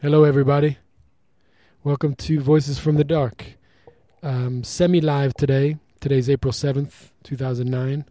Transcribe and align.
Hello, 0.00 0.22
everybody. 0.22 0.78
Welcome 1.82 2.14
to 2.14 2.38
Voices 2.38 2.78
from 2.78 2.94
the 2.94 3.02
Dark. 3.02 3.44
Um, 4.22 4.62
Semi 4.62 5.00
live 5.00 5.34
today. 5.34 5.78
Today's 5.98 6.30
April 6.30 6.52
7th, 6.52 7.08
2009. 7.24 8.04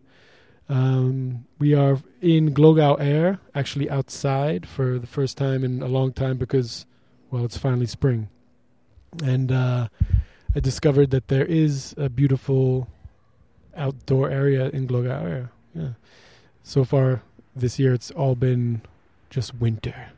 Um, 0.68 1.46
we 1.60 1.74
are 1.74 2.00
in 2.22 2.54
Glogau 2.54 3.00
Air, 3.00 3.40
actually 3.56 3.90
outside 3.90 4.68
for 4.68 5.00
the 5.00 5.08
first 5.08 5.38
time 5.38 5.64
in 5.64 5.82
a 5.82 5.88
long 5.88 6.12
time 6.12 6.36
because, 6.36 6.86
well, 7.32 7.46
it's 7.46 7.56
finally 7.56 7.86
spring. 7.86 8.28
And 9.24 9.50
uh, 9.50 9.88
I 10.54 10.60
discovered 10.60 11.12
that 11.12 11.30
there 11.30 11.46
is 11.46 11.96
a 11.96 12.10
beautiful 12.10 12.90
outdoor 13.78 14.30
area 14.30 14.68
in 14.72 14.90
Glogau 14.90 15.24
Air. 15.24 15.52
Yeah. 15.74 15.92
So 16.64 16.84
far 16.84 17.22
this 17.56 17.80
year, 17.80 17.94
it's 17.94 18.12
all 18.12 18.36
been 18.36 18.82
just 19.30 19.56
winter 19.56 20.10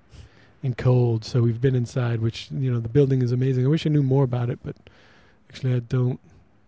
and 0.64 0.78
cold. 0.78 1.24
So 1.26 1.42
we've 1.42 1.62
been 1.62 1.76
inside, 1.76 2.22
which 2.22 2.50
you 2.52 2.72
know 2.72 2.80
the 2.80 2.90
building 2.90 3.22
is 3.22 3.32
amazing. 3.32 3.66
I 3.66 3.70
wish 3.70 3.86
I 3.86 3.90
knew 3.90 4.04
more 4.04 4.24
about 4.24 4.50
it, 4.50 4.60
but 4.64 4.76
actually 5.50 5.76
I 5.76 5.80
don't. 5.80 6.20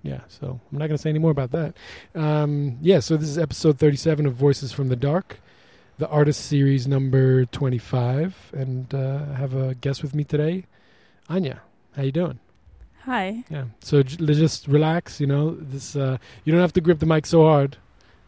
Yeah, 0.03 0.21
so 0.27 0.59
I'm 0.71 0.77
not 0.79 0.87
going 0.87 0.97
to 0.97 0.97
say 0.97 1.11
any 1.11 1.19
more 1.19 1.29
about 1.29 1.51
that. 1.51 1.75
Um, 2.15 2.77
yeah, 2.81 2.99
so 3.01 3.17
this 3.17 3.29
is 3.29 3.37
episode 3.37 3.77
37 3.77 4.25
of 4.25 4.33
Voices 4.33 4.71
from 4.71 4.87
the 4.89 4.95
Dark, 4.95 5.39
the 5.99 6.07
artist 6.07 6.43
series 6.47 6.87
number 6.87 7.45
25, 7.45 8.51
and 8.57 8.91
uh, 8.95 9.25
I 9.31 9.35
have 9.35 9.53
a 9.53 9.75
guest 9.75 10.01
with 10.01 10.15
me 10.15 10.23
today, 10.23 10.65
Anya. 11.29 11.61
How 11.95 12.01
you 12.01 12.11
doing? 12.11 12.39
Hi. 13.03 13.43
Yeah. 13.51 13.65
So 13.81 14.01
j- 14.01 14.17
just 14.33 14.67
relax. 14.67 15.19
You 15.21 15.27
know, 15.27 15.51
this. 15.55 15.95
Uh, 15.95 16.17
you 16.45 16.51
don't 16.51 16.61
have 16.61 16.73
to 16.73 16.81
grip 16.81 16.97
the 16.99 17.05
mic 17.05 17.25
so 17.27 17.43
hard. 17.43 17.77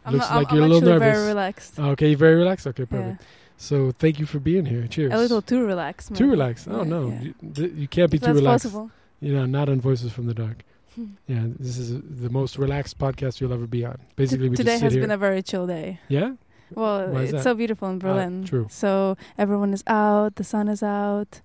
I'm, 0.04 0.12
Looks 0.14 0.30
I'm, 0.30 0.36
like 0.36 0.50
I'm 0.50 0.56
you're 0.56 0.66
a 0.66 0.68
little 0.68 0.88
nervous. 0.90 1.14
very 1.16 1.26
relaxed. 1.26 1.78
Okay, 1.78 2.08
you're 2.10 2.18
very 2.18 2.34
relaxed. 2.36 2.66
Okay, 2.68 2.86
Yeah. 2.90 3.16
So 3.56 3.92
thank 3.92 4.18
you 4.18 4.26
for 4.26 4.38
being 4.38 4.66
here. 4.66 4.86
Cheers. 4.86 5.12
A 5.12 5.18
little 5.18 5.40
too 5.42 5.64
relaxed. 5.64 6.14
Too 6.14 6.30
relaxed. 6.30 6.66
Oh 6.70 6.78
Yeah, 6.82 6.88
no, 6.88 7.08
yeah. 7.08 7.20
you, 7.20 7.34
th- 7.54 7.72
you 7.74 7.88
can't 7.88 8.10
be 8.10 8.16
If 8.16 8.22
too 8.22 8.26
that's 8.26 8.36
relaxed. 8.36 8.64
possible. 8.66 8.90
You 9.20 9.32
know, 9.34 9.46
not 9.46 9.68
on 9.68 9.80
Voices 9.80 10.12
from 10.12 10.26
the 10.26 10.34
Dark. 10.34 10.64
Yeah, 11.26 11.46
this 11.58 11.76
is 11.78 12.00
the 12.22 12.30
most 12.30 12.56
relaxed 12.58 12.98
podcast 12.98 13.40
you'll 13.40 13.52
ever 13.52 13.66
be 13.66 13.84
on. 13.84 13.98
Basically, 14.16 14.48
we 14.48 14.56
Today 14.56 14.72
just 14.72 14.80
sit 14.80 14.84
has 14.84 14.92
here. 14.92 15.02
been 15.02 15.10
a 15.10 15.16
very 15.18 15.42
chill 15.42 15.66
day. 15.66 15.98
yeah. 16.08 16.32
Well, 16.74 17.16
it's 17.18 17.32
that? 17.32 17.42
so 17.42 17.54
beautiful 17.54 17.88
in 17.88 17.96
Ah, 17.96 17.98
Berlin. 17.98 18.44
true. 18.44 18.66
So 18.70 19.16
everyone 19.38 19.72
is 19.74 19.84
out, 19.86 20.36
the 20.36 20.44
sun 20.44 20.66
is 20.68 20.82
out. 20.82 21.40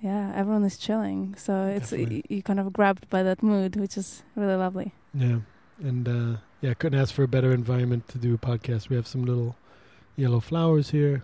Yeah, 0.00 0.32
everyone 0.34 0.64
is 0.64 0.78
chilling. 0.78 1.34
So 1.36 1.64
it's 1.66 1.90
y- 1.92 2.22
you 2.28 2.42
kind 2.42 2.60
of 2.60 2.72
grabbed 2.72 3.08
by 3.10 3.22
that 3.22 3.42
mood, 3.42 3.76
which 3.76 3.96
is 3.98 4.22
really 4.34 4.54
lovely. 4.54 4.92
Yeah, 5.14 5.40
and 5.82 6.08
uh, 6.08 6.36
yeah, 6.60 6.74
couldn't 6.74 6.98
ask 7.00 7.12
for 7.14 7.22
a 7.24 7.28
better 7.28 7.52
environment 7.52 8.08
to 8.08 8.18
do 8.18 8.34
a 8.34 8.38
podcast. 8.38 8.88
We 8.88 8.96
have 8.96 9.06
some 9.06 9.24
little 9.24 9.56
yellow 10.16 10.40
flowers 10.40 10.90
here. 10.90 11.22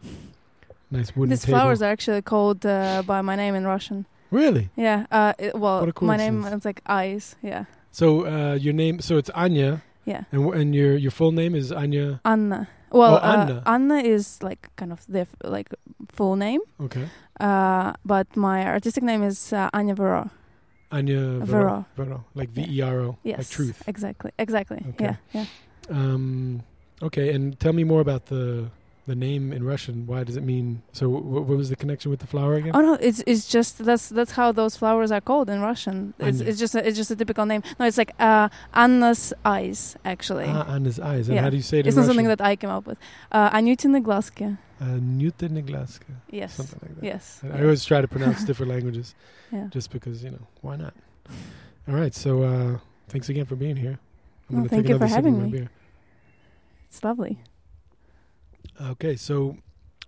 Nice 0.91 1.17
wooden 1.17 1.31
These 1.31 1.45
table. 1.45 1.59
flowers 1.59 1.81
are 1.83 1.91
actually 1.91 2.23
called 2.23 2.67
uh, 2.67 3.03
by 3.07 3.23
my 3.23 3.35
name 3.37 3.55
in 3.55 3.65
Russian. 3.67 4.05
really. 4.31 4.69
Yeah. 4.77 5.07
Uh, 5.11 5.33
it, 5.39 5.55
well, 5.55 5.89
my 6.01 6.17
name 6.17 6.45
is 6.45 6.65
like 6.65 6.81
eyes. 6.87 7.37
Yeah. 7.43 7.65
So 7.91 8.27
uh, 8.27 8.55
your 8.55 8.75
name? 8.75 9.01
So 9.01 9.17
it's 9.17 9.31
Anya, 9.31 9.83
Yeah. 10.05 10.25
and 10.33 10.55
and 10.55 10.75
your 10.75 10.97
your 10.97 11.11
full 11.11 11.33
name 11.33 11.55
is 11.55 11.73
Anya. 11.73 12.21
Anna. 12.25 12.69
Well, 12.91 13.15
Oh, 13.23 13.27
Anna. 13.33 13.63
Uh, 13.67 13.71
Anna 13.75 13.99
is 14.05 14.43
like 14.43 14.69
kind 14.77 14.93
of 14.93 15.01
the 15.09 15.21
f- 15.21 15.37
like 15.45 15.69
full 16.13 16.37
name. 16.37 16.61
Okay. 16.81 17.09
Uh, 17.41 17.93
but 18.05 18.27
my 18.37 18.65
artistic 18.67 19.03
name 19.03 19.23
is 19.23 19.53
uh, 19.53 19.69
Anya 19.73 19.95
Vero. 19.95 20.31
Anya 20.91 21.41
Vero. 21.41 21.85
Vero. 21.97 22.25
Like 22.35 22.51
V. 22.51 22.67
E 22.69 22.83
R 22.83 23.01
O, 23.01 23.17
Yes. 23.25 23.39
like 23.39 23.49
truth. 23.49 23.83
Exactly. 23.89 24.31
Exactly. 24.39 24.85
Okay. 24.91 25.05
Yeah. 25.05 25.17
Yeah. 25.33 25.47
Um, 25.89 26.63
okay, 27.03 27.33
and 27.35 27.59
tell 27.59 27.73
me 27.73 27.85
more 27.85 28.01
about 28.03 28.27
the 28.27 28.69
the 29.07 29.15
name 29.15 29.53
in 29.53 29.65
Russian, 29.65 30.07
why 30.07 30.23
does 30.23 30.37
it 30.37 30.43
mean? 30.43 30.83
So, 30.93 31.09
what 31.09 31.47
was 31.47 31.71
the 31.71 31.77
connection 31.77 32.11
with 32.11 32.21
the 32.21 32.27
flower 32.27 32.55
again? 32.55 32.73
Oh 32.75 32.81
no, 32.81 32.95
it's 32.95 33.23
it's 33.27 33.49
just 33.49 33.79
that's 33.85 34.09
that's 34.09 34.33
how 34.33 34.53
those 34.53 34.77
flowers 34.77 35.11
are 35.11 35.21
called 35.21 35.51
in 35.51 35.61
Russian. 35.61 36.15
It's, 36.21 36.41
it's 36.41 36.59
just 36.59 36.75
a, 36.75 36.87
it's 36.87 36.97
just 36.97 37.11
a 37.11 37.17
typical 37.17 37.45
name. 37.45 37.63
No, 37.81 37.87
it's 37.87 37.99
like 37.99 38.13
uh, 38.21 38.49
Anna's 38.73 39.33
eyes 39.45 39.97
actually. 40.05 40.47
Ah, 40.47 40.73
Anna's 40.75 41.01
eyes. 41.01 41.29
And 41.29 41.37
yeah. 41.37 41.43
how 41.43 41.51
do 41.51 41.57
you 41.57 41.63
say 41.63 41.81
it? 41.81 41.87
It's 41.87 41.97
not 41.97 42.07
something 42.07 42.29
that 42.29 42.41
I 42.41 42.55
came 42.55 42.71
up 42.71 42.87
with. 42.87 42.99
Uh, 43.33 43.51
Anyutine 43.51 44.03
glaske. 44.03 44.57
Anyutine 44.81 45.65
glaske. 45.65 46.11
Yes. 46.31 46.55
Something 46.55 46.79
like 46.83 46.95
that. 46.97 47.05
Yes. 47.05 47.41
I, 47.43 47.49
yeah. 47.49 47.57
I 47.57 47.63
always 47.63 47.85
try 47.85 48.01
to 48.01 48.09
pronounce 48.09 48.45
different 48.51 48.71
languages. 48.71 49.15
Yeah. 49.51 49.67
Just 49.71 49.91
because 49.91 50.23
you 50.23 50.31
know 50.31 50.47
why 50.61 50.77
not? 50.77 50.95
All 51.89 51.95
right. 51.95 52.15
So 52.15 52.43
uh, 52.45 52.79
thanks 53.09 53.29
again 53.29 53.47
for 53.47 53.57
being 53.57 53.77
here. 53.77 53.99
I'm 54.49 54.61
well, 54.61 54.69
thank 54.69 54.89
you 54.89 54.99
for 54.99 55.07
having 55.07 55.51
me. 55.51 55.69
It's 56.89 57.03
lovely. 57.03 57.39
Okay, 58.81 59.17
so 59.17 59.57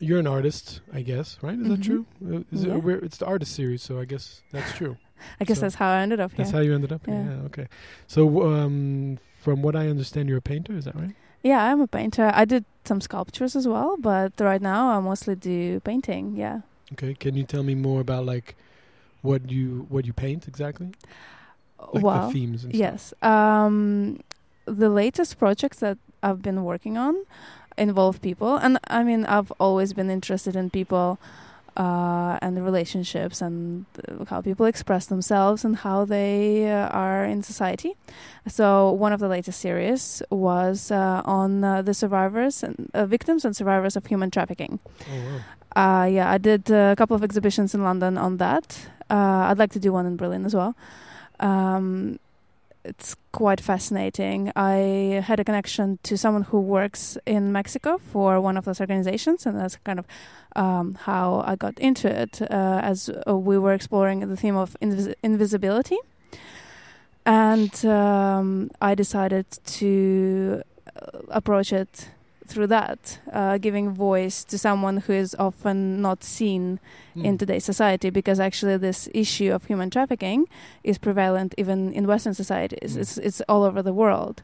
you're 0.01 0.19
an 0.19 0.27
artist, 0.27 0.81
I 0.93 1.03
guess, 1.03 1.39
right? 1.43 1.59
Is 1.59 1.69
that 1.69 1.81
Mhm. 1.81 1.85
true? 1.85 2.07
Uh, 2.25 2.43
Is 2.53 2.65
Yeah. 2.65 2.77
it, 2.77 3.05
it's 3.05 3.19
the 3.19 3.27
artist 3.27 3.53
series, 3.55 3.83
so 3.83 4.01
I 4.01 4.05
guess 4.05 4.43
that's 4.51 4.73
true. 4.73 4.97
I 5.41 5.45
guess 5.45 5.59
So 5.59 5.63
that's 5.63 5.77
how 5.77 5.91
I 5.91 6.01
ended 6.01 6.21
up 6.21 6.33
here. 6.33 6.39
That's 6.39 6.51
how 6.51 6.61
you 6.61 6.75
ended 6.75 6.93
up 6.93 7.07
here. 7.07 7.15
Yeah. 7.15 7.37
Yeah. 7.37 7.47
Okay. 7.47 7.69
So, 8.07 8.43
um, 8.43 9.19
from 9.41 9.63
what 9.63 9.77
I 9.77 9.89
understand, 9.89 10.29
you're 10.29 10.39
a 10.39 10.43
painter. 10.43 10.77
Is 10.77 10.85
that 10.87 10.95
right? 10.97 11.15
yeah, 11.43 11.63
I'm 11.71 11.81
a 11.81 11.87
painter. 11.87 12.31
I 12.35 12.45
did 12.47 12.65
some 12.85 13.01
sculptures 13.01 13.55
as 13.55 13.69
well, 13.69 13.97
but 13.99 14.33
right 14.41 14.63
now 14.63 14.89
I 14.89 15.01
mostly 15.01 15.35
do 15.37 15.81
painting. 15.81 16.37
Yeah. 16.37 16.63
Okay. 16.93 17.15
Can 17.15 17.37
you 17.37 17.45
tell 17.45 17.63
me 17.63 17.75
more 17.75 18.01
about 18.01 18.25
like 18.27 18.57
what 19.23 19.51
you 19.51 19.87
what 19.89 20.05
you 20.07 20.13
paint 20.13 20.49
exactly? 20.49 20.93
Like 21.93 22.03
well, 22.03 22.27
the 22.29 22.33
themes 22.33 22.65
and 22.65 22.75
stuff. 22.75 22.81
Yes. 22.81 23.15
Um, 23.23 24.21
the 24.67 24.89
latest 24.89 25.39
projects 25.39 25.79
that 25.81 25.99
I've 26.23 26.41
been 26.43 26.65
working 26.65 26.97
on 26.97 27.15
involve 27.77 28.21
people, 28.21 28.57
and 28.57 28.79
I 28.89 29.03
mean, 29.03 29.25
I've 29.27 29.53
always 29.59 29.93
been 29.93 30.11
interested 30.11 30.57
in 30.57 30.71
people 30.71 31.19
uh, 31.77 32.39
and 32.41 32.65
relationships 32.65 33.41
and 33.41 33.85
how 34.29 34.41
people 34.41 34.67
express 34.67 35.07
themselves 35.07 35.65
and 35.65 35.77
how 35.77 36.05
they 36.05 36.71
uh, 36.71 36.89
are 36.89 37.25
in 37.25 37.43
society. 37.43 37.97
So 38.47 38.91
one 38.93 39.13
of 39.13 39.21
the 39.21 39.29
latest 39.29 39.61
series 39.61 40.23
was 40.31 40.91
uh, 40.91 41.23
on 41.25 41.65
uh, 41.65 41.83
the 41.83 41.95
survivors 41.95 42.63
and 42.63 42.91
uh, 42.95 43.07
victims 43.07 43.45
and 43.45 43.57
survivors 43.57 43.97
of 43.97 44.07
human 44.07 44.31
trafficking. 44.31 44.79
Oh 45.11 45.19
wow. 45.19 45.41
Uh, 45.77 46.05
yeah, 46.05 46.31
I 46.31 46.39
did 46.39 46.71
a 46.71 46.95
couple 46.97 47.17
of 47.17 47.25
exhibitions 47.25 47.75
in 47.75 47.83
London 47.83 48.17
on 48.17 48.37
that. 48.37 48.87
Uh, 49.11 49.51
I'd 49.51 49.59
like 49.59 49.73
to 49.73 49.81
do 49.81 49.93
one 49.93 50.07
in 50.07 50.17
Berlin 50.17 50.45
as 50.45 50.55
well. 50.55 50.77
Um, 51.41 52.21
it's 52.85 53.17
quite 53.33 53.61
fascinating. 53.61 54.53
I 54.55 55.23
had 55.25 55.41
a 55.41 55.45
connection 55.45 55.99
to 56.03 56.17
someone 56.17 56.43
who 56.43 56.61
works 56.61 57.19
in 57.27 57.53
Mexico 57.53 57.99
for 57.99 58.41
one 58.41 58.57
of 58.57 58.65
those 58.65 58.81
organizations, 58.81 59.47
and 59.47 59.59
that's 59.59 59.77
kind 59.85 59.99
of 59.99 60.07
um, 60.57 60.95
how 60.95 61.43
I 61.47 61.57
got 61.57 61.79
into 61.79 62.09
it 62.09 62.43
uh, 62.43 62.81
as 62.83 63.11
uh, 63.27 63.37
we 63.37 63.59
were 63.59 63.73
exploring 63.73 64.21
the 64.29 64.37
theme 64.37 64.57
of 64.57 64.77
invis- 64.81 65.15
invisibility. 65.23 65.99
And 67.27 67.85
um, 67.87 68.71
I 68.83 68.95
decided 68.95 69.47
to 69.51 70.63
uh, 70.95 71.19
approach 71.31 71.73
it 71.73 72.11
through 72.47 72.67
that, 72.69 73.19
uh, 73.33 73.59
giving 73.59 73.91
voice 73.95 74.45
to 74.45 74.59
someone 74.59 74.99
who 74.99 75.13
is 75.13 75.35
often 75.39 76.01
not 76.03 76.23
seen 76.25 76.79
Hmm. 77.15 77.25
in 77.25 77.39
today's 77.39 77.65
society 77.65 78.11
because 78.11 78.41
actually 78.41 78.77
this 78.79 79.09
issue 79.15 79.53
of 79.55 79.65
human 79.67 79.89
trafficking 79.91 80.47
is 80.83 80.99
prevalent 80.99 81.55
even 81.57 81.93
in 81.93 82.07
Western 82.07 82.35
societies. 82.35 82.97
Mm. 82.97 83.01
It's 83.01 83.19
it's 83.19 83.41
all 83.49 83.63
over 83.65 83.83
the 83.83 83.93
world. 83.93 84.43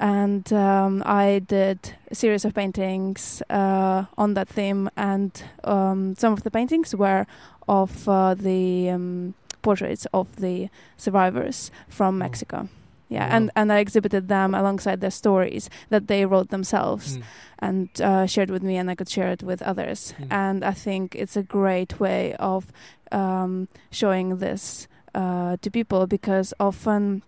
And 0.00 0.52
um, 0.52 1.02
I 1.04 1.40
did 1.48 1.78
a 2.10 2.14
series 2.14 2.44
of 2.44 2.54
paintings 2.54 3.42
uh, 3.50 4.04
on 4.16 4.34
that 4.34 4.48
theme, 4.48 4.88
and 4.96 5.30
um, 5.64 6.14
some 6.16 6.32
of 6.32 6.42
the 6.44 6.50
paintings 6.50 6.94
were 6.94 7.26
of 7.66 8.08
uh, 8.08 8.34
the 8.34 8.90
um, 8.94 9.34
portraits 9.62 10.06
of 10.12 10.26
the 10.36 10.68
survivors 10.96 11.70
from 11.88 12.14
Oh. 12.14 12.18
Mexico. 12.26 12.68
Yeah, 13.10 13.34
and, 13.36 13.50
and 13.56 13.72
I 13.72 13.78
exhibited 13.78 14.28
them 14.28 14.54
alongside 14.54 15.00
their 15.00 15.10
stories 15.10 15.70
that 15.88 16.06
they 16.08 16.26
wrote 16.26 16.48
themselves 16.50 17.16
Mm. 17.16 17.22
and 17.58 17.88
uh, 18.02 18.26
shared 18.26 18.50
with 18.50 18.62
me, 18.62 18.76
and 18.76 18.90
I 18.90 18.94
could 18.94 19.08
share 19.08 19.32
it 19.32 19.42
with 19.42 19.62
others. 19.62 20.14
Mm. 20.18 20.26
And 20.30 20.64
I 20.64 20.72
think 20.72 21.14
it's 21.14 21.36
a 21.36 21.42
great 21.42 21.98
way 22.00 22.34
of 22.38 22.66
um, 23.10 23.68
showing 23.90 24.38
this 24.38 24.88
uh, 25.14 25.56
to 25.62 25.70
people 25.70 26.06
because 26.06 26.52
often 26.60 27.22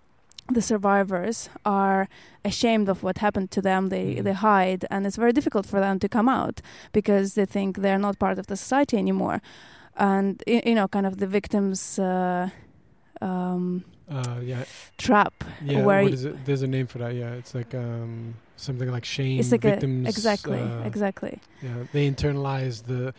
the 0.53 0.61
survivors 0.63 1.49
are 1.65 2.09
ashamed 2.45 2.89
of 2.89 3.03
what 3.03 3.19
happened 3.19 3.51
to 3.53 3.63
them. 3.63 3.89
They 3.89 4.17
Mm. 4.17 4.25
they 4.25 4.35
hide, 4.35 4.85
and 4.91 5.07
it's 5.07 5.17
very 5.19 5.33
difficult 5.33 5.67
for 5.67 5.81
them 5.81 5.99
to 6.01 6.09
come 6.09 6.29
out 6.29 6.61
because 6.93 7.35
they 7.35 7.47
think 7.47 7.79
they're 7.79 7.99
not 8.07 8.19
part 8.19 8.39
of 8.39 8.47
the 8.47 8.57
society 8.57 8.97
anymore. 8.99 9.41
And 9.97 10.43
you 10.47 10.75
know, 10.75 10.89
kind 10.89 11.07
of 11.07 11.17
the 11.17 11.27
victims. 11.27 11.99
Uh, 11.99 12.51
um, 13.23 13.85
Uh, 14.11 14.41
yeah. 14.43 14.65
trap 14.99 15.33
Yeah. 15.65 15.83
where 15.85 16.03
what 16.03 16.13
is 16.13 16.25
it? 16.25 16.45
There's 16.45 16.63
a 16.63 16.67
name 16.67 16.87
for 16.87 16.99
that. 16.99 17.15
Yeah. 17.15 17.33
It's 17.41 17.55
like 17.55 17.75
um 17.75 18.35
something 18.57 18.91
like 18.91 19.05
shame 19.05 19.39
it's 19.41 19.53
like 19.53 19.65
a, 19.65 19.71
victims. 19.71 20.09
exactly 20.09 20.59
uh, 20.59 20.83
exactly 20.85 21.39
Yeah. 21.63 21.85
They 21.93 22.11
internalize 22.11 22.85
the 22.85 23.15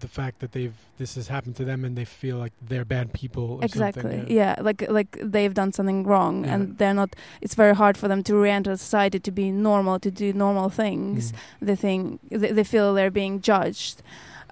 the 0.00 0.08
fact 0.08 0.40
that 0.40 0.50
they've 0.52 0.74
this 0.98 1.14
has 1.14 1.28
happened 1.28 1.54
to 1.56 1.64
them 1.64 1.84
and 1.84 1.96
they 1.96 2.04
feel 2.04 2.38
like 2.38 2.52
they're 2.60 2.84
bad 2.84 3.12
people. 3.12 3.44
Or 3.52 3.64
exactly 3.64 4.02
Something, 4.02 4.30
yeah. 4.36 4.56
like 4.60 4.80
like 4.90 5.16
they've 5.22 5.54
done 5.54 5.72
something 5.72 6.02
wrong 6.04 6.44
Yeah. 6.44 6.54
and 6.54 6.78
they're 6.78 6.94
not 7.02 7.14
it's 7.40 7.54
very 7.54 7.74
hard 7.74 7.96
for 7.96 8.08
them 8.08 8.22
to 8.24 8.34
re-enter 8.36 8.76
society 8.76 9.20
to 9.20 9.30
be 9.30 9.50
normal 9.50 9.98
to 10.00 10.10
do 10.10 10.32
normal 10.32 10.68
things 10.70 11.32
Mm. 11.32 11.36
they 11.68 11.76
think 11.76 12.20
they, 12.30 12.50
they 12.52 12.64
feel 12.64 12.94
they're 12.94 13.10
being 13.22 13.40
judged 13.40 14.02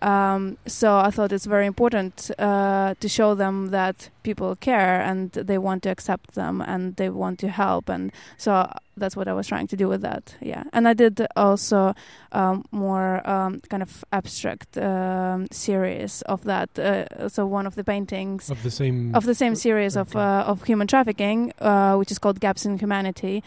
Um, 0.05 0.59
so 0.67 0.99
I 0.99 1.11
thought 1.11 1.33
it's 1.33 1.47
very 1.47 1.65
important 1.67 2.31
uh, 2.39 2.95
to 3.01 3.09
show 3.09 3.35
them 3.35 3.71
that 3.71 4.11
people 4.23 4.55
care 4.57 5.01
and 5.01 5.33
they 5.33 5.57
want 5.57 5.83
to 5.85 5.89
accept 5.91 6.35
them 6.35 6.61
and 6.61 6.95
they 6.97 7.09
want 7.09 7.39
to 7.39 7.49
help. 7.49 7.89
And 7.89 8.13
so 8.37 8.71
that's 8.99 9.17
what 9.17 9.29
I 9.29 9.33
was 9.33 9.47
trying 9.47 9.67
to 9.69 9.77
do 9.77 9.89
with 9.89 10.03
that. 10.03 10.37
Yeah, 10.43 10.65
and 10.75 10.87
I 10.87 10.93
did 10.93 11.27
also 11.37 11.95
um, 12.33 12.67
more 12.71 13.27
um, 13.29 13.61
kind 13.71 13.83
of 13.83 14.05
abstract 14.13 14.77
um, 14.77 15.47
series 15.51 16.21
of 16.23 16.45
that. 16.45 16.79
Uh, 16.79 17.29
so 17.31 17.47
one 17.47 17.67
of 17.67 17.75
the 17.75 17.85
paintings 17.85 18.51
of 18.51 18.63
the 18.63 18.71
same 18.71 19.15
of 19.15 19.25
the 19.25 19.35
same 19.35 19.55
series 19.55 19.97
of 19.97 20.15
uh, 20.15 20.45
of 20.47 20.65
human 20.65 20.87
trafficking, 20.87 21.53
uh, 21.61 21.97
which 21.97 22.11
is 22.11 22.19
called 22.19 22.41
Gaps 22.41 22.67
in 22.67 22.79
Humanity, 22.79 23.43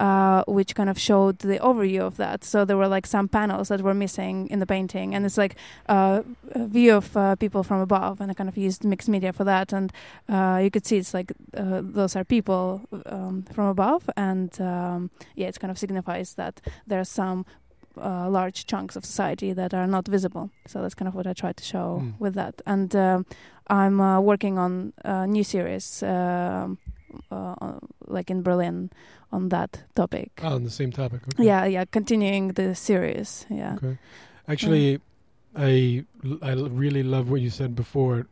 uh, 0.00 0.42
which 0.46 0.74
kind 0.74 0.88
of 0.90 0.98
showed 0.98 1.36
the 1.38 1.58
overview 1.60 2.00
of 2.00 2.16
that. 2.16 2.44
So 2.44 2.64
there 2.64 2.76
were 2.76 2.88
like 2.96 3.06
some 3.06 3.28
panels 3.28 3.68
that 3.68 3.80
were 3.82 3.94
missing 3.94 4.48
in 4.50 4.58
the 4.60 4.66
painting, 4.66 5.14
and 5.14 5.24
it's 5.26 5.38
like 5.38 5.54
uh, 5.88 6.22
a 6.62 6.66
view 6.66 6.96
of 6.96 7.16
uh, 7.16 7.36
people 7.36 7.62
from 7.62 7.80
above, 7.80 8.20
and 8.20 8.30
I 8.30 8.34
kind 8.34 8.48
of 8.48 8.56
used 8.56 8.84
mixed 8.84 9.08
media 9.08 9.32
for 9.32 9.44
that, 9.44 9.72
and 9.72 9.92
uh, 10.28 10.58
you 10.64 10.70
could 10.70 10.86
see 10.86 10.96
it's 10.98 11.14
like 11.14 11.30
uh, 11.56 11.80
those 11.94 12.16
are 12.18 12.24
people 12.24 12.80
um, 13.06 13.44
from 13.54 13.66
above, 13.66 14.02
and 14.16 14.50
um, 14.60 15.10
yeah, 15.36 15.48
it 15.48 15.60
kind 15.60 15.70
of 15.70 15.78
signifies 15.78 16.34
that 16.34 16.60
there 16.86 16.98
are 17.00 17.04
some. 17.22 17.44
Uh, 17.96 18.30
large 18.30 18.66
chunks 18.66 18.96
of 18.96 19.04
society 19.04 19.52
that 19.52 19.74
are 19.74 19.86
not 19.86 20.06
visible. 20.08 20.48
So 20.68 20.80
that's 20.80 20.94
kind 20.94 21.08
of 21.08 21.14
what 21.14 21.26
I 21.26 21.32
tried 21.34 21.56
to 21.56 21.64
show 21.64 21.98
Mm. 22.00 22.12
with 22.20 22.34
that. 22.34 22.62
And 22.64 22.94
um 22.94 23.26
I'm 23.66 24.00
uh, 24.00 24.20
working 24.20 24.58
on 24.58 24.92
a 25.04 25.26
new 25.26 25.44
series, 25.44 26.02
um 26.02 26.78
uh, 27.30 27.78
like 28.06 28.30
in 28.30 28.42
Berlin, 28.42 28.90
on 29.32 29.48
that 29.50 29.82
topic. 29.94 30.30
oh, 30.42 30.54
on 30.54 30.64
the 30.64 30.70
same 30.70 30.90
topic. 30.92 31.20
Okay. 31.34 31.44
Yeah, 31.44 31.64
yeah, 31.66 31.84
continuing 31.90 32.48
the 32.54 32.74
series. 32.74 33.46
Yeah. 33.50 33.74
Okay. 33.76 33.98
Actually, 34.48 35.00
I 35.56 36.04
I 36.42 36.52
really 36.54 37.02
love 37.02 37.30
what 37.30 37.40
you 37.40 37.50
said 37.50 37.74
before, 37.74 38.26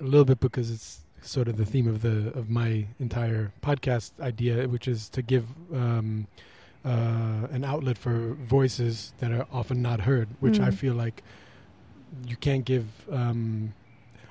a 0.00 0.04
little 0.04 0.24
bit 0.24 0.40
because 0.40 0.70
it's 0.70 1.00
sort 1.22 1.48
of 1.48 1.56
the 1.56 1.66
theme 1.66 1.86
of 1.88 2.00
the 2.02 2.32
of 2.38 2.48
my 2.48 2.86
entire 2.98 3.52
podcast 3.62 4.12
idea, 4.20 4.66
which 4.68 4.88
is 4.88 5.08
to 5.10 5.20
give 5.22 5.44
um, 5.74 6.26
uh, 6.84 7.46
an 7.52 7.62
outlet 7.64 7.98
for 7.98 8.34
voices 8.40 9.12
that 9.18 9.30
are 9.32 9.46
often 9.52 9.82
not 9.82 10.00
heard, 10.02 10.28
which 10.40 10.58
I 10.60 10.70
Mm. 10.70 10.74
feel 10.74 10.94
like 10.94 11.22
you 12.26 12.36
can't 12.36 12.64
give. 12.64 12.86
Um, 13.10 13.74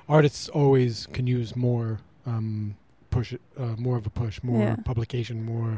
artists 0.08 0.48
always 0.48 1.06
can 1.12 1.26
use 1.28 1.54
more. 1.54 2.00
Um, 2.26 2.74
push 3.20 3.34
uh, 3.62 3.74
more 3.86 3.96
of 4.00 4.04
a 4.06 4.10
push 4.22 4.36
more 4.42 4.60
Yeah. 4.66 4.76
publication 4.92 5.36
more 5.54 5.72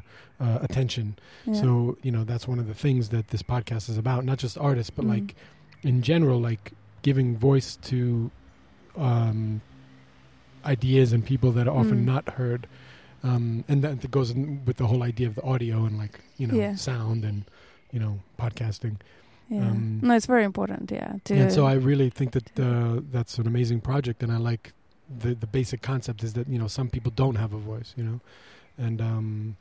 uh, 0.45 0.59
attention 0.67 1.07
yeah. 1.47 1.55
so 1.61 1.69
you 2.07 2.13
know 2.15 2.25
that's 2.31 2.47
one 2.53 2.59
of 2.63 2.67
the 2.73 2.79
things 2.85 3.09
that 3.15 3.25
this 3.33 3.43
podcast 3.55 3.85
is 3.93 3.97
about. 4.05 4.21
Not 4.31 4.39
just 4.45 4.55
artists, 4.69 4.91
but 4.97 5.05
Mm. 5.05 5.13
like 5.17 5.29
in 5.91 5.97
general, 6.11 6.39
like 6.51 6.65
giving 7.09 7.29
voice 7.49 7.69
to 7.91 7.99
um, 9.09 9.61
ideas 10.65 11.13
and 11.13 11.25
people 11.25 11.51
that 11.53 11.67
are 11.69 11.77
often 11.83 12.01
Mm. 12.03 12.13
not 12.15 12.25
heard. 12.41 12.67
Um, 13.25 13.65
and 13.69 13.83
that, 13.85 14.11
goes 14.11 14.31
in 14.33 14.65
with 14.67 14.77
the 14.77 14.87
whole 14.91 15.03
idea 15.03 15.27
of 15.29 15.35
the 15.37 15.43
audio 15.53 15.77
and 15.89 15.97
like 16.05 16.17
you 16.41 16.47
know 16.49 16.55
Yeah. 16.63 16.75
sound 16.77 17.25
and 17.25 17.39
you 17.93 18.01
know 18.03 18.15
podcasting. 18.43 18.97
yeah. 19.49 19.69
um, 19.71 20.01
no, 20.03 20.15
it's 20.19 20.27
very 20.27 20.45
important. 20.45 20.91
Yeah. 20.91 21.13
To, 21.25 21.35
and 21.35 21.53
so 21.53 21.63
I 21.67 21.75
really 21.75 22.11
think 22.19 22.31
that 22.33 22.49
uh, 22.59 23.01
that's 23.15 23.39
an 23.39 23.47
amazing 23.47 23.81
project, 23.81 24.23
and 24.23 24.31
I 24.33 24.39
like 24.39 24.65
the 25.19 25.35
the 25.35 25.47
basic 25.47 25.81
concept 25.83 26.23
is 26.23 26.33
that 26.35 26.47
you 26.49 26.59
know 26.59 26.69
some 26.69 26.89
people 26.89 27.13
don't 27.15 27.37
have 27.37 27.53
a 27.53 27.59
voice, 27.59 27.95
you 27.97 28.05
know, 28.05 28.21
and 28.79 29.01
um, 29.01 29.57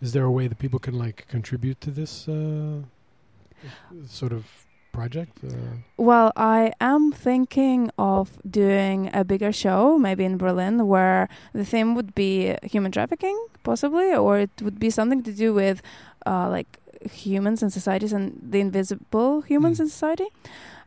is 0.00 0.12
there 0.12 0.24
a 0.24 0.30
way 0.30 0.48
that 0.48 0.58
people 0.58 0.78
can 0.78 0.94
like 0.98 1.26
contribute 1.28 1.80
to 1.80 1.90
this 1.90 2.28
uh, 2.28 2.82
sort 4.06 4.32
of 4.32 4.44
project? 4.92 5.38
Uh, 5.44 5.50
Well, 5.96 6.32
I 6.36 6.72
am 6.80 7.12
thinking 7.12 7.90
of 7.98 8.26
doing 8.48 9.10
a 9.14 9.24
bigger 9.24 9.52
show, 9.52 9.98
maybe 9.98 10.24
in 10.24 10.36
Berlin, 10.36 10.86
where 10.86 11.28
the 11.54 11.64
theme 11.64 11.94
would 11.94 12.14
be 12.14 12.56
human 12.62 12.92
trafficking, 12.92 13.36
possibly, 13.62 14.12
or 14.14 14.38
it 14.38 14.50
would 14.60 14.78
be 14.78 14.90
something 14.90 15.22
to 15.22 15.32
do 15.32 15.54
with 15.54 15.80
uh, 16.26 16.48
like 16.50 16.78
humans 17.10 17.62
and 17.62 17.72
societies 17.72 18.12
and 18.12 18.38
the 18.52 18.60
invisible 18.60 19.40
humans 19.42 19.78
Mm. 19.78 19.82
in 19.84 19.88
society. 19.88 20.28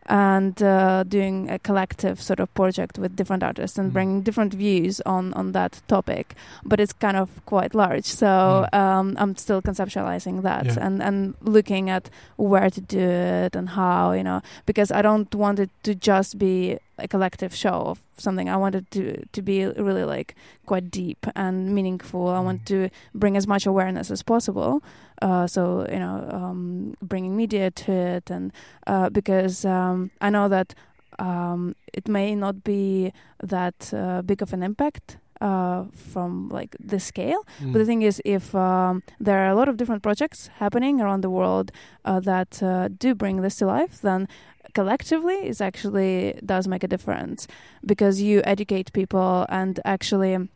And 0.07 0.61
uh, 0.61 1.03
doing 1.03 1.49
a 1.49 1.57
collective 1.57 2.21
sort 2.21 2.39
of 2.39 2.53
project 2.53 2.99
with 2.99 3.15
different 3.15 3.43
artists 3.43 3.77
and 3.79 3.89
Mm. 3.89 3.93
bringing 3.93 4.21
different 4.23 4.53
views 4.53 5.01
on 5.05 5.33
on 5.33 5.51
that 5.53 5.81
topic, 5.87 6.35
but 6.63 6.79
it's 6.79 6.93
kind 6.93 7.17
of 7.17 7.29
quite 7.45 7.73
large. 7.73 8.05
So 8.05 8.27
Mm. 8.27 8.73
um, 8.79 9.15
I'm 9.17 9.35
still 9.35 9.61
conceptualizing 9.61 10.43
that 10.43 10.65
Yeah. 10.65 10.85
and 10.85 11.01
and 11.01 11.33
looking 11.41 11.89
at 11.89 12.09
where 12.37 12.69
to 12.69 12.81
do 12.81 12.99
it 13.45 13.55
and 13.55 13.69
how 13.69 14.11
you 14.17 14.23
know 14.23 14.41
because 14.65 14.91
I 14.91 15.01
don't 15.01 15.33
want 15.35 15.59
it 15.59 15.69
to 15.83 15.95
just 15.95 16.37
be 16.37 16.77
a 16.97 17.07
collective 17.07 17.53
show 17.55 17.77
of 17.91 17.99
something. 18.17 18.47
I 18.49 18.57
wanted 18.57 18.89
to 18.91 19.03
to 19.33 19.41
be 19.41 19.65
really 19.65 20.03
like 20.05 20.35
quite 20.65 20.89
deep 20.91 21.25
and 21.35 21.73
meaningful. 21.75 22.27
I 22.29 22.39
want 22.39 22.61
Mm. 22.61 22.65
to 22.65 22.89
bring 23.13 23.35
as 23.37 23.45
much 23.47 23.65
awareness 23.67 24.11
as 24.11 24.23
possible. 24.23 24.81
Uh, 25.21 25.47
so 25.47 25.85
you 25.91 25.99
know, 25.99 26.17
um, 26.31 26.95
bringing 27.01 27.35
media 27.35 27.71
to 27.71 27.91
it, 27.91 28.31
and 28.31 28.51
uh, 28.87 29.09
because 29.09 29.65
um, 29.65 30.09
I 30.21 30.29
know 30.29 30.47
that 30.49 30.73
um, 31.19 31.75
it 31.93 32.07
may 32.07 32.35
not 32.35 32.63
be 32.63 33.11
that 33.43 33.93
uh, 33.93 34.21
big 34.21 34.41
of 34.41 34.53
an 34.53 34.63
impact. 34.63 35.17
Uh, 35.41 35.83
from 36.13 36.47
like 36.47 36.77
the 36.79 36.97
scale, 36.97 37.41
mm, 37.61 37.73
but 37.73 37.79
the 37.79 37.85
thing 37.85 38.01
is, 38.03 38.21
if 38.23 38.55
um, 38.55 39.03
there 39.19 39.39
are 39.43 39.49
a 39.49 39.53
lot 39.55 39.67
of 39.67 39.75
different 39.75 40.01
projects 40.01 40.49
happening 40.59 41.01
around 41.01 41.21
the 41.23 41.29
world 41.29 41.71
uh, 42.05 42.21
that 42.21 42.63
uh, 42.63 42.87
do 42.87 43.13
bring 43.13 43.41
this 43.41 43.57
to 43.57 43.65
life, 43.65 43.99
then 44.01 44.27
collectively 44.73 45.35
it 45.35 45.61
actually 45.61 46.39
does 46.45 46.67
make 46.67 46.83
a 46.83 46.87
difference 46.87 47.47
because 47.85 48.21
you 48.21 48.41
educate 48.43 48.93
people 48.93 49.45
and 49.49 49.79
actually. 49.85 50.49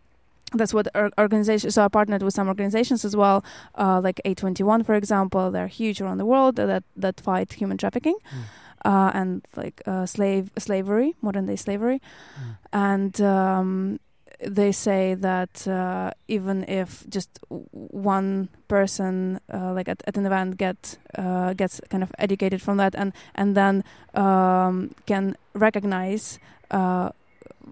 That's 0.51 0.73
what 0.73 0.87
organizations. 1.19 1.75
So 1.75 1.85
I 1.85 1.89
partnered 1.89 2.23
with 2.23 2.33
some 2.33 2.47
organizations 2.47 3.05
as 3.05 3.15
well, 3.15 3.45
uh, 3.75 4.01
like 4.03 4.19
A21, 4.25 4.83
for 4.83 4.95
example. 4.95 5.51
They're 5.51 5.67
huge 5.67 6.01
around 6.01 6.17
the 6.17 6.25
world 6.25 6.55
that 6.55 6.83
that 6.97 7.21
fight 7.21 7.53
human 7.53 7.77
trafficking 7.77 8.15
mm, 8.15 8.41
uh, 8.83 9.11
and 9.13 9.45
like 9.55 9.83
uh, 9.85 10.07
slave 10.07 10.49
slavery, 10.57 11.13
modern 11.21 11.45
day 11.45 11.55
slavery 11.55 12.01
mm, 12.01 12.57
and 12.73 13.21
um, 13.21 13.99
they 14.47 14.71
say 14.71 15.15
that 15.15 15.67
uh, 15.67 16.11
even 16.27 16.63
if 16.67 17.03
just 17.09 17.29
one 17.49 18.47
person 18.67 19.39
uh, 19.53 19.73
like 19.73 19.89
at, 19.89 20.01
at 20.07 20.17
an 20.17 20.25
event 20.25 20.57
get 20.57 20.97
uh, 21.17 21.53
gets 21.53 21.81
kind 21.89 22.03
of 22.03 22.11
educated 22.17 22.61
from 22.61 22.77
that 22.77 22.95
and 22.95 23.11
and 23.35 23.55
then 23.55 23.83
um, 24.15 24.91
can 25.05 25.35
recognize 25.53 26.39
uh, 26.71 27.09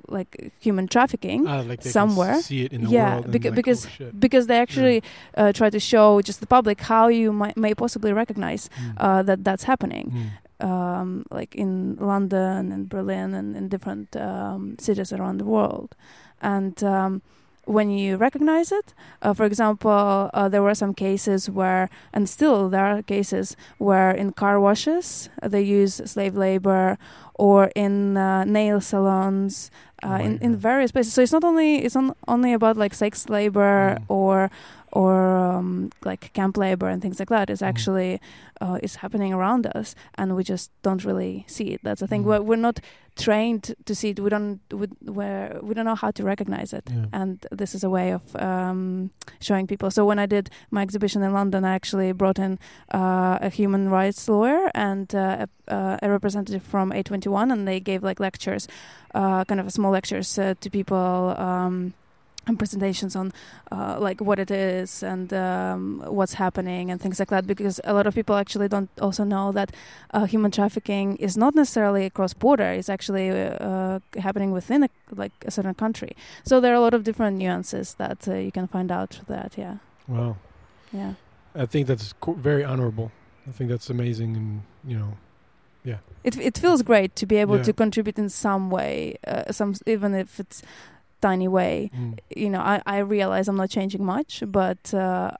like 0.10 0.52
human 0.60 0.88
trafficking 0.88 1.48
ah, 1.48 1.62
like 1.68 1.82
somewhere. 1.84 2.34
s- 2.36 2.46
see 2.46 2.64
it 2.66 2.72
in 2.74 2.82
the 2.84 2.90
Yeah, 2.90 3.16
world. 3.16 3.28
beca- 3.32 3.46
like, 3.46 3.56
because- 3.56 3.88
oh, 4.02 4.12
because 4.20 4.48
they 4.48 4.60
actually 4.60 5.02
uh, 5.38 5.52
try 5.54 5.70
to 5.70 5.80
show 5.80 6.22
just 6.22 6.40
the 6.40 6.48
public 6.48 6.82
how 6.82 7.08
you 7.08 7.32
might, 7.34 7.58
may 7.58 7.74
possibly 7.74 8.12
recognize 8.14 8.70
Mm, 8.70 8.94
uh, 8.98 9.24
that 9.24 9.44
that's 9.44 9.64
happening 9.64 10.12
mm, 10.12 10.30
um, 10.60 11.26
like 11.32 11.56
in 11.56 11.96
London 12.00 12.72
and 12.72 12.90
Berlin 12.90 13.34
and 13.34 13.56
in 13.56 13.68
different 13.68 14.16
um, 14.16 14.76
cities 14.80 15.14
around 15.14 15.38
the 15.40 15.46
world. 15.46 15.96
And 16.42 16.84
um, 16.84 17.22
when 17.66 17.90
you 17.90 18.16
recognize 18.16 18.72
it, 18.72 18.94
uh, 19.22 19.34
for 19.34 19.44
example, 19.46 20.30
uh, 20.34 20.48
there 20.48 20.64
were 20.64 20.76
some 20.76 20.94
cases 20.94 21.50
where, 21.50 21.90
and 22.14 22.30
still 22.30 22.70
there 22.70 22.86
are 22.86 23.02
cases 23.02 23.56
where 23.78 24.12
in 24.12 24.32
car 24.32 24.60
washes 24.60 25.30
uh, 25.42 25.48
they 25.50 25.62
use 25.62 25.96
slave 26.06 26.36
labor, 26.36 26.98
or 27.34 27.70
in 27.76 28.18
uh, 28.18 28.44
nail 28.46 28.80
salons, 28.82 29.70
uh, 30.02 30.18
Oh, 30.20 30.24
in, 30.24 30.38
in 30.40 30.56
various 30.56 30.92
places. 30.92 31.14
So 31.14 31.22
it's 31.22 31.32
not 31.34 31.44
only 31.44 31.84
it's 31.84 31.96
not 31.96 32.16
only 32.28 32.54
about 32.54 32.78
like 32.78 32.94
sex 32.94 33.30
labor 33.30 33.98
Mm. 34.00 34.04
or 34.08 34.50
or 34.92 35.36
um, 35.38 35.90
like 36.06 36.32
camp 36.34 36.58
labor 36.58 36.88
and 36.88 37.02
things 37.02 37.20
like 37.20 37.30
that 37.30 37.50
is 37.50 37.62
Mm. 37.62 37.68
actually 37.68 38.22
uh, 38.62 38.80
is 38.82 38.96
happening 38.98 39.34
around 39.34 39.68
us, 39.76 39.96
and 40.16 40.36
we 40.36 40.44
just 40.44 40.72
don't 40.82 41.04
really 41.06 41.44
see 41.48 41.66
it. 41.74 41.82
That's 41.84 42.00
the 42.00 42.08
thing. 42.08 42.24
Mm. 42.24 42.28
We're, 42.28 42.42
we're 42.42 42.56
not 42.62 42.80
trained 43.16 43.74
to 43.86 43.94
see 43.96 44.10
it. 44.10 44.20
We 44.20 44.30
don't 44.30 44.60
we, 44.72 44.88
we're, 45.04 45.60
we 45.62 45.74
don't 45.74 45.86
know 45.86 45.96
how 45.96 46.12
to 46.12 46.24
recognize 46.24 46.72
it. 46.74 46.86
Yeah. 46.90 47.06
And 47.12 47.46
this 47.52 47.76
is 47.76 47.84
a 47.84 47.90
way 47.90 48.12
of 48.12 48.36
um, 48.36 49.10
showing 49.40 49.68
people. 49.68 49.92
So 49.92 50.06
when 50.06 50.20
I 50.20 50.26
did 50.26 50.50
my 50.72 50.82
exhibition 50.82 51.22
in 51.24 51.34
London, 51.34 51.66
I 51.66 51.74
actually 51.76 52.12
brought 52.14 52.40
in 52.40 52.58
uh, 52.94 53.38
a 53.42 53.50
human 53.50 53.90
rights 53.90 54.28
lawyer 54.30 54.72
and 54.74 55.14
uh, 55.14 55.46
a, 55.68 55.74
uh, 55.74 55.98
a 56.02 56.10
representative 56.10 56.64
from 56.64 56.92
A21, 56.92 57.52
and 57.52 57.68
they 57.68 57.80
gave 57.80 58.04
like 58.04 58.20
lectures, 58.20 58.68
uh, 59.14 59.44
kind 59.46 59.60
of 59.60 59.72
small 59.72 59.92
lectures 59.92 60.38
uh, 60.40 60.54
to 60.62 60.70
people. 60.70 61.36
Um, 61.38 61.94
and 62.48 62.58
presentations 62.58 63.16
on 63.16 63.32
uh, 63.72 63.98
like 64.00 64.22
what 64.22 64.40
it 64.40 64.50
is 64.52 65.04
and 65.04 65.34
um, 65.34 66.02
what's 66.08 66.34
happening 66.34 66.90
and 66.92 67.02
things 67.02 67.20
like 67.20 67.30
that 67.30 67.46
because 67.46 67.80
a 67.84 67.94
lot 67.94 68.08
of 68.08 68.16
people 68.16 68.36
actually 68.36 68.68
don't 68.68 68.90
also 69.02 69.24
know 69.24 69.52
that 69.52 69.72
uh, 70.14 70.26
human 70.26 70.50
trafficking 70.52 71.18
is 71.18 71.36
not 71.38 71.54
necessarily 71.56 72.06
across 72.06 72.34
border 72.34 72.72
it's 72.72 72.90
actually 72.90 73.30
uh, 73.30 74.00
happening 74.18 74.52
within 74.52 74.84
a, 74.84 74.90
like 75.16 75.34
a 75.46 75.52
certain 75.52 75.74
country 75.74 76.12
so 76.44 76.60
there 76.62 76.72
are 76.72 76.76
a 76.78 76.82
lot 76.82 76.94
of 76.94 77.04
different 77.04 77.38
nuances 77.38 77.96
that 77.96 78.28
uh, 78.28 78.34
you 78.36 78.52
can 78.52 78.68
find 78.68 78.92
out 78.92 79.10
through 79.10 79.26
that 79.36 79.54
yeah 79.58 79.78
Wow. 80.08 80.38
yeah 80.94 81.14
I 81.56 81.66
think 81.66 81.88
that's 81.88 82.14
very 82.28 82.64
honorable. 82.64 83.12
I 83.48 83.52
think 83.52 83.70
that's 83.72 83.90
amazing, 83.90 84.36
and 84.38 84.62
you 84.86 84.98
know, 85.00 85.18
Yeah. 85.84 85.98
It 86.24 86.38
it 86.38 86.58
feels 86.58 86.82
great 86.84 87.16
to 87.16 87.26
be 87.26 87.38
able 87.42 87.56
Yeah. 87.58 87.64
to 87.64 87.74
contribute 87.74 88.20
in 88.20 88.30
some 88.30 88.70
way, 88.70 89.16
uh, 89.26 89.52
some 89.52 89.74
even 89.86 90.14
if 90.14 90.40
it's 90.40 90.62
tiny 91.22 91.48
way. 91.48 91.90
Mm. 91.96 92.18
You 92.36 92.50
know, 92.50 92.62
I 92.62 92.82
I 92.86 92.98
realize 93.00 93.48
I'm 93.48 93.58
not 93.58 93.70
changing 93.70 94.04
much, 94.06 94.44
but. 94.48 94.94
Uh, 94.94 95.32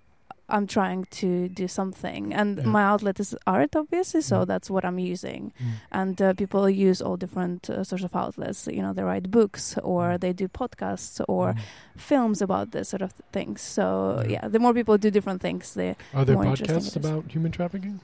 I'm 0.50 0.66
trying 0.66 1.04
to 1.22 1.50
do 1.50 1.68
something, 1.68 2.34
and 2.34 2.58
Yeah. 2.58 2.72
my 2.72 2.82
outlet 2.82 3.20
is 3.20 3.36
art, 3.46 3.76
obviously. 3.76 4.22
So 4.22 4.36
Mm. 4.38 4.48
that's 4.48 4.70
what 4.70 4.86
I'm 4.86 4.98
using. 4.98 5.52
Mm. 5.60 5.72
And 5.92 6.22
uh, 6.22 6.34
people 6.36 6.70
use 6.70 7.02
all 7.06 7.18
different 7.18 7.70
uh, 7.70 7.84
sorts 7.84 8.06
of 8.06 8.16
outlets. 8.16 8.66
You 8.72 8.82
know, 8.82 8.94
they 8.94 9.04
write 9.04 9.30
books, 9.30 9.78
or 9.84 10.04
Mm. 10.14 10.20
they 10.22 10.32
do 10.34 10.48
podcasts, 10.48 11.20
or 11.28 11.54
Mm. 11.54 11.60
films 11.98 12.42
about 12.42 12.72
this 12.72 12.88
sort 12.88 13.02
of 13.02 13.12
things. 13.34 13.60
So 13.62 14.24
Yeah. 14.30 14.48
the 14.48 14.60
more 14.60 14.74
people 14.74 14.98
do 14.98 15.12
different 15.12 15.42
things, 15.42 15.74
the 15.74 15.96
Are 16.14 16.24
there 16.24 16.36
more 16.36 16.46
interesting 16.46 16.78
podcasts 16.78 16.96
it 16.96 17.04
is. 17.06 17.12
about 17.12 17.24
human 17.36 17.52
trafficking 17.52 18.00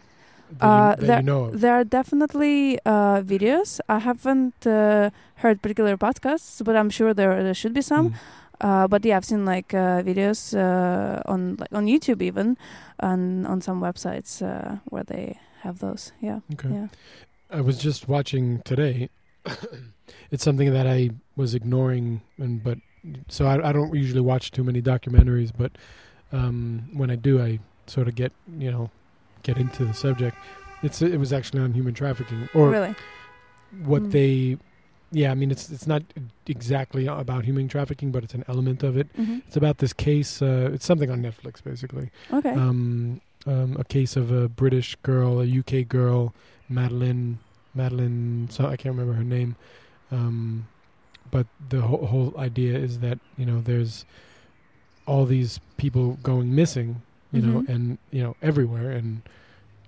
that, 0.59 0.65
Uh, 0.65 0.89
you, 0.89 0.95
that 0.95 1.07
there- 1.07 1.17
you 1.19 1.23
know 1.23 1.43
of? 1.45 1.59
there 1.61 1.73
are 1.73 1.83
definitely 1.83 2.79
uh, 2.85 3.21
videos. 3.21 3.79
I 3.89 3.99
haven't 3.99 4.65
uh, 4.67 5.09
heard 5.35 5.61
particular 5.61 5.97
podcasts, 5.97 6.63
but 6.63 6.75
I'm 6.75 6.89
sure 6.89 7.13
there 7.13 7.43
there 7.43 7.53
should 7.53 7.73
be 7.73 7.81
some. 7.81 8.09
Mm. 8.09 8.13
Uh, 8.61 8.87
but 8.87 9.03
yeah, 9.05 9.17
I've 9.17 9.25
seen 9.25 9.45
like 9.45 9.73
uh, 9.73 10.01
videos 10.03 10.53
uh, 10.55 11.21
on 11.25 11.57
like 11.59 11.73
on 11.73 11.85
YouTube 11.87 12.21
even, 12.21 12.55
and 12.99 13.45
on 13.47 13.61
some 13.61 13.81
websites 13.81 14.41
uh, 14.41 14.77
where 14.89 15.03
they 15.03 15.37
have 15.63 15.79
those. 15.79 16.11
Yeah, 16.21 16.39
Okay. 16.53 16.69
yeah. 16.69 16.87
I 17.51 17.61
was 17.61 17.77
just 17.77 18.07
watching 18.07 18.61
today. 18.63 19.09
it's 20.31 20.43
something 20.43 20.71
that 20.73 20.87
I 20.87 21.09
was 21.35 21.53
ignoring, 21.55 22.21
and 22.37 22.63
but 22.63 22.77
so 23.27 23.45
I, 23.47 23.69
I 23.69 23.71
don't 23.73 23.93
usually 23.93 24.21
watch 24.21 24.51
too 24.51 24.63
many 24.63 24.81
documentaries, 24.81 25.51
but 25.57 25.71
um, 26.31 26.87
when 26.93 27.09
I 27.11 27.15
do, 27.15 27.41
I 27.41 27.59
sort 27.87 28.07
of 28.07 28.15
get 28.15 28.31
you 28.57 28.71
know 28.71 28.89
get 29.43 29.57
into 29.57 29.85
the 29.85 29.93
subject. 29.93 30.35
It's 30.81 31.01
it 31.01 31.17
was 31.19 31.31
actually 31.31 31.61
on 31.61 31.73
human 31.73 31.93
trafficking 31.93 32.49
or 32.53 32.69
really. 32.69 32.95
what 33.85 34.03
Mm. 34.03 34.11
they. 34.11 34.57
Yeah, 35.11 35.31
I 35.31 35.35
mean 35.35 35.51
it's 35.51 35.69
it's 35.69 35.85
not 35.85 36.01
exactly 36.47 37.05
about 37.07 37.45
human 37.45 37.67
trafficking, 37.67 38.11
but 38.11 38.23
it's 38.23 38.33
an 38.33 38.43
element 38.47 38.81
of 38.83 38.97
it. 38.97 39.07
hmm 39.15 39.39
It's 39.47 39.55
about 39.55 39.77
this 39.77 39.93
case. 39.93 40.41
Uh, 40.41 40.71
it's 40.73 40.85
something 40.85 41.11
on 41.11 41.21
Netflix, 41.21 41.63
basically. 41.63 42.09
Okay. 42.31 42.49
Um, 42.49 43.21
um, 43.45 43.75
a 43.79 43.83
case 43.83 44.15
of 44.15 44.31
a 44.31 44.47
British 44.49 44.95
girl, 45.03 45.39
a 45.41 45.45
UK 45.59 45.87
girl, 45.87 46.33
Madeline. 46.67 47.37
Madeline. 47.75 48.47
So 48.49 48.65
I 48.65 48.75
can't 48.75 48.95
remember 48.95 49.13
her 49.13 49.23
name. 49.23 49.55
Um, 50.11 50.67
but 51.31 51.45
the 51.69 51.81
whole, 51.81 52.05
whole 52.07 52.33
idea 52.37 52.77
is 52.77 52.99
that 52.99 53.19
you 53.37 53.45
know 53.45 53.61
there's 53.61 54.05
all 55.05 55.25
these 55.25 55.59
people 55.77 56.17
going 56.23 56.55
missing, 56.55 57.01
you 57.33 57.41
know, 57.41 57.61
Mhm. 57.61 57.69
and 57.69 57.97
you 58.11 58.21
know 58.23 58.35
everywhere, 58.41 58.91
and 58.91 59.21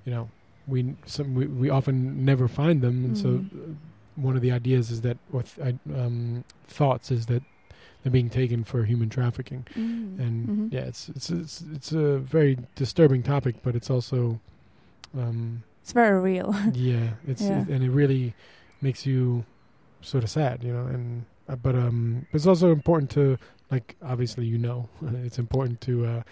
you 0.06 0.12
know 0.12 0.30
we 0.68 0.96
some 1.06 1.36
we, 1.36 1.46
we 1.48 1.70
often 1.70 2.26
never 2.26 2.48
find 2.48 2.82
them, 2.82 3.06
and 3.06 3.18
so 3.18 3.28
Mhm. 3.30 3.46
uh, 3.54 3.74
one 4.16 4.36
of 4.36 4.42
the 4.42 4.52
ideas 4.52 4.92
is 4.92 5.02
that 5.02 5.18
I, 5.64 5.76
um, 5.94 6.44
thoughts 6.68 7.12
is 7.12 7.26
that 7.28 7.44
they're 8.02 8.12
being 8.12 8.30
taken 8.30 8.64
for 8.64 8.84
human 8.86 9.10
trafficking 9.10 9.66
Mm. 9.78 10.20
and 10.20 10.50
Mhm. 10.50 10.68
yeah, 10.74 10.82
it's 10.92 11.10
it's 11.10 11.30
it's 11.30 11.64
it's 11.74 11.92
a 11.92 12.20
very 12.20 12.58
disturbing 12.76 13.24
topic, 13.24 13.56
but 13.64 13.76
it's 13.76 13.90
also, 13.90 14.40
um, 15.18 15.64
it's 15.82 15.92
very 15.92 16.20
real. 16.20 16.54
yeah, 16.74 17.10
it's 17.28 17.42
Yeah. 17.42 17.62
It, 17.62 17.68
and 17.70 17.84
it 17.84 17.92
really 17.92 18.34
makes 18.82 19.06
you 19.06 19.46
sort 20.02 20.24
of 20.24 20.30
sad, 20.30 20.64
you 20.64 20.72
know. 20.74 20.86
And 20.88 21.26
uh, 21.50 21.56
but 21.56 21.76
um, 21.76 22.26
it's 22.34 22.48
also 22.48 22.72
important 22.72 23.12
to 23.12 23.38
like 23.72 23.96
obviously 24.02 24.46
you 24.46 24.58
know 24.58 24.90
it's 25.26 25.40
important 25.40 25.82
to 25.82 26.06
uh, 26.06 26.24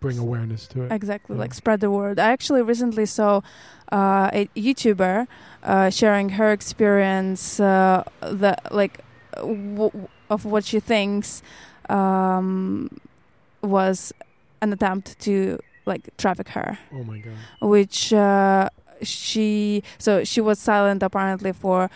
bring 0.00 0.18
awareness 0.18 0.66
to 0.68 0.82
it. 0.82 0.92
Exactly, 0.92 1.36
Yeah. 1.36 1.40
like 1.40 1.54
spread 1.54 1.80
the 1.80 1.90
word. 1.90 2.18
I 2.18 2.30
actually 2.32 2.62
recently 2.62 3.06
saw 3.06 3.40
uh, 3.90 4.30
a 4.32 4.48
YouTuber 4.56 5.26
uh, 5.62 5.90
sharing 5.90 6.30
her 6.30 6.52
experience, 6.52 7.60
uh, 7.60 8.04
the 8.20 8.56
like 8.70 9.00
w- 9.36 10.08
of 10.30 10.44
what 10.44 10.64
she 10.64 10.80
thinks 10.80 11.42
um, 11.88 12.88
was 13.62 14.12
an 14.60 14.72
attempt 14.72 15.18
to 15.20 15.58
like 15.86 16.08
traffic 16.16 16.48
her, 16.50 16.78
Oh 16.92 17.02
my 17.04 17.18
god! 17.18 17.32
which 17.60 18.12
uh, 18.12 18.68
she 19.02 19.82
so 19.98 20.22
she 20.24 20.40
was 20.40 20.58
silent 20.58 21.02
apparently 21.02 21.52
for. 21.52 21.90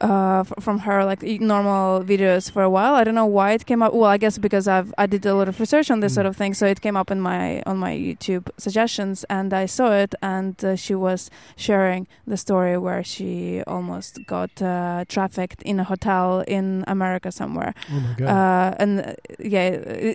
Uh, 0.00 0.44
from 0.60 0.80
her 0.80 1.06
like 1.06 1.22
normal 1.40 2.02
videos 2.02 2.50
for 2.50 2.62
a 2.62 2.68
while. 2.68 2.94
I 2.94 3.02
don't 3.02 3.14
know 3.14 3.24
why 3.38 3.52
it 3.52 3.64
came 3.64 3.82
up. 3.82 3.94
Well, 3.94 4.10
I 4.10 4.18
guess 4.18 4.36
because 4.36 4.68
I've 4.68 4.92
I 4.98 5.06
did 5.06 5.24
a 5.24 5.34
lot 5.34 5.48
of 5.48 5.58
research 5.58 5.90
on 5.90 6.00
this 6.00 6.12
Mm. 6.12 6.14
sort 6.16 6.26
of 6.26 6.36
thing, 6.36 6.52
so 6.54 6.66
it 6.66 6.80
came 6.82 6.96
up 7.00 7.10
in 7.10 7.20
my 7.30 7.62
on 7.70 7.76
my 7.86 7.94
YouTube 8.08 8.46
suggestions, 8.58 9.24
and 9.30 9.54
I 9.54 9.64
saw 9.66 9.88
it, 10.04 10.12
and 10.20 10.54
uh, 10.62 10.76
she 10.84 10.94
was 11.06 11.30
sharing 11.56 12.02
the 12.26 12.36
story 12.36 12.76
where 12.86 13.02
she 13.12 13.62
almost 13.66 14.12
got 14.26 14.52
uh, 14.60 15.04
trafficked 15.14 15.62
in 15.70 15.80
a 15.80 15.84
hotel 15.84 16.44
in 16.56 16.84
America 16.86 17.30
somewhere. 17.32 17.72
Oh 17.90 18.00
my 18.06 18.14
god! 18.18 18.28
Uh, 18.28 18.82
and 18.82 18.92
uh, 19.00 19.12
yeah, 19.54 19.66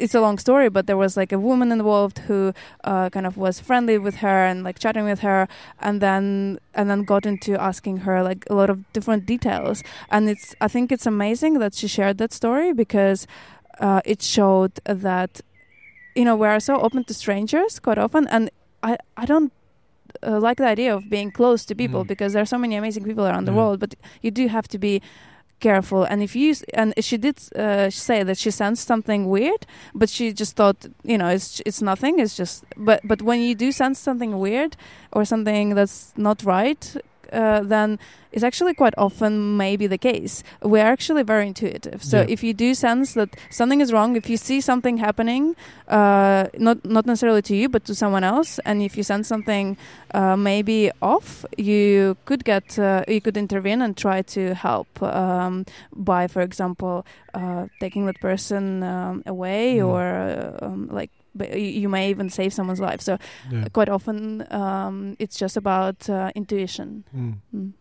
it's 0.04 0.14
a 0.14 0.22
long 0.22 0.38
story, 0.38 0.70
but 0.70 0.84
there 0.86 0.98
was 1.06 1.18
like 1.22 1.32
a 1.36 1.40
woman 1.50 1.72
involved 1.72 2.18
who 2.28 2.40
uh, 2.92 3.10
kind 3.10 3.26
of 3.26 3.34
was 3.36 3.56
friendly 3.60 3.98
with 3.98 4.18
her 4.26 4.40
and 4.50 4.58
like 4.68 4.78
chatting 4.84 5.06
with 5.12 5.22
her, 5.28 5.48
and 5.88 5.96
then 6.06 6.26
and 6.78 6.86
then 6.90 7.02
got 7.14 7.26
into 7.26 7.52
asking 7.72 7.98
her 8.06 8.18
like 8.30 8.42
a 8.52 8.54
lot 8.54 8.70
of 8.70 8.78
different 8.94 9.26
details. 9.26 9.71
And 10.10 10.30
it's 10.30 10.56
I 10.66 10.68
think 10.68 10.92
it's 10.92 11.06
amazing 11.08 11.60
that 11.60 11.74
she 11.76 11.88
shared 11.88 12.18
that 12.18 12.34
story 12.34 12.74
because 12.74 13.28
uh, 13.80 14.02
it 14.06 14.22
showed 14.22 14.74
that 14.86 15.42
you 16.16 16.24
know 16.26 16.36
we 16.42 16.48
are 16.48 16.60
so 16.60 16.74
open 16.86 17.04
to 17.06 17.14
strangers 17.14 17.80
quite 17.80 17.98
often, 18.06 18.28
and 18.28 18.50
I 18.84 18.98
I 19.24 19.26
don't. 19.26 19.52
Uh, 20.24 20.40
like 20.48 20.58
the 20.58 20.68
idea 20.68 20.94
of 20.96 21.02
being 21.10 21.32
close 21.32 21.66
to 21.66 21.74
people 21.74 22.04
Mm. 22.04 22.08
because 22.08 22.34
there 22.34 22.42
are 22.42 22.46
so 22.56 22.58
many 22.58 22.76
amazing 22.76 23.06
people 23.06 23.26
around 23.26 23.46
the 23.48 23.54
world, 23.54 23.80
but 23.80 23.96
you 24.22 24.30
do 24.30 24.48
have 24.50 24.68
to 24.68 24.78
be 24.78 25.02
careful 25.60 26.04
and 26.04 26.22
if 26.24 26.36
you 26.36 26.54
and 26.74 26.94
she 27.00 27.18
did 27.18 27.38
uh, 27.56 27.90
say 27.90 28.24
that 28.24 28.38
she 28.38 28.52
sensed 28.52 28.86
something 28.88 29.30
weird 29.30 29.66
but 29.94 30.10
she 30.10 30.34
just 30.34 30.56
thought 30.56 30.76
you 31.04 31.18
know 31.18 31.30
it's 31.30 31.62
it's 31.68 31.82
nothing 31.82 32.20
it's 32.20 32.36
just 32.36 32.64
but 32.76 33.00
but 33.04 33.22
when 33.22 33.40
you 33.40 33.54
do 33.56 33.72
sense 33.72 34.00
something 34.00 34.40
weird 34.40 34.76
or 35.14 35.24
something 35.24 35.76
that's 35.76 36.12
not 36.18 36.44
right 36.44 36.84
uh, 37.32 37.62
then 37.62 37.98
it's 38.32 38.44
actually 38.44 38.74
quite 38.74 38.94
often 38.98 39.58
maybe 39.58 39.88
the 39.88 39.98
case 39.98 40.44
we're 40.64 40.86
actually 40.96 41.24
very 41.24 41.46
intuitive 41.48 42.02
so 42.04 42.18
Yeah. 42.18 42.34
if 42.34 42.44
you 42.44 42.54
do 42.54 42.74
sense 42.74 43.14
that 43.20 43.30
something 43.50 43.82
is 43.82 43.92
wrong 43.92 44.16
if 44.16 44.30
you 44.30 44.38
see 44.38 44.62
something 44.62 44.98
happening 44.98 45.56
uh, 45.88 46.46
not 46.58 46.78
not 46.86 47.06
necessarily 47.06 47.42
to 47.42 47.56
you 47.56 47.68
but 47.70 47.84
to 47.86 47.94
someone 47.96 48.24
else 48.24 48.60
and 48.66 48.82
if 48.82 48.96
you 48.98 49.04
sense 49.04 49.28
something 49.28 49.78
uh, 50.14 50.36
maybe 50.38 50.92
off 51.02 51.46
you 51.58 52.16
could 52.26 52.44
get 52.44 52.80
uh, 52.80 53.04
you 53.08 53.20
could 53.22 53.38
intervene 53.38 53.82
and 53.82 53.98
try 53.98 54.22
to 54.22 54.54
help 54.54 54.88
um, 55.04 55.66
by 55.94 56.28
for 56.28 56.42
example 56.42 57.06
uh, 57.34 57.66
taking 57.80 58.06
that 58.06 58.20
person 58.22 58.84
um, 58.84 59.24
away 59.26 59.78
Mm. 59.78 59.88
or 59.88 60.02
uh, 60.02 60.66
um, 60.66 60.88
like 60.92 61.12
but 61.34 61.58
you 61.60 61.88
may 61.90 62.10
even 62.10 62.30
save 62.30 62.52
someone's 62.54 62.80
life 62.80 63.02
so 63.02 63.18
yeah. 63.52 63.68
quite 63.74 63.90
often 63.90 64.46
um, 64.54 65.16
it's 65.20 65.38
just 65.38 65.58
about 65.58 66.10
uh, 66.10 66.32
intuition 66.36 67.04
Mm. 67.16 67.36
mm. 67.56 67.72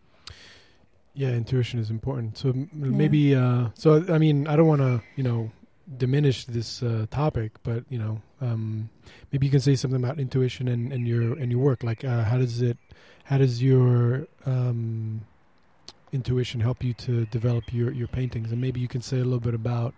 Yeah, 1.13 1.31
intuition 1.31 1.77
is 1.79 1.89
important. 1.89 2.37
So 2.37 2.49
m- 2.49 2.69
Yeah. 2.73 2.87
maybe, 3.01 3.35
uh, 3.35 3.67
so 3.73 4.05
I 4.07 4.17
mean, 4.17 4.47
I 4.47 4.55
don't 4.55 4.67
want 4.67 4.79
to, 4.81 5.01
you 5.17 5.23
know, 5.23 5.51
diminish 5.97 6.45
this 6.45 6.81
uh, 6.81 7.05
topic, 7.11 7.51
but 7.63 7.83
you 7.89 7.99
know, 7.99 8.21
um, 8.39 8.89
maybe 9.29 9.45
you 9.45 9.51
can 9.51 9.59
say 9.59 9.75
something 9.75 10.01
about 10.01 10.19
intuition 10.21 10.69
and, 10.69 10.93
and 10.93 11.05
your 11.05 11.37
and 11.37 11.51
your 11.51 11.59
work. 11.59 11.83
Like, 11.83 12.05
uh, 12.05 12.23
how 12.23 12.37
does 12.37 12.61
it, 12.61 12.77
how 13.25 13.37
does 13.39 13.61
your 13.61 14.25
um, 14.45 15.25
intuition 16.13 16.61
help 16.61 16.81
you 16.83 16.93
to 16.93 17.25
develop 17.25 17.73
your 17.73 17.91
your 17.91 18.07
paintings? 18.07 18.49
And 18.51 18.61
maybe 18.61 18.79
you 18.79 18.87
can 18.87 19.01
say 19.01 19.17
a 19.19 19.23
little 19.25 19.41
bit 19.41 19.53
about 19.53 19.93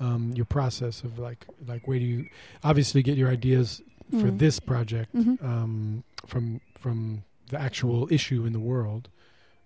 um, 0.00 0.32
your 0.36 0.44
process 0.46 1.02
of 1.02 1.18
like 1.18 1.46
like 1.66 1.86
where 1.88 1.98
do 1.98 2.04
you 2.04 2.26
obviously 2.62 3.02
get 3.02 3.16
your 3.16 3.30
ideas 3.30 3.82
for 4.10 4.30
Mm. 4.30 4.38
this 4.38 4.60
project 4.60 5.14
Mhm. 5.14 5.42
um, 5.42 6.04
from 6.26 6.60
from 6.74 7.24
the 7.48 7.60
actual 7.60 8.06
issue 8.12 8.44
in 8.44 8.52
the 8.52 8.60
world 8.60 9.08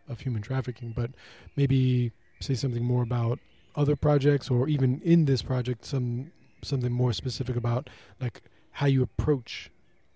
of 0.08 0.20
human 0.20 0.42
trafficking, 0.42 0.92
but 0.94 1.10
maybe 1.56 2.12
say 2.40 2.54
something 2.54 2.84
more 2.84 3.02
about 3.02 3.38
other 3.76 3.96
projects 3.96 4.50
or 4.50 4.68
even 4.68 5.00
in 5.02 5.24
this 5.26 5.42
project 5.42 5.84
some 5.84 6.30
something 6.62 6.92
more 6.92 7.12
specific 7.12 7.56
about 7.56 7.88
like 8.20 8.42
how 8.72 8.86
you 8.86 9.02
approach 9.02 9.70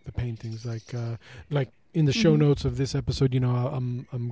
the 0.04 0.12
paintings 0.12 0.64
like 0.66 0.92
uh 0.94 1.16
like 1.50 1.70
in 1.94 2.04
the 2.06 2.12
show 2.12 2.34
Mhm. 2.34 2.40
notes 2.46 2.64
of 2.64 2.76
this 2.76 2.92
episode 2.94 3.32
you 3.36 3.40
know 3.40 3.54
I'm 3.76 4.06
I'm 4.14 4.24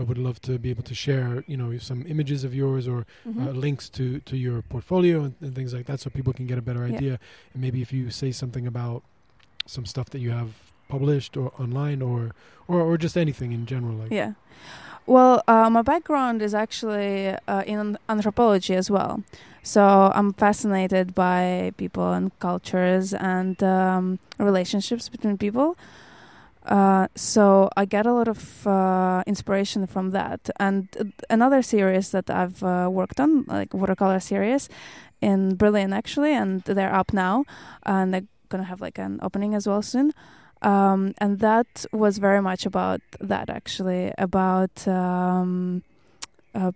I 0.00 0.02
would 0.08 0.18
love 0.26 0.38
to 0.48 0.52
be 0.58 0.70
able 0.74 0.82
to 0.84 0.94
share 0.94 1.44
you 1.46 1.56
know 1.60 1.70
some 1.78 2.00
images 2.14 2.44
of 2.44 2.52
yours 2.54 2.84
or 2.88 3.00
Mhm. 3.28 3.46
uh, 3.46 3.50
links 3.66 3.88
to 3.98 4.04
to 4.30 4.34
your 4.36 4.62
portfolio 4.62 5.16
and, 5.26 5.34
and 5.44 5.54
things 5.54 5.72
like 5.76 5.86
that 5.90 6.00
so 6.00 6.10
people 6.10 6.32
can 6.32 6.46
get 6.46 6.58
a 6.58 6.62
better 6.68 6.82
Yeah. 6.86 6.96
idea 6.96 7.14
and 7.52 7.60
maybe 7.64 7.80
if 7.82 7.92
you 7.92 8.10
say 8.10 8.30
something 8.32 8.66
about 8.66 9.02
some 9.66 9.84
stuff 9.86 10.08
that 10.10 10.20
you 10.20 10.30
have 10.40 10.50
published 10.88 11.36
or 11.36 11.52
online 11.64 12.00
or 12.10 12.20
or, 12.68 12.80
or 12.88 12.96
just 12.98 13.16
anything 13.16 13.52
in 13.52 13.66
general 13.66 13.96
like 14.02 14.10
Yeah. 14.20 14.32
Well, 15.06 15.42
uh, 15.48 15.68
my 15.70 15.82
background 15.82 16.40
is 16.42 16.54
actually 16.54 17.34
uh, 17.48 17.62
in 17.66 17.96
anthropology 18.08 18.74
as 18.76 18.88
well. 18.90 19.12
So 19.62 19.82
I'm 20.14 20.32
fascinated 20.32 21.14
by 21.14 21.72
people 21.76 22.12
and 22.12 22.30
cultures 22.38 23.12
and 23.14 23.60
um, 23.62 24.18
relationships 24.38 25.08
between 25.08 25.36
people. 25.38 25.68
Uh, 26.66 27.08
so 27.14 27.70
I 27.76 27.84
get 27.84 28.06
a 28.06 28.12
lot 28.12 28.28
of 28.28 28.66
uh, 28.66 29.22
inspiration 29.26 29.86
from 29.86 30.10
that. 30.10 30.50
And 30.58 30.88
uh, 30.98 31.04
another 31.30 31.62
series 31.62 32.10
that 32.10 32.30
I've 32.30 32.62
uh, 32.62 32.88
worked 32.90 33.18
on, 33.20 33.44
like 33.44 33.72
watercolor 33.72 34.20
series, 34.20 34.68
in 35.20 35.56
Berlin 35.56 35.92
actually, 35.92 36.32
and 36.32 36.62
they're 36.62 36.94
up 36.94 37.12
now, 37.12 37.44
and 37.84 38.12
they're 38.12 38.26
gonna 38.48 38.64
have 38.64 38.80
like 38.80 38.98
an 38.98 39.18
opening 39.22 39.54
as 39.54 39.66
well 39.66 39.82
soon. 39.82 40.12
Um, 40.62 41.14
and 41.18 41.38
that 41.38 41.86
was 41.92 42.18
very 42.18 42.42
much 42.42 42.66
about 42.66 43.00
that 43.20 43.48
actually, 43.48 44.12
about 44.18 44.86
um, 44.86 45.82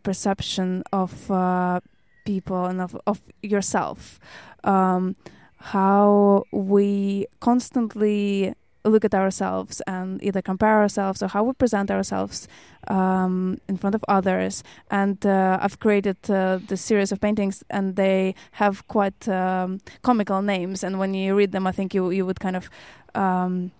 perception 0.03 0.83
of 0.93 1.31
uh, 1.31 1.81
people 2.25 2.65
and 2.65 2.81
of, 2.81 2.97
of 3.07 3.21
yourself. 3.43 4.19
Um, 4.63 5.17
how 5.59 6.45
we 6.53 7.27
constantly 7.41 8.55
look 8.85 9.05
at 9.05 9.15
ourselves 9.15 9.81
and 9.87 10.23
either 10.23 10.43
compare 10.43 10.81
ourselves 10.81 11.23
or 11.23 11.29
how 11.29 11.43
we 11.43 11.53
present 11.53 11.91
ourselves 11.91 12.49
um, 12.89 13.59
in 13.69 13.77
front 13.77 13.95
of 13.95 14.05
others. 14.09 14.63
And 14.91 15.25
uh, 15.25 15.59
I've 15.61 15.79
created 15.79 16.17
uh, 16.29 16.59
this 16.69 16.83
series 16.83 17.13
of 17.13 17.21
paintings, 17.21 17.65
and 17.71 17.97
they 17.97 18.35
have 18.53 18.87
quite 18.89 19.29
um, 19.29 19.81
comical 20.03 20.43
names. 20.43 20.85
And 20.85 20.99
when 20.99 21.15
you 21.15 21.35
read 21.35 21.53
them, 21.53 21.67
I 21.67 21.73
think 21.73 21.95
you 21.95 22.11
you 22.11 22.27
would 22.27 22.41
kind 22.41 22.57
of 22.57 22.69
um, 23.15 23.71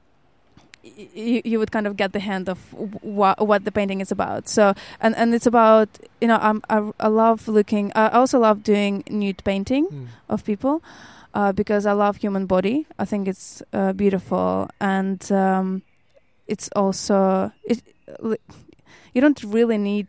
you, 1.15 1.43
you 1.45 1.59
would 1.59 1.73
kind 1.73 1.87
of 1.87 1.97
get 1.97 2.13
the 2.13 2.21
hint 2.21 2.49
of 2.49 2.59
wh- 2.71 3.41
what 3.41 3.65
the 3.65 3.73
painting 3.73 4.01
is 4.01 4.13
about. 4.13 4.49
So, 4.49 4.75
and, 5.01 5.17
and 5.17 5.35
it's 5.35 5.47
about, 5.47 5.89
you 6.21 6.29
know, 6.29 6.39
I'm, 6.41 6.63
I, 6.69 6.91
I 7.01 7.09
love 7.09 7.49
looking, 7.49 7.91
I 7.95 8.09
also 8.09 8.39
love 8.39 8.63
doing 8.63 9.03
nude 9.09 9.43
painting 9.45 9.87
mm. 9.87 10.07
of 10.29 10.45
people 10.45 10.83
uh, 11.35 11.53
because 11.53 11.85
I 11.85 11.93
love 11.93 12.17
human 12.17 12.47
body. 12.47 12.87
I 12.99 13.05
think 13.05 13.29
it's 13.29 13.63
uh, 13.73 13.93
beautiful, 13.93 14.69
and 14.81 15.21
um, 15.33 15.83
it's 16.47 16.69
also 16.75 17.53
it. 17.65 17.83
You 19.13 19.21
don't 19.21 19.43
really 19.45 19.79
need 19.79 20.09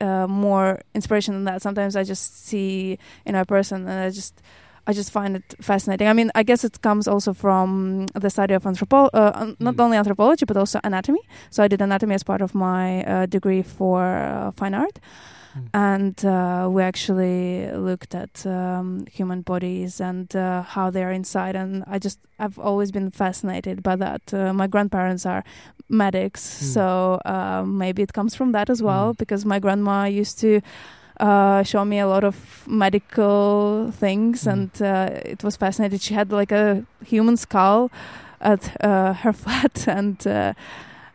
uh, 0.00 0.26
more 0.26 0.80
inspiration 0.94 1.34
than 1.34 1.44
that. 1.44 1.62
Sometimes 1.62 1.96
I 1.96 2.04
just 2.04 2.46
see 2.46 2.98
in 3.24 3.34
a 3.34 3.44
person, 3.44 3.88
and 3.88 4.00
I 4.00 4.10
just 4.10 4.42
I 4.86 4.92
just 4.92 5.10
find 5.10 5.36
it 5.36 5.54
fascinating. 5.60 6.06
I 6.06 6.12
mean, 6.12 6.30
I 6.34 6.42
guess 6.42 6.62
it 6.62 6.80
comes 6.80 7.08
also 7.08 7.32
from 7.32 8.06
the 8.14 8.30
study 8.30 8.54
of 8.54 8.62
anthropo- 8.62 9.10
uh, 9.12 9.54
not 9.58 9.74
mm. 9.74 9.80
only 9.80 9.96
anthropology 9.96 10.44
but 10.44 10.56
also 10.56 10.78
anatomy. 10.84 11.20
So 11.50 11.62
I 11.64 11.68
did 11.68 11.80
anatomy 11.80 12.14
as 12.14 12.22
part 12.22 12.40
of 12.40 12.54
my 12.54 13.02
uh, 13.04 13.26
degree 13.26 13.62
for 13.62 14.02
uh, 14.04 14.52
fine 14.52 14.74
art. 14.74 15.00
Mm. 15.56 15.68
And 15.74 16.24
uh, 16.24 16.68
we 16.70 16.82
actually 16.82 17.70
looked 17.72 18.14
at 18.14 18.46
um, 18.46 19.06
human 19.10 19.42
bodies 19.42 20.00
and 20.00 20.34
uh, 20.34 20.62
how 20.62 20.90
they 20.90 21.02
are 21.02 21.12
inside. 21.12 21.56
And 21.56 21.84
I 21.86 21.98
just, 21.98 22.18
I've 22.38 22.58
always 22.58 22.92
been 22.92 23.10
fascinated 23.10 23.82
by 23.82 23.96
that. 23.96 24.32
Uh, 24.32 24.52
my 24.52 24.66
grandparents 24.66 25.24
are 25.26 25.44
medics, 25.88 26.42
mm. 26.42 26.74
so 26.74 27.20
uh, 27.24 27.64
maybe 27.64 28.02
it 28.02 28.12
comes 28.12 28.34
from 28.34 28.52
that 28.52 28.68
as 28.68 28.82
well, 28.82 29.14
mm. 29.14 29.18
because 29.18 29.44
my 29.44 29.58
grandma 29.58 30.04
used 30.04 30.38
to. 30.40 30.60
Uh, 31.18 31.62
show 31.62 31.82
me 31.82 31.98
a 31.98 32.06
lot 32.06 32.24
of 32.24 32.62
medical 32.66 33.90
things, 33.92 34.44
mm. 34.44 34.52
and 34.52 34.82
uh, 34.82 35.08
it 35.24 35.42
was 35.42 35.56
fascinating. 35.56 35.98
She 35.98 36.12
had 36.12 36.30
like 36.30 36.52
a 36.52 36.84
human 37.06 37.38
skull 37.38 37.90
at 38.38 38.66
her 38.82 39.32
flat, 39.34 39.88
and 39.88 40.54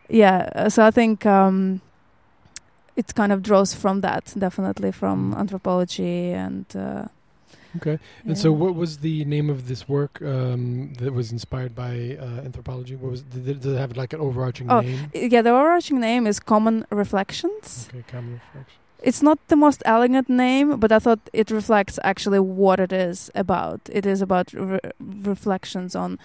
yeah, 0.09 0.69
so 0.69 0.83
I 0.83 0.89
think 0.89 1.27
um, 1.27 1.81
it 2.95 3.13
kind 3.15 3.31
of 3.31 3.41
draws 3.41 3.73
from 3.73 4.01
that, 4.01 4.33
definitely 4.37 4.91
from 4.91 5.33
anthropology 5.33 6.31
and. 6.31 6.65
Uh, 6.75 7.05
okay, 7.77 7.99
and 8.23 8.35
yeah. 8.35 8.43
so 8.43 8.51
what 8.51 8.75
was 8.75 8.99
the 8.99 9.25
name 9.25 9.49
of 9.49 9.67
this 9.67 9.87
work 9.87 10.21
um, 10.21 10.93
that 10.95 11.13
was 11.13 11.31
inspired 11.31 11.73
by 11.75 12.17
uh, 12.19 12.45
anthropology? 12.45 12.95
What 12.95 13.11
was 13.11 13.21
did 13.23 13.47
it, 13.47 13.61
did 13.61 13.73
it 13.73 13.77
have 13.77 13.95
like 13.97 14.13
an 14.13 14.19
overarching 14.19 14.69
oh, 14.69 14.81
name? 14.81 15.11
Yeah, 15.13 15.41
the 15.41 15.51
overarching 15.51 15.99
name 15.99 16.27
is 16.27 16.39
Common 16.39 16.85
Reflections. 16.89 17.87
Okay, 17.89 18.03
Common 18.07 18.33
Reflections. 18.33 18.77
It's 19.03 19.23
not 19.23 19.39
the 19.47 19.55
most 19.55 19.81
elegant 19.85 20.29
name, 20.29 20.79
but 20.79 20.91
I 20.91 20.99
thought 20.99 21.19
it 21.33 21.49
reflects 21.49 21.97
actually 22.03 22.39
what 22.39 22.79
it 22.79 22.93
is 22.93 23.31
about. 23.33 23.81
It 23.91 24.05
is 24.05 24.21
about 24.21 24.53
re- 24.53 24.79
reflections 24.99 25.95
on 25.95 26.19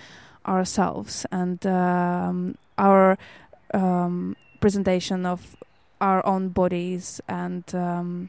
ourselves 0.47 1.25
and 1.33 1.67
um, 1.67 2.57
our 2.77 3.17
um, 3.73 4.37
presentation 4.61 5.25
of 5.25 5.57
our 6.01 6.25
own 6.27 6.49
bodies 6.51 7.21
and 7.29 7.65
um, 7.75 8.29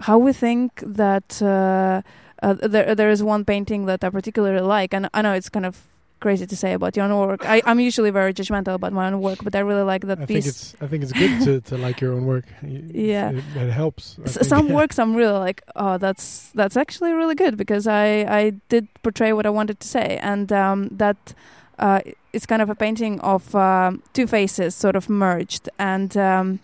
how 0.00 0.18
we 0.18 0.32
think 0.32 0.82
that 0.84 1.40
uh, 1.42 2.02
uh, 2.42 2.54
there 2.54 2.94
there 2.94 3.10
is 3.10 3.22
one 3.22 3.44
painting 3.44 3.86
that 3.86 4.04
I 4.04 4.10
particularly 4.10 4.60
like, 4.60 4.94
and 4.94 5.08
I 5.12 5.22
know 5.22 5.32
it's 5.32 5.48
kind 5.48 5.66
of 5.66 5.86
crazy 6.20 6.46
to 6.46 6.56
say 6.56 6.72
about 6.72 6.96
your 6.96 7.04
own 7.06 7.28
work. 7.28 7.48
I, 7.48 7.62
am 7.64 7.80
usually 7.80 8.10
very 8.10 8.34
judgmental 8.34 8.74
about 8.74 8.92
my 8.92 9.06
own 9.06 9.20
work, 9.20 9.38
but 9.42 9.54
I 9.54 9.60
really 9.60 9.82
like 9.82 10.06
that 10.06 10.20
I 10.20 10.26
piece. 10.26 10.44
Think 10.44 10.46
it's, 10.46 10.74
I 10.80 10.86
think 10.86 11.02
it's 11.02 11.12
good 11.12 11.42
to, 11.42 11.60
to 11.70 11.78
like 11.78 12.00
your 12.00 12.12
own 12.12 12.26
work. 12.26 12.44
yeah, 12.62 13.30
it, 13.30 13.44
it 13.56 13.70
helps. 13.70 14.18
some 14.26 14.68
works 14.78 14.98
I'm 14.98 15.14
really 15.14 15.38
like, 15.38 15.62
oh, 15.76 15.98
that's 15.98 16.50
that's 16.54 16.76
actually 16.76 17.12
really 17.12 17.34
good 17.34 17.56
because 17.56 17.86
I 17.86 18.24
I 18.28 18.50
did 18.68 18.88
portray 19.02 19.32
what 19.32 19.46
I 19.46 19.50
wanted 19.50 19.80
to 19.80 19.88
say, 19.88 20.18
and 20.22 20.52
um, 20.52 20.88
that 20.92 21.34
uh, 21.78 22.00
it's 22.38 22.46
kind 22.46 22.62
of 22.62 22.70
a 22.70 22.74
painting 22.76 23.18
of 23.20 23.52
uh, 23.56 23.90
two 24.12 24.28
faces 24.28 24.72
sort 24.76 24.94
of 24.94 25.08
merged, 25.08 25.68
and 25.76 26.16
um, 26.16 26.60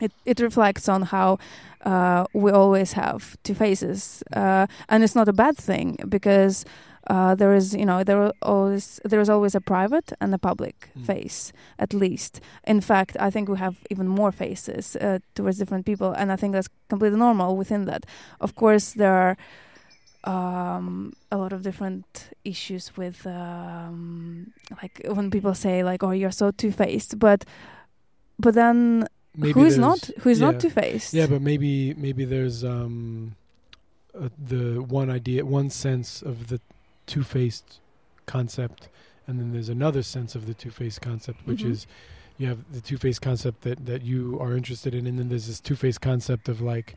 it 0.00 0.12
it 0.24 0.38
reflects 0.38 0.88
on 0.88 1.02
how 1.02 1.38
uh, 1.84 2.24
we 2.34 2.52
always 2.52 2.92
have 2.92 3.36
two 3.42 3.54
faces, 3.54 4.22
uh, 4.32 4.66
and 4.88 5.02
it's 5.02 5.16
not 5.16 5.28
a 5.28 5.32
bad 5.32 5.56
thing 5.56 5.96
because. 6.08 6.64
Uh, 7.10 7.34
there 7.34 7.54
is, 7.54 7.72
you 7.72 7.86
know, 7.86 8.04
there 8.04 8.30
always 8.42 9.00
there 9.10 9.22
is 9.22 9.30
always 9.30 9.54
a 9.54 9.60
private 9.60 10.12
and 10.20 10.34
a 10.34 10.38
public 10.38 10.90
mm. 10.94 11.06
face, 11.06 11.52
at 11.78 11.94
least. 11.94 12.40
In 12.66 12.82
fact, 12.82 13.16
I 13.18 13.30
think 13.30 13.48
we 13.48 13.56
have 13.56 13.76
even 13.88 14.08
more 14.08 14.30
faces 14.30 14.94
uh, 14.96 15.18
towards 15.34 15.56
different 15.56 15.86
people, 15.86 16.12
and 16.12 16.30
I 16.30 16.36
think 16.36 16.52
that's 16.52 16.68
completely 16.90 17.18
normal 17.18 17.56
within 17.56 17.86
that. 17.86 18.04
Of 18.40 18.54
course, 18.54 18.92
there 18.92 19.14
are 19.14 19.36
um, 20.24 21.12
a 21.30 21.36
lot 21.36 21.52
of 21.52 21.62
different 21.62 22.30
issues 22.44 22.96
with 22.96 23.26
um, 23.26 24.52
like 24.82 25.00
when 25.06 25.30
people 25.30 25.54
say 25.54 25.84
like 25.84 26.02
oh 26.02 26.10
you're 26.10 26.30
so 26.30 26.50
two-faced 26.50 27.18
but 27.18 27.44
but 28.38 28.54
then 28.54 29.06
maybe 29.36 29.52
who 29.52 29.64
is 29.64 29.78
not? 29.78 30.10
Who 30.20 30.30
is 30.30 30.40
yeah, 30.40 30.50
not 30.50 30.60
two-faced? 30.60 31.14
Yeah 31.14 31.26
but 31.26 31.40
maybe 31.40 31.94
maybe 31.94 32.24
there's 32.24 32.64
um, 32.64 33.36
uh, 34.14 34.28
the 34.38 34.82
one 34.82 35.10
idea 35.10 35.44
one 35.44 35.70
sense 35.70 36.22
of 36.22 36.48
the 36.48 36.60
two-faced 37.06 37.80
concept 38.26 38.88
and 39.26 39.38
then 39.38 39.52
there's 39.52 39.68
another 39.68 40.02
sense 40.02 40.34
of 40.34 40.46
the 40.46 40.54
two-faced 40.54 41.00
concept 41.00 41.46
which 41.46 41.60
mm-hmm. 41.60 41.72
is 41.72 41.86
you 42.38 42.46
have 42.46 42.72
the 42.72 42.80
two-faced 42.80 43.22
concept 43.22 43.62
that 43.62 43.86
that 43.86 44.02
you 44.02 44.38
are 44.40 44.56
interested 44.56 44.94
in 44.94 45.06
and 45.06 45.18
then 45.18 45.28
there's 45.28 45.46
this 45.46 45.60
two-faced 45.60 46.00
concept 46.00 46.48
of 46.48 46.60
like 46.60 46.96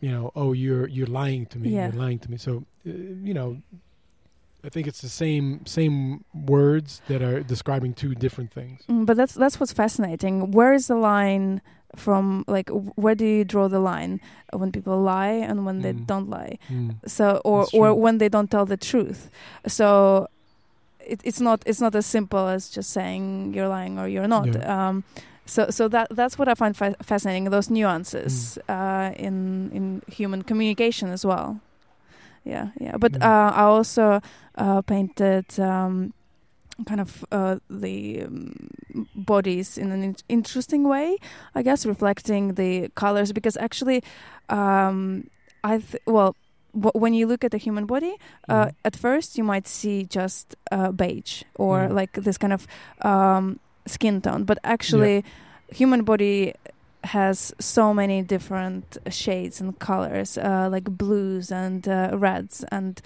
you 0.00 0.10
know, 0.10 0.30
oh, 0.34 0.52
you're 0.52 0.86
you're 0.86 1.06
lying 1.06 1.46
to 1.46 1.58
me. 1.58 1.70
Yeah. 1.70 1.90
You're 1.90 2.00
lying 2.00 2.18
to 2.20 2.30
me. 2.30 2.36
So, 2.36 2.64
uh, 2.86 2.90
you 2.90 3.34
know, 3.34 3.60
I 4.64 4.68
think 4.68 4.86
it's 4.86 5.00
the 5.00 5.08
same 5.08 5.66
same 5.66 6.24
words 6.34 7.02
that 7.08 7.22
are 7.22 7.42
describing 7.42 7.94
two 7.94 8.14
different 8.14 8.52
things. 8.52 8.82
Mm, 8.88 9.06
but 9.06 9.16
that's 9.16 9.34
that's 9.34 9.58
what's 9.58 9.72
fascinating. 9.72 10.50
Where 10.52 10.72
is 10.72 10.86
the 10.86 10.96
line 10.96 11.60
from? 11.96 12.44
Like, 12.46 12.68
where 12.70 13.14
do 13.14 13.24
you 13.24 13.44
draw 13.44 13.68
the 13.68 13.80
line 13.80 14.20
when 14.52 14.72
people 14.72 15.00
lie 15.00 15.30
and 15.30 15.64
when 15.66 15.80
mm. 15.80 15.82
they 15.82 15.92
don't 15.92 16.28
lie? 16.28 16.58
Mm. 16.68 16.96
So, 17.06 17.40
or 17.44 17.66
or 17.72 17.94
when 17.94 18.18
they 18.18 18.28
don't 18.28 18.50
tell 18.50 18.66
the 18.66 18.76
truth. 18.76 19.30
So. 19.66 20.28
It, 21.08 21.20
it's 21.24 21.40
not. 21.40 21.62
It's 21.66 21.80
not 21.80 21.94
as 21.94 22.06
simple 22.06 22.48
as 22.48 22.68
just 22.68 22.90
saying 22.90 23.54
you're 23.54 23.68
lying 23.68 23.98
or 23.98 24.06
you're 24.08 24.28
not. 24.28 24.46
Yeah. 24.46 24.88
Um, 24.88 25.04
so 25.46 25.70
so 25.70 25.88
that 25.88 26.08
that's 26.10 26.38
what 26.38 26.48
I 26.48 26.54
find 26.54 26.76
fa- 26.76 26.96
fascinating 27.02 27.50
those 27.50 27.70
nuances 27.70 28.58
mm. 28.68 28.74
uh, 28.74 29.14
in 29.14 29.70
in 29.72 30.02
human 30.06 30.42
communication 30.42 31.08
as 31.10 31.24
well. 31.24 31.60
Yeah, 32.44 32.68
yeah. 32.78 32.96
But 32.98 33.12
mm. 33.12 33.22
uh, 33.22 33.52
I 33.54 33.62
also 33.62 34.20
uh, 34.56 34.82
painted 34.82 35.58
um, 35.58 36.12
kind 36.86 37.00
of 37.00 37.24
uh, 37.32 37.56
the 37.70 38.22
um, 38.22 38.68
bodies 39.14 39.78
in 39.78 39.90
an 39.90 40.02
in- 40.02 40.16
interesting 40.28 40.88
way, 40.88 41.16
I 41.54 41.62
guess, 41.62 41.86
reflecting 41.86 42.54
the 42.54 42.90
colors 42.94 43.32
because 43.32 43.56
actually, 43.56 44.02
um, 44.48 45.24
I 45.64 45.78
th- 45.78 46.02
well. 46.06 46.36
When 46.72 47.14
you 47.14 47.26
look 47.26 47.44
at 47.44 47.50
the 47.50 47.58
human 47.58 47.86
body, 47.86 48.16
mm. 48.48 48.72
at 48.84 48.96
first 48.96 49.38
you 49.38 49.44
might 49.44 49.66
see 49.66 50.04
just 50.04 50.56
beige 50.94 51.42
or 51.54 51.88
mm. 51.88 51.92
like 51.92 52.12
this 52.12 52.38
kind 52.38 52.52
of 52.52 52.66
um, 53.02 53.58
skin 53.86 54.20
tone, 54.20 54.44
but 54.44 54.58
actually, 54.64 55.16
yeah. 55.16 55.74
human 55.74 56.04
body 56.04 56.54
has 57.04 57.54
so 57.58 57.94
many 57.94 58.22
different 58.22 58.98
shades 59.08 59.60
and 59.60 59.78
colors, 59.78 60.36
uh, 60.38 60.68
like 60.70 60.84
blues 60.84 61.50
and 61.50 61.88
uh, 61.88 62.10
reds 62.12 62.64
and 62.70 63.00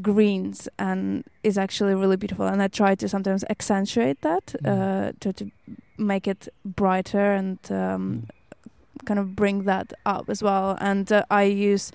greens, 0.00 0.68
and 0.78 1.24
is 1.42 1.58
actually 1.58 1.94
really 1.94 2.16
beautiful. 2.16 2.46
And 2.46 2.62
I 2.62 2.68
try 2.68 2.94
to 2.94 3.08
sometimes 3.08 3.44
accentuate 3.50 4.20
that 4.22 4.46
mm. 4.62 4.68
uh, 4.68 5.12
to 5.20 5.32
to 5.32 5.50
make 5.96 6.28
it 6.28 6.48
brighter 6.64 7.32
and 7.32 7.58
um, 7.70 8.26
kind 9.04 9.18
of 9.18 9.34
bring 9.34 9.64
that 9.64 9.92
up 10.06 10.28
as 10.30 10.42
well. 10.42 10.76
And 10.80 11.10
uh, 11.10 11.24
I 11.30 11.44
use 11.44 11.92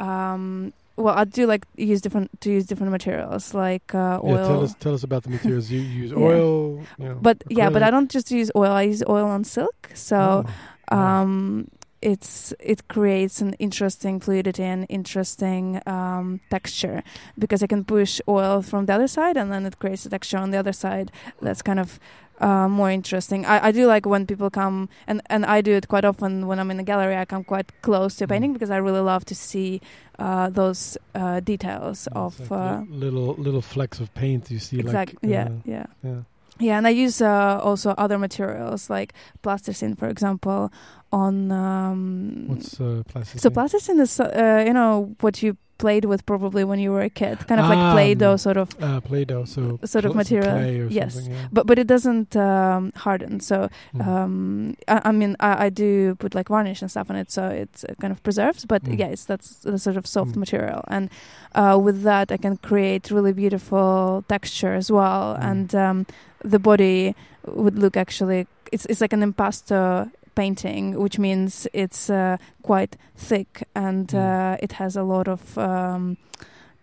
um, 0.00 0.72
well, 0.96 1.14
I 1.16 1.24
do 1.24 1.46
like 1.46 1.64
use 1.76 2.00
different 2.00 2.40
to 2.40 2.50
use 2.50 2.66
different 2.66 2.90
materials 2.90 3.54
like 3.54 3.94
uh, 3.94 4.20
oil. 4.22 4.36
Yeah, 4.36 4.42
tell 4.48 4.62
us 4.64 4.74
tell 4.80 4.94
us 4.94 5.04
about 5.04 5.22
the 5.22 5.30
materials 5.30 5.70
you 5.70 5.80
use. 6.02 6.10
Yeah. 6.10 6.18
Oil, 6.18 6.82
you 6.98 7.08
know, 7.08 7.18
but 7.20 7.42
yeah, 7.48 7.70
but 7.70 7.82
I 7.82 7.90
don't 7.90 8.10
just 8.10 8.30
use 8.30 8.50
oil. 8.56 8.72
I 8.72 8.82
use 8.82 9.02
oil 9.08 9.26
on 9.26 9.44
silk. 9.44 9.90
So 9.94 10.44
Oh, 10.90 10.96
um, 10.96 11.68
it's 12.00 12.52
it 12.60 12.86
creates 12.88 13.40
an 13.40 13.54
interesting 13.58 14.20
fluidity 14.20 14.62
and 14.62 14.86
interesting 14.88 15.80
um, 15.86 16.40
texture 16.50 17.02
because 17.38 17.62
I 17.62 17.66
can 17.66 17.84
push 17.84 18.20
oil 18.28 18.62
from 18.62 18.86
the 18.86 18.94
other 18.94 19.08
side 19.08 19.36
and 19.36 19.50
then 19.52 19.66
it 19.66 19.78
creates 19.78 20.06
a 20.06 20.10
texture 20.10 20.38
on 20.38 20.50
the 20.50 20.58
other 20.58 20.72
side 20.72 21.10
that's 21.42 21.62
kind 21.62 21.80
of 21.80 21.98
uh, 22.40 22.68
more 22.68 22.90
interesting. 22.90 23.44
I, 23.46 23.68
I 23.68 23.72
do 23.72 23.86
like 23.86 24.06
when 24.06 24.26
people 24.26 24.50
come 24.50 24.88
and, 25.06 25.20
and 25.26 25.44
I 25.46 25.60
do 25.60 25.72
it 25.72 25.88
quite 25.88 26.04
often 26.04 26.46
when 26.46 26.58
I'm 26.58 26.70
in 26.70 26.78
a 26.80 26.84
gallery. 26.84 27.16
I 27.16 27.24
come 27.24 27.44
quite 27.44 27.70
close 27.82 28.16
to 28.16 28.24
a 28.24 28.26
Mm. 28.26 28.30
painting 28.30 28.52
because 28.52 28.70
I 28.70 28.76
really 28.78 29.00
love 29.00 29.24
to 29.26 29.34
see 29.34 29.80
uh, 30.18 30.50
those 30.50 30.96
uh, 31.14 31.40
details 31.40 32.08
of 32.12 32.38
like 32.40 32.50
uh, 32.52 32.82
little 32.88 33.34
little 33.38 33.62
flecks 33.62 34.00
of 34.00 34.12
paint 34.14 34.50
you 34.50 34.58
see. 34.58 34.78
exact 34.80 35.14
Like, 35.22 35.30
yeah 35.30 35.44
uh, 35.44 35.50
yeah. 35.64 35.86
yeah. 36.02 36.22
Yeah, 36.60 36.76
and 36.78 36.88
I 36.88 36.90
use 36.90 37.20
uh, 37.22 37.60
also 37.62 37.90
other 37.98 38.18
materials 38.18 38.90
like 38.90 39.14
plasticine, 39.42 39.94
for 39.94 40.08
example, 40.08 40.72
on. 41.12 41.52
Um, 41.52 42.48
What's 42.48 42.80
uh, 42.80 43.02
plastic? 43.06 43.40
so 43.40 43.50
plasticine 43.50 44.00
is, 44.00 44.18
uh, 44.18 44.64
you 44.66 44.72
know, 44.72 45.14
what 45.20 45.40
you 45.40 45.56
played 45.78 46.04
with 46.04 46.26
probably 46.26 46.64
when 46.64 46.78
you 46.80 46.90
were 46.92 47.02
a 47.02 47.10
kid, 47.10 47.38
kind 47.48 47.60
of 47.60 47.66
like 47.68 47.78
Ah, 47.78 47.92
Play-Doh, 47.92 48.34
mm. 48.34 48.40
sort 48.40 48.56
of. 48.56 48.68
uh, 48.82 49.00
Play-Doh, 49.00 49.44
so 49.44 49.78
sort 49.84 50.04
of 50.04 50.14
material, 50.14 50.90
yes. 50.90 51.14
yeah. 51.28 51.48
But 51.52 51.66
but 51.66 51.78
it 51.78 51.86
doesn't 51.86 52.34
um, 52.36 52.92
harden. 52.96 53.40
So 53.40 53.68
Mm. 53.94 54.06
um, 54.06 54.76
I, 54.88 54.96
I 55.08 55.12
mean, 55.12 55.36
I, 55.40 55.66
I 55.66 55.68
do 55.70 56.14
put 56.16 56.34
like 56.34 56.48
varnish 56.48 56.82
and 56.82 56.90
stuff 56.90 57.10
on 57.10 57.16
it, 57.16 57.30
so 57.30 57.42
it 57.48 57.70
uh, 57.88 57.94
kind 58.00 58.12
of 58.12 58.20
preserves. 58.22 58.64
But 58.66 58.82
Mm. 58.84 58.98
yeah, 59.00 59.12
it's 59.14 59.24
that's 59.24 59.48
the 59.64 59.78
sort 59.78 59.96
of 59.96 60.06
soft 60.06 60.32
Mm. 60.32 60.36
material, 60.44 60.80
and 60.88 61.08
uh, 61.54 61.78
with 61.86 62.02
that, 62.02 62.30
I 62.32 62.36
can 62.36 62.56
create 62.58 63.10
really 63.10 63.32
beautiful 63.32 64.24
texture 64.28 64.74
as 64.74 64.90
well, 64.90 65.36
Mm. 65.36 65.50
and 65.50 65.68
um, 65.74 66.06
the 66.44 66.58
body 66.58 67.14
would 67.46 67.78
look 67.78 67.96
actually. 67.96 68.46
It's 68.72 68.84
it's 68.90 69.00
like 69.00 69.14
an 69.16 69.22
impasto 69.22 70.10
painting, 70.38 70.84
which 71.02 71.18
means 71.18 71.66
it's 71.72 72.10
uh, 72.10 72.36
quite 72.62 72.96
thick 73.28 73.62
and 73.74 74.06
Mm. 74.08 74.18
uh, 74.18 74.64
it 74.64 74.72
has 74.72 74.96
a 74.96 75.02
lot 75.02 75.26
of 75.28 75.56
um, 75.58 76.16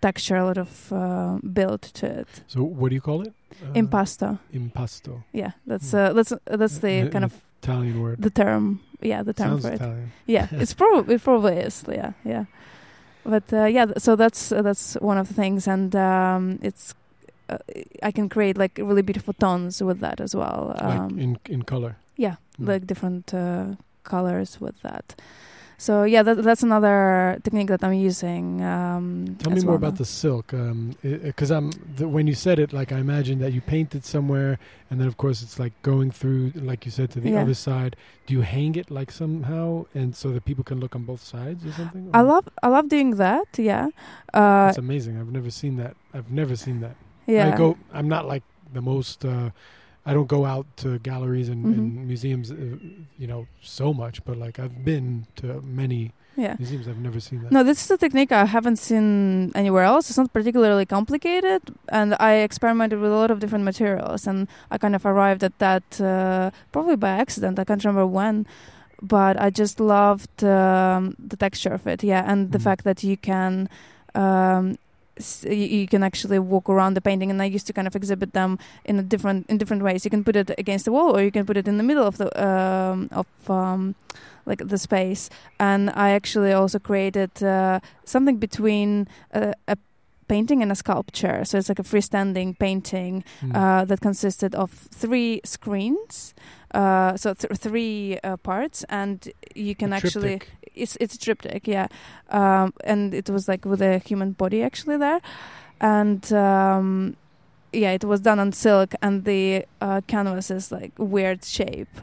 texture, 0.02 0.38
a 0.40 0.44
lot 0.46 0.58
of 0.58 0.92
uh, 0.92 1.38
build 1.54 1.82
to 1.94 2.06
it. 2.22 2.28
So 2.48 2.60
what 2.80 2.90
do 2.90 2.96
you 2.96 3.02
call 3.02 3.22
it? 3.28 3.34
Impasto. 3.74 4.38
Impasto. 4.54 5.24
Yeah, 5.34 5.52
that's 5.68 5.94
uh, 5.94 6.14
that's 6.14 6.34
that's 6.60 6.80
the 6.80 7.10
kind 7.12 7.24
of 7.26 7.32
Italian 7.64 8.02
word. 8.02 8.18
the 8.22 8.30
term. 8.30 8.80
Yeah, 9.02 9.24
the 9.26 9.34
term 9.34 9.50
Sounds 9.50 9.62
for 9.66 9.72
it. 9.72 9.76
Italian. 9.82 10.12
Yeah, 10.28 10.48
it's 10.62 10.74
probably 10.76 11.16
it 11.16 11.24
probably 11.24 11.66
is. 11.68 11.84
Yeah, 11.88 12.12
yeah. 12.26 12.46
But 13.24 13.54
uh, 13.54 13.66
yeah, 13.76 13.86
th- 13.86 14.00
so 14.00 14.16
that's 14.16 14.52
uh, 14.52 14.62
that's 14.64 14.98
one 15.02 15.22
of 15.22 15.28
the 15.28 15.34
things, 15.34 15.68
and 15.68 15.96
um, 15.96 16.60
it's 16.62 16.94
uh, 17.50 17.58
I 18.08 18.12
can 18.12 18.30
create 18.30 18.58
like 18.62 18.78
really 18.84 19.02
beautiful 19.04 19.34
tones 19.34 19.82
with 19.82 20.00
that 20.00 20.20
as 20.22 20.36
well. 20.36 20.76
like 20.84 21.00
Um, 21.00 21.20
in 21.20 21.38
in 21.50 21.64
color. 21.64 21.96
Yeah, 22.18 22.36
Mm. 22.60 22.68
like 22.68 22.88
different 22.88 23.34
uh, 23.34 23.66
colors 24.04 24.62
with 24.62 24.82
that. 24.82 25.16
So 25.78 26.04
yeah, 26.06 26.24
that, 26.24 26.42
that's 26.42 26.64
another 26.64 27.38
technique 27.44 27.68
that 27.68 27.84
I'm 27.84 27.94
using. 27.94 28.64
Um, 28.64 29.36
Tell 29.40 29.52
me 29.52 29.60
more 29.60 29.72
well 29.72 29.76
about 29.76 29.94
now. 29.96 29.98
the 29.98 30.06
silk, 30.06 30.54
because 31.02 31.52
I'm 31.52 31.72
the, 31.98 32.08
when 32.08 32.28
you 32.28 32.34
said 32.34 32.60
it, 32.60 32.72
like 32.72 32.94
I 32.94 33.00
imagine 33.00 33.40
that 33.40 33.52
you 33.52 33.60
painted 33.60 34.06
somewhere, 34.06 34.58
and 34.90 35.02
then 35.02 35.08
of 35.08 35.18
course 35.18 35.42
it's 35.42 35.60
like 35.60 35.74
going 35.82 36.12
through, 36.12 36.54
like 36.56 36.86
you 36.86 36.92
said, 36.92 37.10
to 37.12 37.20
the 37.20 37.32
Yeah. 37.32 37.42
other 37.42 37.54
side. 37.54 37.98
Do 38.26 38.34
you 38.36 38.42
hang 38.42 38.76
it 38.76 38.90
like 38.90 39.12
somehow, 39.12 39.86
and 39.94 40.16
so 40.16 40.32
that 40.32 40.46
people 40.46 40.64
can 40.64 40.80
look 40.80 40.96
on 40.96 41.04
both 41.04 41.22
sides 41.22 41.66
or 41.66 41.74
something? 41.74 42.10
I 42.14 42.22
love 42.22 42.48
I 42.64 42.68
love 42.70 42.88
doing 42.88 43.18
that. 43.18 43.48
Yeah, 43.58 43.88
uh, 44.34 44.68
That's 44.68 44.78
amazing. 44.78 45.20
I've 45.20 45.32
never 45.40 45.52
seen 45.52 45.76
that. 45.84 45.96
I've 46.14 46.32
never 46.32 46.56
seen 46.56 46.80
that. 46.86 46.96
yeah. 47.28 47.54
I 47.54 47.58
go. 47.58 47.76
I'm 47.94 48.08
not 48.08 48.26
like 48.34 48.44
the 48.74 48.82
most. 48.82 49.26
Uh, 49.26 49.50
I 50.06 50.14
don't 50.14 50.28
go 50.28 50.46
out 50.46 50.66
to 50.78 51.00
galleries 51.00 51.50
and, 51.50 51.66
and 51.66 51.98
Mhm. 51.98 52.06
museums, 52.08 52.52
uh, 52.52 52.56
you 53.18 53.28
know, 53.28 53.48
so 53.62 53.94
much. 53.94 54.24
But 54.26 54.38
like 54.38 54.60
I've 54.60 54.78
been 54.86 55.26
to 55.38 55.62
many 55.64 56.12
yeah. 56.38 56.56
museums. 56.60 56.88
I've 56.88 57.00
never 57.10 57.20
seen 57.20 57.42
that. 57.44 57.52
No, 57.52 57.64
this 57.64 57.84
is 57.84 57.90
a 57.92 57.98
technique 57.98 58.32
I 58.32 58.46
haven't 58.46 58.78
seen 58.78 59.52
anywhere 59.56 59.84
else. 59.84 60.10
It's 60.10 60.18
not 60.18 60.32
particularly 60.32 60.86
complicated, 60.86 61.62
and 61.90 62.16
I 62.20 62.34
experimented 62.50 63.00
with 63.00 63.12
a 63.12 63.16
lot 63.16 63.32
of 63.32 63.40
different 63.40 63.66
materials, 63.66 64.28
and 64.28 64.48
I 64.70 64.78
kind 64.78 64.96
of 64.96 65.06
arrived 65.06 65.44
at 65.44 65.58
that 65.60 66.00
uh, 66.02 66.52
probably 66.72 66.98
by 66.98 67.10
accident. 67.24 67.58
I 67.58 67.64
can't 67.64 67.84
remember 67.84 68.06
when, 68.06 68.46
but 69.02 69.40
I 69.42 69.50
just 69.50 69.80
loved 69.80 70.44
um, 70.44 71.16
the 71.32 71.38
texture 71.38 71.74
of 71.74 71.88
it. 71.88 72.04
Yeah, 72.04 72.24
and 72.32 72.52
the 72.52 72.60
Mhm. 72.60 72.64
fact 72.68 72.84
that 72.84 73.04
you 73.04 73.18
can. 73.18 73.70
Um, 74.14 74.78
you, 75.44 75.88
can 75.88 76.04
actually 76.04 76.40
walk 76.40 76.70
around 76.70 76.94
the 76.96 77.02
painting, 77.02 77.32
and 77.32 77.42
I 77.42 77.46
used 77.46 77.68
to 77.68 77.74
kind 77.74 77.88
of 77.88 77.96
exhibit 77.96 78.34
them 78.34 78.58
in 78.84 79.00
a 79.00 79.04
different 79.04 79.46
in 79.50 79.58
different 79.58 79.84
ways. 79.84 80.06
You 80.06 80.12
can 80.12 80.24
put 80.24 80.36
it 80.36 80.52
against 80.58 80.86
the 80.86 80.92
wall, 80.92 81.16
or 81.16 81.22
you 81.22 81.32
can 81.32 81.46
put 81.46 81.58
it 81.58 81.68
in 81.68 81.78
the 81.78 81.84
middle 81.84 82.06
of 82.06 82.18
the 82.18 82.28
um, 82.48 83.10
of 83.12 83.28
um, 83.50 83.96
like 84.46 84.68
the 84.68 84.78
space. 84.78 85.30
And 85.60 85.90
I 85.90 86.12
actually 86.12 86.54
also 86.54 86.80
created 86.80 87.44
uh, 87.44 87.80
something 88.04 88.38
between 88.38 89.08
a, 89.32 89.54
a 89.68 89.78
painting 90.28 90.62
and 90.62 90.72
a 90.72 90.76
sculpture. 90.76 91.46
So 91.46 91.58
it's 91.58 91.70
like 91.70 91.80
a 91.80 91.84
freestanding 91.84 92.58
painting 92.58 93.24
Mm. 93.42 93.56
uh, 93.56 93.86
that 93.86 94.02
consisted 94.02 94.56
of 94.56 94.72
three 94.72 95.42
screens. 95.44 96.34
Uh, 96.76 97.16
so 97.16 97.34
th- 97.34 97.54
three 97.58 98.20
uh, 98.24 98.36
parts, 98.44 98.84
and 98.90 99.18
you 99.56 99.74
can 99.76 99.94
A 99.94 99.96
actually 99.96 100.38
triptych. 100.40 100.72
it's 100.84 100.98
it's 101.00 101.16
a 101.16 101.20
triptych, 101.26 101.64
yeah. 101.76 101.88
Um, 102.40 102.74
and 102.84 103.14
it 103.14 103.30
was 103.30 103.48
like 103.48 103.64
with 103.72 103.82
a 103.82 104.00
human 104.10 104.34
body 104.34 104.60
actually 104.70 104.98
there, 104.98 105.22
and 105.80 106.22
um, 106.34 107.16
yeah, 107.72 107.92
it 107.96 108.04
was 108.04 108.20
done 108.22 108.40
on 108.40 108.52
silk, 108.52 108.94
and 109.02 109.24
the 109.26 109.66
uh, 109.82 110.02
canvas 110.08 110.52
is 110.52 110.72
like 110.72 110.92
weird 110.98 111.44
shape. 111.46 111.94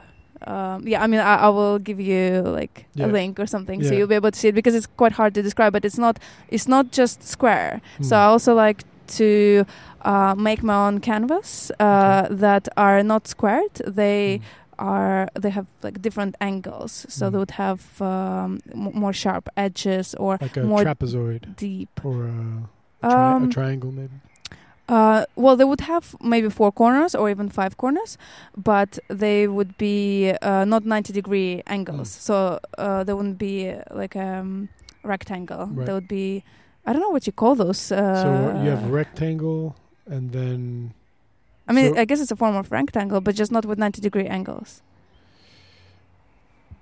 Um, 0.46 0.88
yeah, 0.88 1.04
I 1.04 1.06
mean, 1.06 1.20
I, 1.20 1.34
I 1.46 1.48
will 1.50 1.78
give 1.78 2.00
you 2.00 2.42
like 2.42 2.86
Yeah. 2.94 3.06
a 3.06 3.08
link 3.12 3.38
or 3.38 3.46
something, 3.46 3.82
so 3.84 3.94
you'll 3.94 4.08
be 4.08 4.16
able 4.16 4.30
to 4.32 4.38
see 4.38 4.48
it 4.48 4.54
because 4.54 4.74
it's 4.74 4.88
quite 4.96 5.12
hard 5.12 5.34
to 5.34 5.42
describe. 5.42 5.72
But 5.72 5.84
it's 5.84 5.98
not 5.98 6.18
it's 6.48 6.66
not 6.66 6.90
just 6.98 7.22
square. 7.22 7.80
So 8.00 8.14
Mm. 8.16 8.18
I 8.18 8.24
also 8.32 8.54
like 8.54 8.82
to 9.18 9.64
uh, 10.04 10.34
make 10.36 10.62
my 10.62 10.74
own 10.86 10.98
canvas 11.00 11.70
uh, 11.78 12.26
that 12.30 12.68
are 12.76 13.02
not 13.02 13.28
squared. 13.28 13.74
They 13.86 14.38
Mm. 14.40 14.42
Are 14.78 15.28
they 15.34 15.50
have 15.50 15.66
like 15.82 16.00
different 16.02 16.34
angles, 16.40 17.06
so 17.08 17.26
Mm. 17.28 17.32
they 17.32 17.38
would 17.38 17.50
have 17.52 17.82
um, 18.02 18.60
m- 18.72 18.92
more 18.94 19.12
sharp 19.12 19.48
edges 19.56 20.14
or 20.14 20.38
like 20.40 20.56
a 20.56 20.62
more 20.64 20.84
trapezoid 20.84 21.56
deep. 21.56 21.90
or 22.04 22.24
a, 22.26 22.68
a, 23.02 23.08
tri- 23.10 23.32
Um, 23.34 23.44
a 23.44 23.48
triangle, 23.48 23.92
maybe. 23.92 24.14
Uh, 24.88 25.24
well, 25.36 25.56
they 25.56 25.64
would 25.64 25.80
have 25.82 26.14
maybe 26.20 26.48
four 26.50 26.70
corners 26.72 27.14
or 27.14 27.30
even 27.30 27.48
five 27.48 27.76
corners, 27.76 28.18
but 28.56 28.98
they 29.08 29.46
would 29.46 29.78
be 29.78 30.32
uh, 30.42 30.64
not 30.64 30.84
90 30.84 31.12
degree 31.12 31.62
angles. 31.66 32.08
Mm. 32.10 32.20
So 32.20 32.34
uh, 32.78 33.04
they 33.04 33.14
wouldn't 33.14 33.38
be 33.38 33.70
uh, 33.70 33.82
like 33.94 34.16
a 34.16 34.40
um, 34.40 34.68
rectangle. 35.04 35.66
Right. 35.66 35.86
They 35.86 35.92
would 35.92 36.08
be, 36.08 36.42
I 36.84 36.92
don't 36.92 37.00
know 37.00 37.10
what 37.10 37.26
you 37.26 37.32
call 37.32 37.54
those. 37.54 37.92
Uh, 37.92 38.22
so 38.22 38.62
you 38.64 38.70
have 38.70 38.90
rectangle, 38.90 39.76
and 40.06 40.32
then 40.32 40.92
I 41.72 41.74
mean, 41.82 41.94
so- 41.94 42.00
I 42.00 42.04
guess 42.04 42.20
it's 42.20 42.30
a 42.30 42.36
form 42.36 42.56
of 42.56 42.70
rectangle, 42.70 43.20
but 43.20 43.34
just 43.34 43.50
not 43.52 43.64
with 43.66 43.78
90 43.78 44.00
degree 44.00 44.26
angles. 44.26 44.82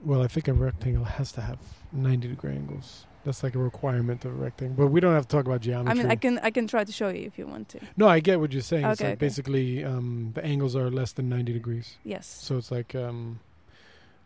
well, 0.04 0.22
I 0.22 0.28
think 0.28 0.48
a 0.48 0.52
rectangle 0.52 1.04
has 1.04 1.32
to 1.32 1.40
have 1.42 1.58
ninety 1.92 2.28
degree 2.28 2.52
angles. 2.52 3.06
That's 3.24 3.42
like 3.42 3.54
a 3.54 3.58
requirement 3.58 4.24
of 4.24 4.30
a 4.32 4.34
rectangle. 4.34 4.76
But 4.84 4.90
we 4.90 5.00
don't 5.00 5.12
have 5.12 5.28
to 5.28 5.36
talk 5.36 5.44
about 5.46 5.60
geometry. 5.60 5.90
I 5.90 6.02
mean, 6.02 6.10
I 6.10 6.16
can 6.16 6.38
I 6.38 6.50
can 6.50 6.66
try 6.66 6.84
to 6.84 6.92
show 6.92 7.08
you 7.08 7.26
if 7.26 7.38
you 7.38 7.46
want 7.46 7.68
to. 7.70 7.80
No, 7.96 8.08
I 8.08 8.20
get 8.20 8.40
what 8.40 8.50
you're 8.52 8.62
saying. 8.62 8.84
it's 8.86 9.00
like 9.00 9.08
okay. 9.10 9.14
basically 9.16 9.84
um, 9.84 10.30
the 10.34 10.42
angles 10.44 10.74
are 10.74 10.90
less 10.90 11.12
than 11.12 11.28
90 11.28 11.52
degrees. 11.52 11.96
Yes. 12.02 12.26
So 12.26 12.56
it's 12.56 12.70
like 12.70 12.94
um, 12.94 13.40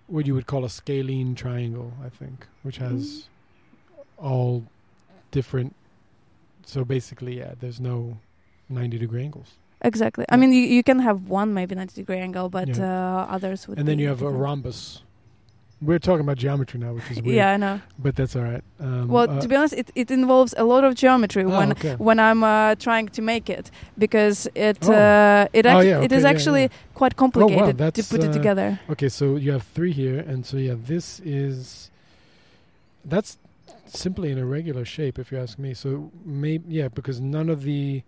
what 0.07 0.27
you 0.29 0.35
would 0.35 0.47
call 0.47 0.65
a 0.65 0.71
scalene 0.71 1.35
triangle, 1.35 1.93
I 2.05 2.09
think, 2.09 2.47
which 2.63 2.77
has 2.79 3.03
Mm-hmm. 3.03 4.27
all 4.27 4.65
different. 5.33 5.75
So 6.65 6.85
basically, 6.85 7.39
yeah, 7.39 7.55
there's 7.59 7.81
no 7.81 8.19
90 8.69 8.97
degree 8.99 9.25
angles. 9.25 9.55
Exactly. 9.85 10.25
I 10.31 10.37
mean, 10.37 10.53
you, 10.53 10.63
you 10.63 10.83
can 10.83 10.99
have 10.99 11.29
one 11.29 11.53
maybe 11.55 11.75
90 11.75 11.95
degree 11.95 12.19
angle, 12.19 12.49
but 12.49 12.69
Yeah. 12.69 13.27
uh, 13.29 13.35
others 13.37 13.69
would 13.69 13.79
And 13.79 13.87
then 13.87 13.99
you 13.99 14.09
have 14.09 14.23
a 14.23 14.31
rhombus. 14.31 15.03
We're 15.83 15.99
talking 15.99 16.21
about 16.23 16.39
geometry 16.39 16.81
now, 16.81 16.95
which 16.95 17.11
is 17.11 17.21
weird. 17.21 17.37
Yeah, 17.37 17.53
I 17.53 17.57
know. 17.59 17.81
But 17.99 18.17
that's 18.17 18.35
all 18.37 18.43
right. 18.43 18.65
Um, 18.81 19.09
Well, 19.09 19.29
uh, 19.29 19.41
to 19.43 19.49
be 19.49 19.55
honest, 19.55 19.75
it, 19.75 19.91
it 19.95 20.11
involves 20.11 20.55
a 20.57 20.65
lot 20.65 20.83
of 20.83 20.95
geometry 20.95 21.45
oh, 21.45 21.51
when 21.59 21.73
okay. 21.73 21.95
when 21.99 22.19
I'm 22.19 22.43
uh, 22.43 22.75
trying 22.77 23.09
to 23.09 23.21
make 23.23 23.51
it 23.51 23.71
because 23.99 24.49
it 24.55 24.79
Oh. 24.89 24.93
uh, 24.93 25.49
it 25.53 25.67
Oh, 25.67 25.81
yeah, 25.81 26.01
it 26.07 26.13
is 26.13 26.23
yeah, 26.23 26.31
actually 26.31 26.63
yeah. 26.63 26.95
quite 26.95 27.17
complicated 27.17 27.77
to 27.77 27.85
that's, 27.85 28.09
put 28.09 28.21
it 28.25 28.31
uh, 28.31 28.33
together. 28.33 28.81
Okay, 28.89 29.11
so 29.11 29.37
you 29.37 29.53
have 29.53 29.65
three 29.77 29.93
here, 29.93 30.19
and 30.21 30.47
so 30.47 30.57
yeah, 30.57 30.77
this 30.93 31.21
is 31.21 31.91
that's 33.05 33.37
simply 33.87 34.33
an 34.33 34.39
irregular 34.39 34.85
shape, 34.87 35.19
if 35.19 35.31
you 35.31 35.39
ask 35.39 35.59
me. 35.59 35.75
So 35.75 36.11
maybe 36.25 36.65
yeah, 36.79 36.89
because 36.89 37.21
none 37.21 37.51
of 37.51 37.63
the 37.65 38.03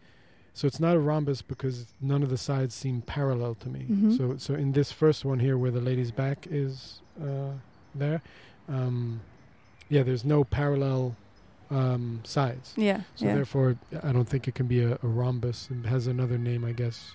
so 0.57 0.67
it's 0.67 0.81
not 0.81 0.97
a 0.97 0.99
rhombus 0.99 1.43
because 1.43 1.85
none 2.01 2.23
of 2.23 2.31
the 2.31 2.39
sides 2.39 2.75
seem 2.75 3.03
parallel 3.03 3.55
to 3.57 3.69
me. 3.69 3.85
Mhm. 3.91 4.17
So 4.17 4.37
so 4.39 4.55
in 4.55 4.73
this 4.73 4.91
first 4.91 5.23
one 5.23 5.39
here, 5.39 5.59
where 5.59 5.71
the 5.71 5.83
lady's 5.83 6.11
back 6.11 6.47
is 6.51 7.01
uh, 7.23 7.51
there, 7.95 8.23
um, 8.67 9.21
yeah, 9.91 10.03
there's 10.03 10.25
no 10.25 10.45
parallel 10.45 11.15
um, 11.71 12.21
sides. 12.25 12.73
Yeah. 12.75 13.03
So 13.17 13.27
yeah. 13.27 13.35
therefore, 13.35 13.77
I 14.03 14.13
don't 14.13 14.27
think 14.27 14.49
it 14.49 14.55
can 14.55 14.67
be 14.67 14.83
a, 14.83 14.95
a 15.03 15.07
rhombus. 15.07 15.69
It 15.71 15.87
has 15.87 16.07
another 16.07 16.39
name, 16.39 16.65
I 16.65 16.73
guess. 16.73 17.15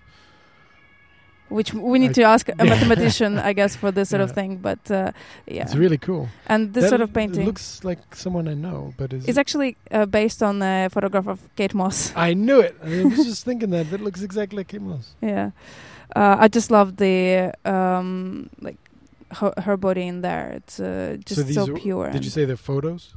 Which 1.57 1.73
we 1.73 1.99
need 1.99 2.11
I- 2.11 2.13
to 2.13 2.23
ask 2.23 2.49
a 2.49 2.65
mathematician, 2.73 3.37
I 3.49 3.53
guess, 3.53 3.75
for 3.75 3.91
this 3.91 4.09
sort 4.09 4.21
of 4.21 4.31
thing. 4.31 4.57
But 4.57 4.79
uh, 4.89 5.11
yeah, 5.45 5.63
It's 5.63 5.75
really 5.75 5.97
cool. 5.97 6.29
and 6.47 6.73
this 6.73 6.83
That 6.83 6.89
sort 6.89 7.01
of 7.01 7.11
painting 7.13 7.45
looks 7.45 7.83
like 7.83 7.99
someone 8.15 8.47
I 8.47 8.55
know, 8.55 8.93
but 8.97 9.13
is 9.13 9.23
is 9.27 9.37
it- 9.37 9.41
actually 9.41 9.75
uh, 9.91 10.05
based 10.05 10.41
on 10.41 10.61
a 10.61 10.87
photograph 10.89 11.27
of 11.27 11.39
Kate 11.55 11.73
Moss. 11.73 12.13
I 12.29 12.33
knew 12.33 12.59
it. 12.67 12.73
I 12.83 13.03
was 13.03 13.25
just 13.31 13.43
thinking 13.45 13.69
that 13.71 13.89
that 13.91 14.01
looks 14.01 14.21
exactly 14.23 14.57
like 14.57 14.69
Kate 14.71 14.81
Moss. 14.81 15.05
yeah, 15.21 15.51
uh, 16.15 16.35
I 16.39 16.47
just 16.47 16.71
love 16.71 16.95
the 16.97 17.51
um, 17.65 18.49
like 18.61 18.77
her, 19.39 19.53
her 19.65 19.77
body 19.77 20.07
in 20.07 20.21
there. 20.21 20.47
It's 20.57 20.79
uh, 20.79 21.17
just 21.25 21.47
these 21.47 21.55
so 21.55 21.73
pure. 21.75 22.09
Did 22.11 22.23
you 22.23 22.31
say 22.31 22.45
they're 22.45 22.57
photos? 22.73 23.13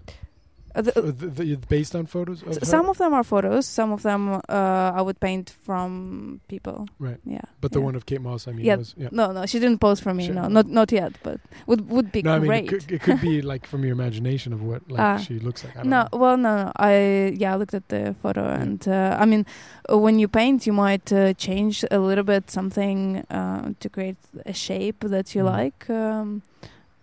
Uh, 0.76 0.82
the- 0.82 0.98
Uh, 0.98 1.12
the, 1.38 1.56
based 1.68 1.94
on 1.94 2.06
photos? 2.06 2.42
Of 2.42 2.48
her? 2.58 2.64
Some 2.64 2.88
of 2.88 2.98
them 2.98 3.12
are 3.14 3.22
photos. 3.24 3.66
Some 3.66 3.92
of 3.92 4.02
them 4.02 4.28
uh, 4.48 4.98
I 4.98 5.00
would 5.02 5.18
paint 5.20 5.50
from 5.66 6.40
people. 6.48 6.86
Right. 6.98 7.20
Yeah. 7.24 7.40
But 7.60 7.70
the 7.72 7.78
yeah. 7.78 7.84
one 7.86 7.94
of 7.96 8.06
Kate 8.06 8.20
Moss, 8.20 8.48
I 8.48 8.52
mean, 8.52 8.64
Yeah, 8.66 8.76
was 8.78 8.94
yeah. 8.96 9.08
No, 9.12 9.32
no, 9.32 9.46
she 9.46 9.58
didn't 9.60 9.78
pose 9.78 10.00
for 10.00 10.12
me. 10.14 10.28
No, 10.28 10.48
not 10.48 10.66
not 10.66 10.90
yet. 10.92 11.12
But 11.22 11.38
would 11.68 11.88
would 11.90 12.10
be 12.12 12.22
no, 12.22 12.32
I 12.34 12.38
mean, 12.40 12.48
great. 12.48 12.64
it 12.64 12.68
could, 12.68 12.92
it 12.92 13.00
could 13.02 13.20
be 13.20 13.40
like 13.52 13.66
from 13.66 13.82
your 13.84 13.92
imagination 13.92 14.52
of 14.52 14.60
what 14.62 14.82
like 14.90 15.00
Ah. 15.00 15.18
she 15.18 15.38
looks 15.38 15.62
like. 15.64 15.74
I 15.76 15.82
don't 15.82 15.90
no, 15.90 16.02
know. 16.02 16.18
well, 16.18 16.36
no, 16.36 16.64
no. 16.64 16.72
I 16.76 17.36
yeah, 17.40 17.54
I 17.54 17.56
looked 17.56 17.74
at 17.74 17.88
the 17.88 18.14
photo, 18.22 18.42
and 18.44 18.80
uh, 18.88 19.16
I 19.22 19.24
mean, 19.26 19.46
uh, 19.90 19.96
when 19.98 20.18
you 20.18 20.28
paint, 20.28 20.66
you 20.66 20.72
might 20.72 21.12
uh, 21.12 21.34
change 21.34 21.84
a 21.90 21.98
little 21.98 22.24
bit 22.24 22.50
something 22.50 23.18
uh, 23.30 23.72
to 23.80 23.88
create 23.88 24.16
a 24.46 24.52
shape 24.52 25.00
that 25.08 25.34
you 25.34 25.42
Mhm. 25.44 25.58
like. 25.58 25.80
Um, 25.90 26.42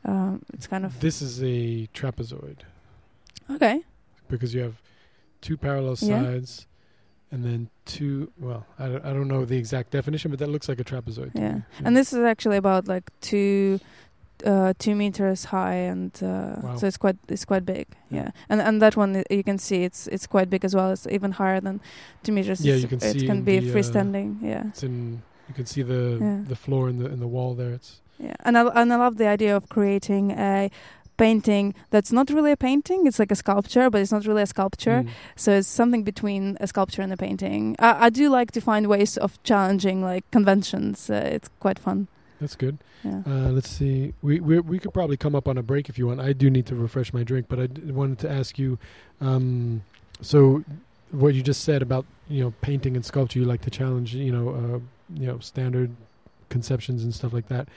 uh, 0.03 0.37
it's 0.53 0.67
kind 0.67 0.83
of 0.85 0.99
This 0.99 1.21
is 1.21 1.41
a 1.43 1.87
trapezoid 1.93 2.57
okay. 3.49 3.81
because 4.29 4.53
you 4.53 4.61
have 4.61 4.75
two 5.41 5.57
parallel 5.57 5.95
Yeah. 6.01 6.21
sides 6.23 6.67
and 7.31 7.43
then 7.45 7.69
two. 7.85 8.31
Well, 8.39 8.65
I 8.77 8.87
don't, 8.87 9.05
I 9.05 9.13
don't 9.13 9.27
know 9.27 9.45
the 9.45 9.57
exact 9.57 9.91
definition, 9.91 10.31
but 10.31 10.39
that 10.39 10.49
looks 10.49 10.67
like 10.69 10.79
a 10.79 10.83
trapezoid. 10.83 11.33
to 11.33 11.39
Yeah, 11.39 11.61
and 11.83 11.95
this 11.97 12.13
is 12.13 12.19
actually 12.19 12.57
about 12.57 12.87
like 12.87 13.09
two. 13.21 13.79
Uh, 14.43 14.73
two 14.79 14.95
meters 14.95 15.45
high, 15.45 15.75
and 15.75 16.11
uh, 16.23 16.55
Wow. 16.63 16.75
so 16.75 16.87
it's 16.87 16.97
quite 16.97 17.17
it's 17.29 17.45
quite 17.45 17.63
big. 17.63 17.85
Yeah. 18.09 18.17
Yeah, 18.23 18.29
and 18.49 18.59
and 18.59 18.81
that 18.81 18.95
one 18.97 19.15
uh, 19.15 19.21
you 19.29 19.43
can 19.43 19.59
see 19.59 19.83
it's 19.83 20.07
it's 20.07 20.25
quite 20.25 20.49
big 20.49 20.65
as 20.65 20.73
well. 20.73 20.89
It's 20.91 21.05
even 21.05 21.33
higher 21.33 21.61
than 21.61 21.79
two 22.23 22.31
meters. 22.31 22.59
Yeah, 22.65 22.73
you 22.73 22.87
can 22.87 22.97
it 22.97 23.11
see 23.19 23.27
can 23.27 23.43
be 23.43 23.59
the, 23.59 23.69
uh, 23.69 23.75
freestanding. 23.75 24.41
yeah, 24.41 24.63
It's 24.69 24.81
in. 24.81 25.21
You 25.47 25.53
can 25.53 25.67
see 25.67 25.83
the 25.83 26.17
Yeah. 26.19 26.41
the 26.47 26.55
floor 26.55 26.89
in 26.89 26.97
the 26.97 27.05
in 27.13 27.19
the 27.19 27.27
wall 27.27 27.53
there. 27.53 27.73
It's 27.75 28.01
Yeah, 28.17 28.33
and 28.43 28.57
I 28.57 28.61
and 28.81 28.91
I 28.91 28.95
love 28.95 29.17
the 29.17 29.27
idea 29.27 29.55
of 29.55 29.69
creating 29.69 30.31
a 30.31 30.71
painting 31.21 31.75
that's 31.91 32.11
not 32.11 32.29
really 32.35 32.51
a 32.51 32.57
painting. 32.57 33.05
It's 33.07 33.19
like 33.19 33.31
a 33.31 33.39
sculpture, 33.43 33.89
but 33.91 34.01
it's 34.01 34.11
not 34.11 34.25
really 34.25 34.41
a 34.41 34.51
sculpture. 34.55 34.99
Mm. 35.03 35.09
So 35.35 35.49
it's 35.57 35.67
something 35.67 36.03
between 36.03 36.57
a 36.59 36.67
sculpture 36.67 37.03
and 37.05 37.13
a 37.13 37.17
painting. 37.25 37.75
I, 37.77 38.07
I 38.07 38.09
do 38.09 38.25
like 38.29 38.49
to 38.57 38.61
find 38.69 38.87
ways 38.87 39.17
of 39.17 39.31
challenging 39.43 40.01
like 40.11 40.23
conventions. 40.31 41.09
Uh, 41.09 41.35
it's 41.35 41.49
quite 41.59 41.79
fun. 41.87 42.07
That's 42.39 42.55
good. 42.55 42.79
Yeah. 43.03 43.21
Uh, 43.25 43.49
let's 43.57 43.69
see. 43.69 44.13
We, 44.23 44.39
we 44.39 44.59
we 44.59 44.79
could 44.79 44.93
probably 44.93 45.17
come 45.17 45.35
up 45.35 45.47
on 45.47 45.57
a 45.59 45.63
break 45.71 45.89
if 45.89 45.95
you 45.99 46.07
want. 46.07 46.19
I 46.19 46.33
do 46.33 46.49
need 46.49 46.65
to 46.71 46.75
refresh 46.75 47.13
my 47.13 47.23
drink, 47.23 47.45
but 47.47 47.59
I 47.59 47.67
d- 47.67 47.91
wanted 47.91 48.19
to 48.19 48.29
ask 48.39 48.57
you. 48.57 48.79
Um, 49.29 49.83
so, 50.21 50.63
what 51.11 51.35
you 51.35 51.43
just 51.43 51.63
said 51.63 51.81
about 51.81 52.05
you 52.27 52.43
know 52.43 52.53
painting 52.61 52.95
and 52.95 53.05
sculpture, 53.05 53.37
you 53.39 53.45
like 53.45 53.61
to 53.61 53.69
challenge 53.69 54.15
you 54.15 54.33
know 54.35 54.45
uh, 54.49 54.79
you 55.21 55.27
know 55.27 55.37
standard 55.39 55.91
conceptions 56.49 57.03
and 57.03 57.13
stuff 57.13 57.31
like 57.31 57.47
that. 57.49 57.67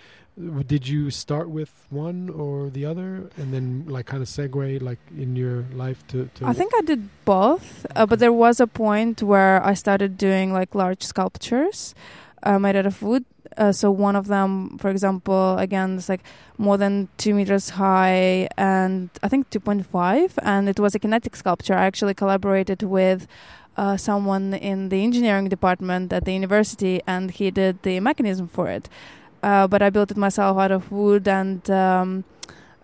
Did 0.66 0.88
you 0.88 1.10
start 1.10 1.48
with 1.48 1.86
one 1.90 2.28
or 2.28 2.68
the 2.68 2.84
other, 2.84 3.30
and 3.36 3.54
then 3.54 3.84
like 3.86 4.06
kind 4.06 4.20
of 4.20 4.28
segue 4.28 4.82
like 4.82 4.98
in 5.16 5.36
your 5.36 5.64
life 5.74 6.04
to? 6.08 6.28
to 6.34 6.46
I 6.46 6.52
think 6.52 6.72
I 6.74 6.80
did 6.82 7.08
both, 7.24 7.86
uh, 7.94 8.04
but 8.04 8.18
there 8.18 8.32
was 8.32 8.58
a 8.58 8.66
point 8.66 9.22
where 9.22 9.64
I 9.64 9.74
started 9.74 10.18
doing 10.18 10.52
like 10.52 10.74
large 10.74 11.04
sculptures 11.04 11.94
uh, 12.42 12.58
made 12.58 12.74
out 12.74 12.86
of 12.86 13.00
wood. 13.00 13.24
Uh, 13.56 13.70
so 13.70 13.92
one 13.92 14.16
of 14.16 14.26
them, 14.26 14.76
for 14.78 14.90
example, 14.90 15.56
again, 15.58 15.98
it's 15.98 16.08
like 16.08 16.24
more 16.58 16.76
than 16.76 17.08
two 17.16 17.34
meters 17.34 17.70
high 17.70 18.48
and 18.56 19.10
I 19.22 19.28
think 19.28 19.50
2.5, 19.50 20.38
and 20.42 20.68
it 20.68 20.80
was 20.80 20.96
a 20.96 20.98
kinetic 20.98 21.36
sculpture. 21.36 21.74
I 21.74 21.84
actually 21.84 22.14
collaborated 22.14 22.82
with 22.82 23.28
uh, 23.76 23.96
someone 23.96 24.54
in 24.54 24.88
the 24.88 25.04
engineering 25.04 25.48
department 25.48 26.12
at 26.12 26.24
the 26.24 26.32
university, 26.32 27.00
and 27.06 27.30
he 27.30 27.50
did 27.50 27.82
the 27.82 28.00
mechanism 28.00 28.48
for 28.48 28.68
it. 28.68 28.88
Uh, 29.44 29.66
but 29.68 29.82
I 29.82 29.90
built 29.90 30.10
it 30.10 30.16
myself 30.16 30.56
out 30.56 30.72
of 30.72 30.90
wood 30.90 31.28
and 31.28 31.60
um, 31.70 32.24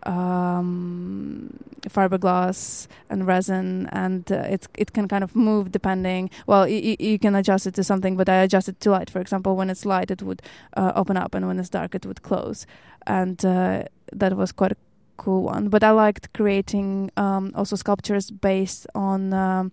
um, 0.02 1.58
fiberglass 1.88 2.86
and 3.08 3.26
resin, 3.26 3.88
and 3.92 4.30
uh, 4.30 4.54
it 4.54 4.68
it 4.76 4.92
can 4.92 5.08
kind 5.08 5.24
of 5.24 5.34
move 5.34 5.72
depending. 5.72 6.28
Well, 6.46 6.68
you 6.68 7.18
can 7.18 7.34
adjust 7.34 7.66
it 7.66 7.74
to 7.76 7.82
something, 7.82 8.14
but 8.14 8.28
I 8.28 8.36
adjust 8.44 8.68
it 8.68 8.78
to 8.80 8.90
light. 8.90 9.08
For 9.08 9.20
example, 9.20 9.56
when 9.56 9.70
it's 9.70 9.86
light, 9.86 10.10
it 10.10 10.22
would 10.22 10.42
uh, 10.76 10.92
open 10.94 11.16
up, 11.16 11.34
and 11.34 11.46
when 11.46 11.58
it's 11.58 11.70
dark, 11.70 11.94
it 11.94 12.04
would 12.04 12.20
close. 12.22 12.66
And 13.06 13.42
uh, 13.42 13.84
that 14.12 14.36
was 14.36 14.52
quite 14.52 14.72
a 14.72 14.76
cool 15.16 15.42
one. 15.44 15.70
But 15.70 15.82
I 15.82 15.92
liked 15.92 16.30
creating 16.34 17.10
um, 17.16 17.52
also 17.54 17.76
sculptures 17.76 18.30
based 18.30 18.86
on. 18.94 19.72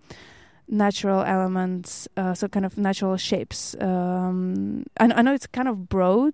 Natural 0.69 1.21
elements 1.23 2.09
uh, 2.17 2.33
so 2.33 2.47
kind 2.49 2.65
of 2.65 2.77
natural 2.77 3.15
shapes 3.15 3.73
um 3.79 4.83
I, 4.99 5.05
I 5.05 5.21
know 5.21 5.33
it's 5.33 5.47
kind 5.47 5.69
of 5.69 5.87
broad 5.87 6.33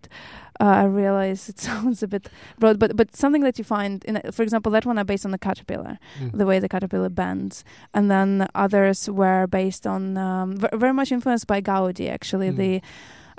uh, 0.59 0.63
i 0.81 0.85
realize 0.85 1.49
it 1.49 1.59
sounds 1.69 2.01
a 2.01 2.07
bit 2.07 2.29
broad 2.57 2.79
but 2.79 2.95
but 2.97 3.15
something 3.15 3.43
that 3.43 3.59
you 3.59 3.63
find 3.63 4.03
in 4.05 4.19
for 4.31 4.41
example 4.41 4.71
that 4.71 4.85
one 4.87 4.97
are 4.97 5.03
based 5.05 5.23
on 5.25 5.31
the 5.31 5.37
caterpillar 5.37 5.99
Mm. 6.19 6.31
the 6.39 6.45
way 6.47 6.57
the 6.59 6.67
caterpillar 6.67 7.09
bends 7.09 7.63
and 7.93 8.09
then 8.09 8.47
others 8.55 9.07
were 9.07 9.45
based 9.45 9.85
on 9.85 10.17
um, 10.17 10.57
v- 10.57 10.67
very 10.73 10.93
much 10.93 11.11
influenced 11.11 11.45
by 11.45 11.61
Gaudi 11.61 12.09
actually 12.09 12.49
Mm. 12.49 12.57
the 12.63 12.81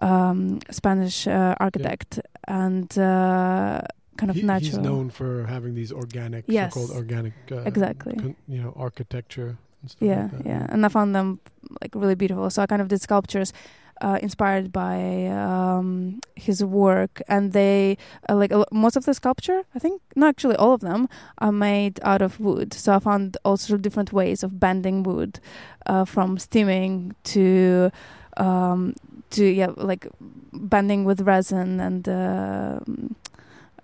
um, 0.06 0.60
spanish 0.70 1.26
uh, 1.26 1.54
architect 1.58 2.20
and 2.46 2.96
uh, 2.98 3.80
kind 4.16 4.30
of 4.30 4.36
He- 4.36 4.42
natural 4.42 4.70
He's 4.70 4.78
known 4.78 5.10
for 5.10 5.46
having 5.46 5.74
these 5.74 5.90
organic, 5.92 6.44
Yes. 6.46 6.72
so-called 6.72 6.92
organic, 6.96 7.32
uh, 7.50 7.62
Exactly. 7.70 8.14
con- 8.14 8.36
you 8.46 8.60
know, 8.62 8.72
architecture. 8.76 9.56
Yeah 10.00 10.28
like 10.32 10.46
yeah 10.46 10.66
and 10.72 10.84
i 10.86 10.88
found 10.88 11.14
them 11.14 11.38
like 11.82 11.94
really 11.94 12.14
beautiful. 12.14 12.50
So 12.50 12.62
i 12.62 12.66
kind 12.66 12.82
of 12.82 12.88
did 12.88 13.00
sculptures 13.00 13.52
uh, 14.00 14.18
inspired 14.20 14.72
by 14.72 15.26
um, 15.28 16.20
his 16.34 16.62
work 16.64 17.22
and 17.28 17.52
they 17.52 17.96
uh, 18.28 18.34
like 18.34 18.50
lo- 18.50 18.64
most 18.72 18.96
of 18.96 19.04
the 19.04 19.14
sculpture 19.14 19.62
i 19.74 19.78
think 19.78 20.02
no 20.16 20.26
actually 20.26 20.56
all 20.56 20.72
of 20.74 20.80
them 20.80 21.08
are 21.38 21.52
made 21.52 22.00
out 22.02 22.20
of 22.22 22.38
wood. 22.40 22.74
So 22.74 22.92
i 22.94 22.98
found 22.98 23.36
also 23.44 23.76
different 23.76 24.12
ways 24.12 24.42
of 24.42 24.58
bending 24.58 25.04
wood 25.04 25.38
uh, 25.86 26.04
from 26.04 26.38
steaming 26.38 27.14
to 27.34 27.90
um, 28.36 28.94
to 29.30 29.44
yeah 29.44 29.70
like 29.76 30.08
bending 30.52 31.04
with 31.04 31.20
resin 31.22 31.80
and 31.80 32.08
uh, 32.08 32.80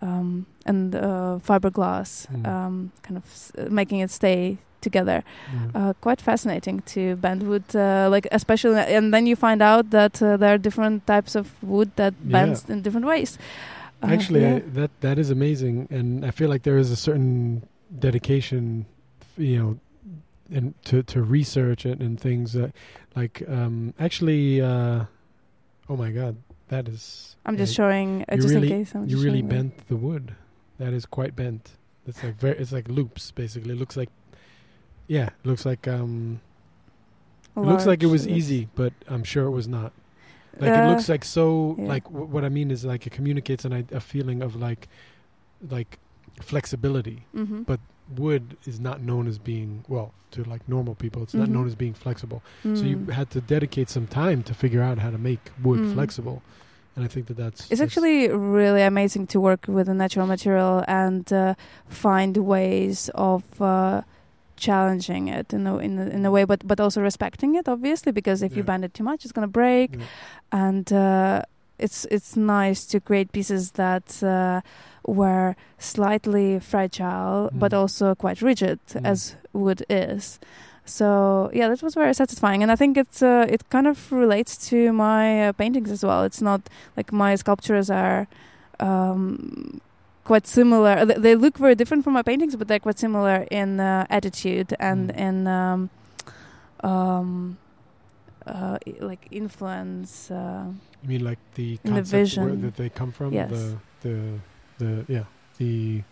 um, 0.02 0.46
and 0.66 0.94
uh, 0.94 1.38
fiberglass 1.46 2.26
Mm. 2.28 2.46
um, 2.46 2.92
kind 3.02 3.16
of 3.16 3.24
s- 3.24 3.52
making 3.70 4.00
it 4.00 4.10
stay 4.10 4.58
together 4.80 5.22
Yeah. 5.52 5.70
uh, 5.78 5.92
quite 6.00 6.20
fascinating 6.20 6.80
to 6.94 7.16
bend 7.16 7.42
wood 7.42 7.64
uh, 7.74 8.08
like 8.14 8.26
especially 8.32 8.76
and 8.96 9.12
then 9.14 9.26
you 9.26 9.36
find 9.36 9.60
out 9.62 9.90
that 9.90 10.20
uh, 10.22 10.36
there 10.40 10.52
are 10.54 10.58
different 10.58 11.06
types 11.06 11.34
of 11.34 11.46
wood 11.62 11.90
that 11.96 12.14
Yeah. 12.24 12.32
bends 12.32 12.68
in 12.70 12.82
different 12.82 13.06
ways 13.06 13.38
Uh, 14.02 14.12
Actually, 14.16 14.40
yeah. 14.40 14.56
I, 14.56 14.60
that 14.80 14.90
that 15.00 15.18
is 15.18 15.30
amazing, 15.30 15.86
and 15.90 16.24
I 16.24 16.30
feel 16.32 16.48
like 16.52 16.62
there 16.62 16.78
is 16.80 16.90
a 16.90 16.96
certain 16.96 17.68
dedication, 18.04 18.86
you 19.36 19.58
know, 19.58 19.70
and 20.56 20.72
to 20.88 21.02
to 21.02 21.20
research 21.22 21.84
it 21.84 22.00
and 22.00 22.18
things 22.18 22.52
that, 22.52 22.72
like, 23.14 23.42
um, 23.46 23.92
actually, 23.98 24.60
uh, 24.62 25.04
oh 25.88 25.96
my 25.96 26.10
god, 26.12 26.34
that 26.68 26.88
is. 26.88 27.36
i'm 27.44 27.56
just 27.56 27.74
showing 27.74 28.24
uh, 28.28 28.36
just 28.36 28.48
really- 28.48 28.72
in 28.72 28.78
case 28.84 28.94
I'm 28.96 29.04
you 29.08 29.18
really 29.20 29.42
bent 29.42 29.86
the 29.88 29.96
wood. 29.96 30.32
That 30.78 30.92
is 30.94 31.04
quite 31.04 31.36
bent. 31.36 31.76
It's 32.08 32.24
like 32.24 32.36
very. 32.40 32.56
It's 32.56 32.72
like 32.72 32.88
loops, 32.88 33.30
basically. 33.32 33.72
It 33.76 33.78
looks 33.78 33.96
like. 34.00 34.08
Yeah, 35.16 35.26
it 35.42 35.46
looks 35.50 35.64
like 35.66 35.88
um. 35.88 36.40
It 37.56 37.60
looks 37.70 37.84
like 37.84 38.00
it 38.02 38.06
was 38.06 38.26
easy, 38.28 38.68
but 38.76 38.92
I'm 39.08 39.24
sure 39.24 39.44
it 39.50 39.50
was 39.60 39.66
not. 39.66 39.90
Like 40.58 40.70
Uh, 40.70 40.82
it 40.82 40.88
looks 40.90 41.08
like 41.08 41.24
so. 41.24 41.74
yeah. 41.78 41.86
Like 41.94 42.04
w- 42.04 42.26
what 42.34 42.44
I 42.44 42.48
mean 42.48 42.70
is 42.70 42.84
like 42.84 43.06
it 43.08 43.12
communicates 43.18 43.64
an, 43.64 43.72
a 43.92 44.00
feeling 44.00 44.40
of 44.40 44.54
like, 44.54 44.88
like 45.76 45.98
flexibility. 46.40 47.18
Mhm. 47.34 47.66
but 47.66 47.80
Wood 48.16 48.56
is 48.66 48.80
not 48.80 49.00
known 49.00 49.28
as 49.28 49.38
being 49.38 49.84
well 49.88 50.12
to 50.32 50.42
like 50.52 50.62
normal 50.68 50.94
people. 50.96 51.22
It's 51.22 51.34
not 51.34 51.48
Mhm. 51.48 51.52
known 51.54 51.66
as 51.68 51.76
being 51.76 51.94
flexible. 51.94 52.42
So 52.62 52.82
you 52.90 52.96
Mm. 52.96 53.10
had 53.20 53.28
to 53.30 53.40
dedicate 53.40 53.88
some 53.88 54.06
time 54.08 54.42
to 54.48 54.52
figure 54.54 54.82
out 54.88 54.98
how 54.98 55.10
to 55.16 55.18
make 55.30 55.42
wood 55.62 55.78
Mm. 55.80 55.92
flexible, 55.94 56.42
and 56.96 57.04
I 57.04 57.08
think 57.08 57.26
that 57.28 57.36
that's. 57.36 57.60
It's 57.60 57.68
that's- 57.68 57.86
actually 57.86 58.28
really 58.28 58.82
amazing 58.82 59.26
to 59.28 59.38
work 59.40 59.62
with 59.68 59.88
a 59.88 59.94
natural 59.94 60.26
material 60.26 60.82
and 60.88 61.24
uh, 61.32 61.54
find 61.88 62.36
ways 62.36 63.10
of 63.14 63.42
uh, 63.60 64.02
challenging 64.60 65.28
it 65.38 65.52
in 65.52 65.66
a, 65.66 65.74
in 65.78 65.98
a, 65.98 66.06
in 66.16 66.26
a 66.26 66.30
way, 66.30 66.44
but 66.46 66.60
but 66.66 66.78
also 66.80 67.00
respecting 67.02 67.56
it, 67.58 67.66
obviously, 67.68 68.12
because 68.12 68.42
if 68.46 68.52
you 68.56 68.62
bend 68.62 68.84
it 68.84 68.92
too 68.94 69.04
much, 69.04 69.24
it's 69.24 69.32
gonna 69.32 69.48
break. 69.62 69.90
Yeah. 69.96 70.04
and 70.68 70.92
uh, 70.92 71.42
it's 71.78 72.06
it's 72.10 72.36
nice 72.36 72.80
to 72.92 73.00
create 73.00 73.28
pieces 73.32 73.70
that 73.72 74.22
uh, 74.22 74.60
were 75.20 75.54
slightly 75.78 76.58
fragile, 76.60 77.48
but 77.52 77.72
Mm. 77.72 77.78
also 77.80 78.14
quite 78.14 78.38
rigid, 78.50 78.78
Mm. 78.92 79.06
as 79.12 79.36
wood 79.52 79.80
is. 79.88 80.38
So 80.84 81.50
yeah, 81.58 81.68
that 81.70 81.82
was 81.82 81.94
very 81.94 82.14
satisfying, 82.14 82.62
and 82.62 82.70
I 82.72 82.76
think 82.76 82.96
it's 82.96 83.22
uh, 83.22 83.46
it 83.54 83.62
kind 83.70 83.86
of 83.86 84.12
relates 84.12 84.52
to 84.70 84.76
my 84.92 85.48
uh, 85.48 85.52
paintings 85.52 85.90
as 85.90 86.02
well. 86.04 86.24
It's 86.28 86.42
not 86.42 86.60
like 86.96 87.12
my 87.12 87.36
sculptures 87.36 87.90
are 87.90 88.26
um, 88.80 89.80
quite 90.30 90.46
similar. 90.46 90.94
Th- 91.08 91.18
They 91.26 91.34
look 91.44 91.54
very 91.58 91.74
different 91.80 92.02
from 92.04 92.14
my 92.18 92.22
paintings, 92.30 92.54
but 92.58 92.66
they're 92.68 92.84
quite 92.88 92.98
similar 93.06 93.36
in 93.60 93.68
uh, 93.80 94.06
attitude 94.18 94.70
and 94.78 95.02
Mm. 95.10 95.26
in 95.26 95.36
um, 95.60 95.80
um, 96.90 97.58
uh, 98.46 98.78
like 99.10 99.22
influence. 99.42 100.30
Uh, 100.30 100.64
You 101.02 101.08
mean 101.12 101.24
like 101.30 101.40
the 101.54 101.68
In 101.84 101.94
the 101.94 102.00
concept 102.00 102.12
where 102.12 102.46
vision. 102.48 102.60
that 102.62 102.76
they 102.76 102.88
come 103.00 103.12
from? 103.18 103.28
Yes. 103.32 103.50
The 103.50 103.64
the 104.04 104.14
the 104.78 104.90
yeah 105.14 105.24
the 105.58 106.02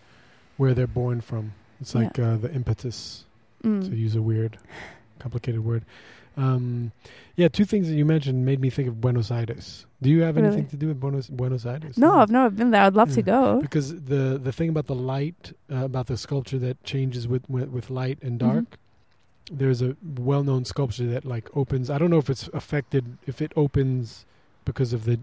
where 0.59 0.73
they're 0.77 0.95
born 1.03 1.21
from. 1.21 1.43
It's 1.81 1.93
Yeah. 1.93 2.01
like 2.01 2.15
uh, 2.19 2.35
the 2.43 2.51
impetus 2.59 2.97
mm. 3.63 3.81
to 3.87 3.91
use 4.05 4.15
a 4.15 4.21
weird, 4.31 4.53
complicated 5.23 5.61
word. 5.69 5.83
Um, 6.37 6.91
yeah, 7.35 7.47
two 7.49 7.65
things 7.65 7.87
that 7.89 7.95
you 7.95 8.05
mentioned 8.05 8.45
made 8.45 8.59
me 8.61 8.69
think 8.69 8.87
of 8.87 9.01
Buenos 9.01 9.29
Aires. 9.31 9.85
Do 10.01 10.09
you 10.09 10.21
have 10.21 10.37
anything 10.37 10.67
to 10.67 10.77
do 10.77 10.87
with 10.87 10.99
Buenos 10.99 11.27
Buenos 11.27 11.65
Aires? 11.65 11.97
No, 11.97 12.19
I've 12.19 12.29
never 12.31 12.49
been 12.49 12.71
there. 12.71 12.81
I'd 12.83 12.93
love 12.95 13.13
to 13.13 13.21
go. 13.21 13.61
because 13.61 14.03
the 14.05 14.39
the 14.41 14.51
thing 14.51 14.69
about 14.69 14.87
the 14.87 14.95
light 14.95 15.53
uh, 15.71 15.83
about 15.85 16.07
the 16.07 16.17
sculpture 16.17 16.59
that 16.59 16.81
changes 16.83 17.27
with 17.27 17.49
with, 17.49 17.69
with 17.69 17.89
light 17.89 18.17
and 18.21 18.33
Mhm. 18.39 18.45
dark 18.47 18.77
there's 19.51 19.81
a 19.81 19.97
well-known 20.15 20.63
sculpture 20.63 21.07
that 21.07 21.25
like 21.25 21.49
opens 21.57 21.89
i 21.89 21.97
don't 21.97 22.11
know 22.11 22.19
if 22.19 22.29
it's 22.29 22.47
affected 22.53 23.17
if 23.25 23.41
it 23.41 23.51
opens 23.55 24.23
because 24.63 24.93
of 24.93 25.05
the 25.05 25.17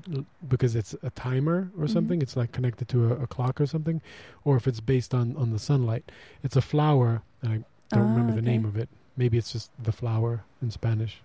because 0.48 0.74
it's 0.74 0.96
a 1.04 1.10
timer 1.10 1.70
or 1.78 1.84
Mhm. 1.84 1.90
something 1.90 2.20
it's 2.20 2.36
like 2.36 2.50
connected 2.50 2.88
to 2.88 2.98
a, 3.06 3.22
a 3.22 3.26
clock 3.28 3.60
or 3.60 3.66
something 3.66 4.02
or 4.44 4.56
if 4.56 4.66
it's 4.66 4.80
based 4.80 5.14
on 5.14 5.36
on 5.36 5.50
the 5.52 5.60
sunlight 5.60 6.10
it's 6.42 6.56
a 6.56 6.60
flower 6.72 7.22
and 7.40 7.52
i 7.52 7.56
don't 7.94 8.06
Ah, 8.06 8.08
remember 8.12 8.32
the 8.32 8.42
name 8.42 8.64
of 8.64 8.76
it 8.76 8.88
maybe 9.16 9.36
it's 9.38 9.52
just 9.52 9.70
the 9.82 9.92
flower 9.92 10.42
in 10.62 10.70
spanish 10.70 11.20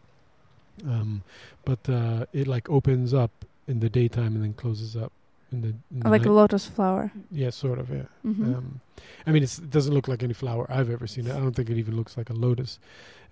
um 0.87 1.23
but 1.65 1.79
uh 1.89 2.25
it 2.33 2.47
like 2.47 2.69
opens 2.69 3.13
up 3.13 3.31
in 3.67 3.79
the 3.79 3.89
daytime 3.89 4.35
and 4.35 4.43
then 4.43 4.53
closes 4.53 4.95
up 4.95 5.11
in 5.51 5.61
the, 5.61 5.67
in 5.93 5.99
the 5.99 6.09
Like 6.09 6.25
a 6.25 6.31
lotus 6.31 6.65
flower. 6.65 7.11
Yeah, 7.29 7.49
sort 7.49 7.77
of. 7.77 7.89
Yeah. 7.89 8.03
hmm 8.23 8.55
Um, 8.55 8.79
I 9.27 9.31
mean, 9.33 9.43
it's, 9.43 9.59
it 9.59 9.69
doesn't 9.69 9.93
look 9.93 10.07
like 10.07 10.23
any 10.23 10.33
flower 10.33 10.65
I've 10.69 10.89
ever 10.89 11.05
seen. 11.07 11.29
I 11.29 11.37
don't 11.39 11.53
think 11.53 11.69
it 11.69 11.77
even 11.77 11.95
looks 11.97 12.15
like 12.15 12.29
a 12.29 12.33
lotus. 12.33 12.79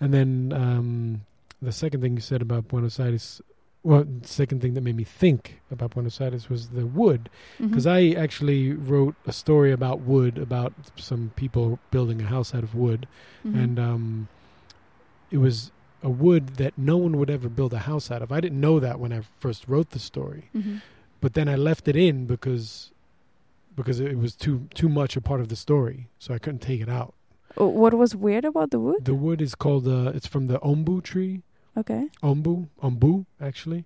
And 0.02 0.14
then 0.14 0.52
um, 0.54 1.22
the 1.62 1.72
second 1.72 2.02
thing 2.02 2.16
you 2.16 2.22
said 2.22 2.42
about 2.42 2.68
Buenos 2.68 3.00
Aires, 3.00 3.42
well, 3.84 4.04
the 4.04 4.28
second 4.28 4.62
thing 4.62 4.74
that 4.74 4.82
made 4.82 4.98
me 4.98 5.06
think 5.06 5.62
about 5.72 5.92
Buenos 5.92 6.20
Aires 6.20 6.50
was 6.50 6.70
the 6.70 6.86
wood, 6.86 7.30
Mm-hmm. 7.56 7.68
because 7.70 7.88
I 7.88 8.10
actually 8.26 8.74
wrote 8.74 9.16
a 9.26 9.32
story 9.32 9.72
about 9.72 10.02
wood, 10.02 10.38
about 10.38 10.74
some 10.98 11.32
people 11.38 11.80
building 11.90 12.22
a 12.22 12.26
house 12.26 12.54
out 12.54 12.64
of 12.64 12.76
wood, 12.76 13.08
Mhm. 13.46 13.64
and 13.64 13.80
um, 13.80 14.28
it 15.32 15.38
was 15.38 15.72
a 16.04 16.10
wood 16.10 16.56
that 16.62 16.74
no 16.78 16.98
one 16.98 17.18
would 17.18 17.30
ever 17.30 17.50
build 17.50 17.74
a 17.74 17.80
house 17.80 18.10
out 18.10 18.22
of. 18.22 18.32
I 18.32 18.40
didn't 18.40 18.60
know 18.62 18.80
that 18.80 19.00
when 19.00 19.12
I 19.12 19.22
first 19.40 19.68
wrote 19.68 19.90
the 19.92 20.00
story 20.00 20.44
Mhm. 20.56 20.82
but 21.22 21.34
then 21.34 21.48
I 21.50 21.56
left 21.56 21.88
it 21.88 21.96
in 21.96 22.26
because 22.26 22.92
because 23.76 24.00
it 24.00 24.18
was 24.18 24.36
too 24.36 24.68
too 24.74 24.90
much 24.90 25.16
a 25.16 25.22
part 25.22 25.40
of 25.42 25.48
the 25.48 25.56
story, 25.56 26.08
so 26.20 26.34
I 26.34 26.40
couldn't 26.40 26.62
take 26.62 26.82
it 26.82 26.90
out. 26.90 27.14
Uh, 27.60 27.66
What 27.68 27.94
was 27.94 28.16
weird 28.16 28.46
about 28.46 28.72
the 28.72 28.80
wood? 28.80 29.06
The 29.06 29.14
wood 29.26 29.42
is 29.42 29.56
called 29.56 29.88
uh, 29.88 30.12
it's 30.16 30.28
from 30.28 30.48
the 30.48 30.60
ombu 30.60 31.02
tree, 31.02 31.42
Okay. 31.78 32.10
ombu, 32.22 32.68
ombu 32.82 33.26
actually, 33.40 33.86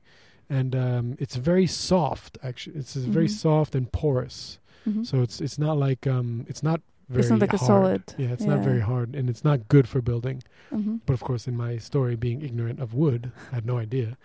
and 0.50 0.76
um, 0.76 1.16
it's 1.20 1.36
very 1.36 1.68
soft. 1.68 2.38
Actually, 2.44 2.78
it's 2.80 2.96
very 2.96 3.28
Mhm. 3.28 3.40
soft 3.46 3.76
and 3.76 3.92
porous. 3.92 4.60
Mhm. 4.88 5.06
So 5.06 5.22
it's 5.22 5.40
it's 5.42 5.58
not 5.60 5.78
like 5.88 6.08
um 6.16 6.46
it's 6.50 6.64
not 6.64 6.82
very 7.13 7.21
It's 7.21 7.30
not 7.30 7.39
like 7.45 7.54
a 7.54 7.58
solid, 7.58 8.02
Yeah, 8.17 8.32
it's 8.36 8.43
not 8.54 8.60
very 8.69 8.84
hard, 8.91 9.15
and 9.15 9.30
it's 9.32 9.43
not 9.49 9.58
good 9.67 9.88
for 9.88 10.02
building. 10.02 10.38
Mhm. 10.71 10.99
But 11.06 11.13
of 11.13 11.21
course, 11.21 11.47
in 11.47 11.56
my 11.65 11.78
story, 11.78 12.15
being 12.28 12.41
ignorant 12.41 12.80
of 12.80 12.93
wood, 12.93 13.32
I 13.52 13.56
had 13.56 13.65
no 13.65 13.78
idea. 13.78 14.17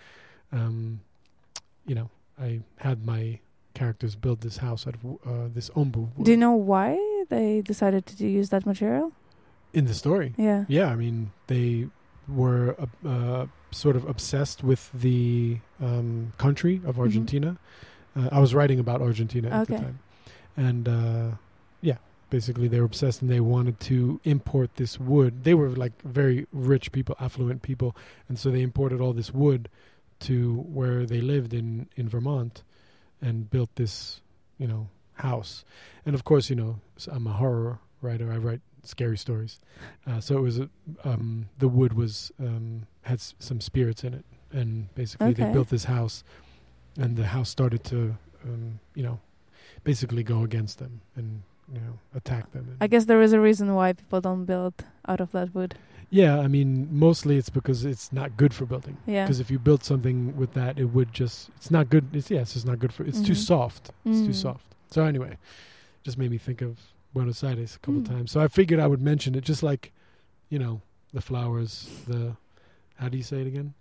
Um, 0.53 1.01
you 1.89 1.95
know, 1.95 2.09
I 2.41 2.61
had 2.87 3.05
my 3.05 3.41
characters 3.75 4.17
build 4.17 4.41
this 4.41 4.59
house 4.59 4.87
out 4.89 4.95
of 4.99 5.03
uh, 5.05 5.49
this 5.57 5.69
ombu. 5.81 6.03
Wood. 6.17 6.25
Do 6.27 6.31
you 6.31 6.37
know 6.47 6.57
why 6.73 6.91
they 7.29 7.49
decided 7.73 8.03
to 8.07 8.27
use 8.41 8.49
that 8.51 8.65
material? 8.67 9.13
in 9.75 9.85
the 9.85 9.95
story? 9.95 10.35
Yeah. 10.37 10.65
Yeah, 10.67 10.87
I 10.87 10.97
mean, 10.97 11.31
they 11.47 11.89
were 12.27 12.75
uh, 12.79 13.09
uh, 13.09 13.47
sort 13.71 13.97
of 13.97 14.05
obsessed 14.09 14.65
with 14.65 14.91
the 14.93 15.59
um, 15.81 16.33
country 16.39 16.81
of 16.85 16.99
Argentina. 16.99 17.59
Uh, 18.17 18.29
I 18.33 18.41
was 18.41 18.55
writing 18.55 18.79
about 18.81 19.01
Argentina 19.03 19.49
at 19.51 19.69
the 19.69 19.77
time, 19.77 19.99
and 20.57 20.89
uh, 20.89 21.31
yeah, 21.81 21.99
basically 22.31 22.69
they 22.69 22.79
were 22.81 22.87
obsessed 22.87 23.23
and 23.23 23.31
they 23.31 23.41
wanted 23.41 23.81
to 23.81 24.21
import 24.25 24.77
this 24.77 24.99
wood. 25.01 25.45
They 25.45 25.55
were 25.55 25.71
like 25.71 26.01
very 26.03 26.47
rich 26.53 26.93
people, 26.93 27.17
affluent 27.21 27.63
people, 27.63 27.97
and 28.29 28.39
so 28.39 28.51
they 28.51 28.63
imported 28.63 29.01
all 29.01 29.13
this 29.13 29.33
wood 29.33 29.69
to 30.21 30.57
where 30.69 31.07
they 31.07 31.21
lived 31.21 31.55
in 31.55 31.89
in 31.97 32.09
Vermont, 32.09 32.63
and 33.23 33.49
built 33.51 33.71
this, 33.77 34.21
you 34.59 34.67
know, 34.67 34.89
house. 35.15 35.65
And 36.07 36.15
of 36.15 36.25
course, 36.25 36.51
you 36.51 36.57
know, 36.57 36.81
I'm 37.11 37.27
a 37.27 37.33
horror 37.33 37.79
writer. 38.03 38.33
I 38.33 38.37
write 38.37 38.61
scary 38.83 39.19
stories, 39.19 39.59
uh, 40.07 40.21
so 40.21 40.39
it 40.39 40.41
was 40.43 40.59
a, 40.59 40.69
um, 41.05 41.49
the 41.59 41.69
wood 41.69 41.93
was 41.93 42.33
um, 42.41 42.87
had 43.03 43.19
s- 43.19 43.35
some 43.39 43.61
spirits 43.61 44.03
in 44.05 44.15
it, 44.15 44.25
and 44.53 44.93
basically 44.95 45.33
they 45.35 45.45
built 45.53 45.69
this 45.69 45.85
house, 45.85 46.25
and 46.97 47.17
the 47.17 47.27
house 47.27 47.49
started 47.51 47.85
to, 47.85 48.17
um, 48.45 48.81
you 48.95 49.03
know, 49.03 49.21
basically 49.85 50.23
go 50.23 50.43
against 50.43 50.79
them 50.79 51.01
and 51.17 51.43
you 51.73 51.81
know 51.81 51.99
attack 52.15 52.53
them. 52.53 52.77
I 52.81 52.87
guess 52.87 53.05
there 53.07 53.21
is 53.23 53.33
a 53.33 53.41
reason 53.41 53.75
why 53.75 53.93
people 53.93 54.21
don't 54.21 54.45
build 54.45 54.75
out 55.07 55.21
of 55.21 55.33
that 55.33 55.55
wood. 55.55 55.75
Yeah, 56.11 56.39
I 56.41 56.49
mean, 56.49 56.89
mostly 56.91 57.37
it's 57.37 57.51
because 57.51 57.85
it's 57.85 58.13
not 58.15 58.37
good 58.39 58.55
for 58.55 58.65
building. 58.65 58.97
Yeah. 59.07 59.25
Because 59.25 59.41
if 59.41 59.51
you 59.51 59.59
build 59.59 59.85
something 59.85 60.35
with 60.37 60.55
that, 60.55 60.79
it 60.79 60.87
would 60.87 61.13
just, 61.13 61.51
it's 61.57 61.71
not 61.71 61.91
good. 61.91 62.07
It's, 62.15 62.31
yeah, 62.31 62.41
it's 62.41 62.55
just 62.55 62.67
not 62.67 62.79
good 62.79 62.95
for, 62.95 63.05
it's 63.05 63.21
too 63.21 63.33
Mhm. 63.35 63.37
soft. 63.37 63.91
It's 64.07 64.23
too 64.23 64.31
Mm. 64.31 64.35
soft. 64.35 64.75
So 64.91 65.05
anyway, 65.05 65.37
just 66.03 66.17
made 66.17 66.31
me 66.31 66.39
think 66.39 66.63
of 66.63 66.79
Buenos 67.13 67.45
Aires 67.45 67.77
a 67.77 67.79
couple 67.81 68.01
Mm. 68.01 68.09
times. 68.09 68.31
So 68.33 68.41
I 68.41 68.49
figured 68.49 68.81
I 68.81 68.87
would 68.87 69.03
mention 69.03 69.35
it 69.35 69.45
just 69.45 69.63
like, 69.63 69.93
you 70.49 70.59
know, 70.59 70.81
the 71.13 71.21
flowers, 71.21 71.91
the, 72.07 72.37
how 72.97 73.11
do 73.11 73.19
you 73.19 73.23
say 73.23 73.43
it 73.43 73.47
again? 73.47 73.75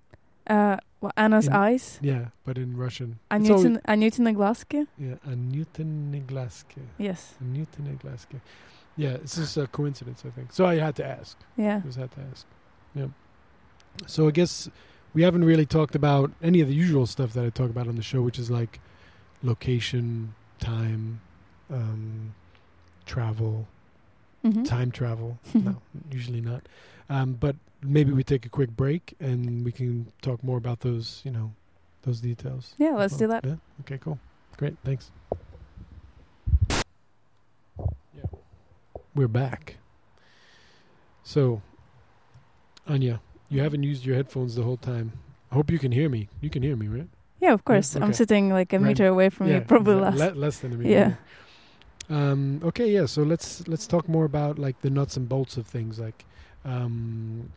Uh, 0.49 0.77
well, 1.01 1.11
Anna's 1.17 1.47
In- 1.47 1.53
eyes. 1.53 1.99
Yeah, 2.01 2.27
but 2.45 2.57
in 2.57 2.75
Russian. 2.77 3.19
It's 3.31 3.49
always- 3.49 3.65
Anjutin, 3.65 3.81
Anjutin 3.87 4.35
Glaske. 4.35 4.87
yeah, 4.97 5.15
Anjutin 5.27 6.25
Glaske. 6.25 6.81
Yes. 6.97 7.35
Anjutin 7.43 7.97
Glaske. 7.99 8.39
Yeah, 8.95 9.11
it's 9.21 9.35
just 9.35 9.57
a 9.57 9.67
coincidence, 9.67 10.23
I 10.25 10.31
think. 10.31 10.51
So 10.53 10.65
I 10.65 10.77
had 10.79 10.95
to 10.95 11.05
ask. 11.05 11.37
Yeah. 11.55 11.81
Just 11.85 11.99
had 11.99 12.11
to 12.11 12.21
ask. 12.31 12.45
Yeah. 12.95 13.07
So 14.07 14.27
I 14.27 14.31
guess 14.31 14.69
we 15.13 15.21
haven't 15.23 15.43
really 15.45 15.65
talked 15.67 15.95
about 15.95 16.31
any 16.41 16.61
of 16.61 16.67
the 16.67 16.73
usual 16.73 17.05
stuff 17.05 17.33
that 17.33 17.45
I 17.45 17.49
talk 17.51 17.69
about 17.69 17.87
on 17.87 17.95
the 17.95 18.01
show, 18.01 18.21
which 18.23 18.39
is 18.39 18.49
like 18.49 18.79
location, 19.43 20.33
time, 20.59 21.21
um, 21.71 22.33
travel, 23.05 23.67
Mhm. 24.43 24.65
time 24.67 24.91
travel. 24.91 25.37
no, 25.53 25.77
usually 26.11 26.41
not. 26.41 26.67
Um, 27.09 27.33
but 27.33 27.55
maybe 27.81 28.11
we 28.11 28.23
take 28.23 28.45
a 28.45 28.49
quick 28.49 28.71
break 28.75 29.13
and 29.19 29.63
we 29.63 29.71
can 29.71 30.11
talk 30.21 30.43
more 30.43 30.57
about 30.57 30.81
those, 30.81 31.21
you 31.23 31.31
know, 31.31 31.53
those 32.03 32.19
details. 32.21 32.73
Yeah, 32.77 32.91
let's 32.95 33.15
do 33.17 33.27
that. 33.27 33.45
Yeah. 33.45 33.55
Okay. 33.81 33.97
Cool. 33.97 34.19
Great. 34.57 34.75
Thanks. 34.83 35.11
Yeah. 36.69 38.23
We're 39.15 39.27
back. 39.27 39.77
So, 41.23 41.61
Anya, 42.87 43.19
you 43.49 43.61
haven't 43.61 43.83
used 43.83 44.05
your 44.05 44.15
headphones 44.15 44.55
the 44.55 44.63
whole 44.63 44.77
time. 44.77 45.13
I 45.51 45.55
hope 45.55 45.69
you 45.71 45.79
can 45.79 45.91
hear 45.91 46.09
me. 46.09 46.29
You 46.41 46.49
can 46.49 46.63
hear 46.63 46.75
me, 46.75 46.87
right? 46.87 47.07
Yeah, 47.39 47.53
of 47.53 47.63
course. 47.63 47.95
okay. 47.95 48.03
I'm 48.03 48.13
sitting 48.13 48.49
like 48.49 48.73
a 48.73 48.79
Right. 48.79 48.87
meter 48.89 49.07
away 49.07 49.29
from 49.29 49.47
you, 49.47 49.61
probably 49.61 49.95
le- 49.95 50.01
less. 50.01 50.15
le- 50.17 50.39
less 50.39 50.59
than 50.59 50.73
a 50.73 50.75
meter. 50.77 50.89
Yeah. 50.89 51.13
Um, 52.09 52.61
okay, 52.63 52.89
yeah. 52.91 53.05
So 53.05 53.21
let's 53.23 53.67
let's 53.67 53.85
talk 53.85 54.07
more 54.09 54.23
about 54.25 54.57
like 54.57 54.79
the 54.81 54.89
nuts 54.89 55.17
and 55.17 55.27
bolts 55.29 55.57
of 55.57 55.67
things. 55.67 55.99
Like, 55.99 56.25
um, 56.67 57.51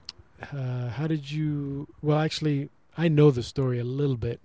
uh, 0.52 0.88
how 0.90 1.06
did 1.06 1.30
you? 1.30 1.86
Well, 2.02 2.18
actually, 2.18 2.70
I 2.96 3.08
know 3.08 3.30
the 3.30 3.42
story 3.42 3.78
a 3.78 3.84
little 3.84 4.16
bit 4.16 4.40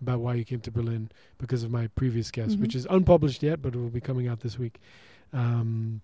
about 0.00 0.20
why 0.20 0.34
you 0.34 0.44
came 0.44 0.60
to 0.60 0.70
Berlin 0.70 1.10
because 1.38 1.62
of 1.62 1.70
my 1.70 1.86
previous 1.88 2.30
guest, 2.30 2.56
Mhm. 2.56 2.60
which 2.62 2.74
is 2.74 2.86
unpublished 2.90 3.42
yet, 3.42 3.62
but 3.62 3.74
it 3.74 3.78
will 3.78 3.88
be 3.88 4.00
coming 4.00 4.26
out 4.28 4.40
this 4.40 4.58
week. 4.58 4.80
Um, 5.32 6.00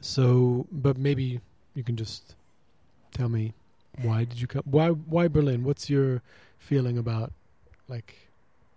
so, 0.00 0.66
but 0.70 0.96
maybe 0.96 1.40
you 1.74 1.82
can 1.82 1.96
just 1.96 2.34
tell 3.12 3.28
me 3.28 3.52
why 4.02 4.24
did 4.24 4.40
you 4.40 4.46
come? 4.46 4.62
Why 4.64 4.88
why 4.90 5.28
Berlin? 5.28 5.64
What's 5.64 5.90
your 5.90 6.22
feeling 6.58 6.96
about 6.98 7.32
like 7.88 8.14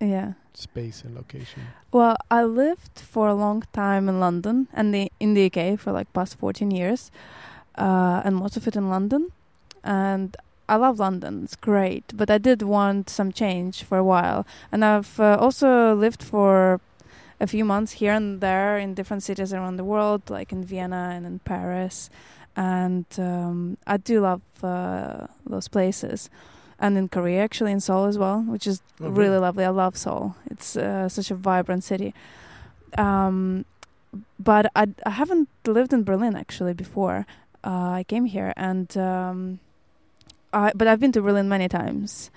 Yeah. 0.02 0.34
space 0.54 1.04
and 1.06 1.16
location? 1.16 1.62
Well, 1.92 2.16
I 2.30 2.44
lived 2.44 3.00
for 3.00 3.28
a 3.30 3.34
long 3.36 3.64
time 3.72 4.10
in 4.10 4.20
London 4.20 4.68
and 4.74 4.94
the, 4.94 5.10
in 5.20 5.34
the 5.34 5.46
UK 5.50 5.78
for 5.80 5.92
like 5.94 6.12
past 6.14 6.38
14 6.38 6.70
years, 6.72 7.12
uh, 7.78 8.22
and 8.26 8.36
most 8.36 8.58
of 8.58 8.68
it 8.68 8.76
in 8.76 8.90
London. 8.90 9.32
And 9.84 10.36
I 10.68 10.76
love 10.78 11.00
London; 11.00 11.44
it's 11.44 11.56
great. 11.56 12.06
But 12.16 12.30
I 12.30 12.38
did 12.38 12.62
want 12.62 13.10
some 13.10 13.32
change 13.32 13.84
for 13.84 13.98
a 13.98 14.04
while, 14.04 14.46
and 14.72 14.84
I've 14.84 15.20
uh, 15.20 15.38
also 15.40 15.94
lived 15.96 16.24
for 16.24 16.80
a 17.40 17.48
few 17.48 17.66
months 17.66 17.94
here 17.94 18.14
and 18.14 18.40
there 18.42 18.78
in 18.78 18.94
different 18.94 19.22
cities 19.24 19.54
around 19.54 19.76
the 19.78 19.84
world, 19.84 20.22
like 20.30 20.52
in 20.52 20.64
Vienna 20.64 21.12
and 21.14 21.26
in 21.26 21.40
Paris, 21.40 22.10
and 22.56 23.06
um, 23.18 23.78
I 23.86 23.98
do 23.98 24.22
love 24.22 24.42
uh, 24.64 25.28
those 25.46 25.68
places. 25.68 26.30
And 26.78 26.98
in 26.98 27.08
Korea, 27.08 27.42
actually, 27.42 27.72
in 27.72 27.80
Seoul 27.80 28.06
as 28.06 28.18
well, 28.18 28.42
which 28.42 28.68
is 28.68 28.82
Oh, 29.00 29.08
really 29.10 29.38
lovely. 29.38 29.64
I 29.64 29.70
love 29.70 29.96
Seoul. 29.96 30.36
It's 30.52 30.76
uh, 30.76 31.08
such 31.08 31.32
a 31.32 31.36
vibrant 31.36 31.84
city. 31.86 32.14
Um, 32.98 33.64
but 34.40 34.72
I, 34.76 34.88
I 35.06 35.12
haven't 35.12 35.48
lived 35.66 35.94
in 35.94 36.04
Berlin 36.04 36.36
actually 36.36 36.74
before. 36.74 37.26
Uh, 37.66 37.98
I 38.00 38.06
came 38.08 38.26
here, 38.26 38.54
and 38.56 38.96
um, 38.96 39.60
I 40.54 40.72
but 40.76 40.88
I've 40.88 41.00
been 41.00 41.12
to 41.14 41.22
Berlin 41.22 41.50
many 41.50 41.68
times, 41.68 42.30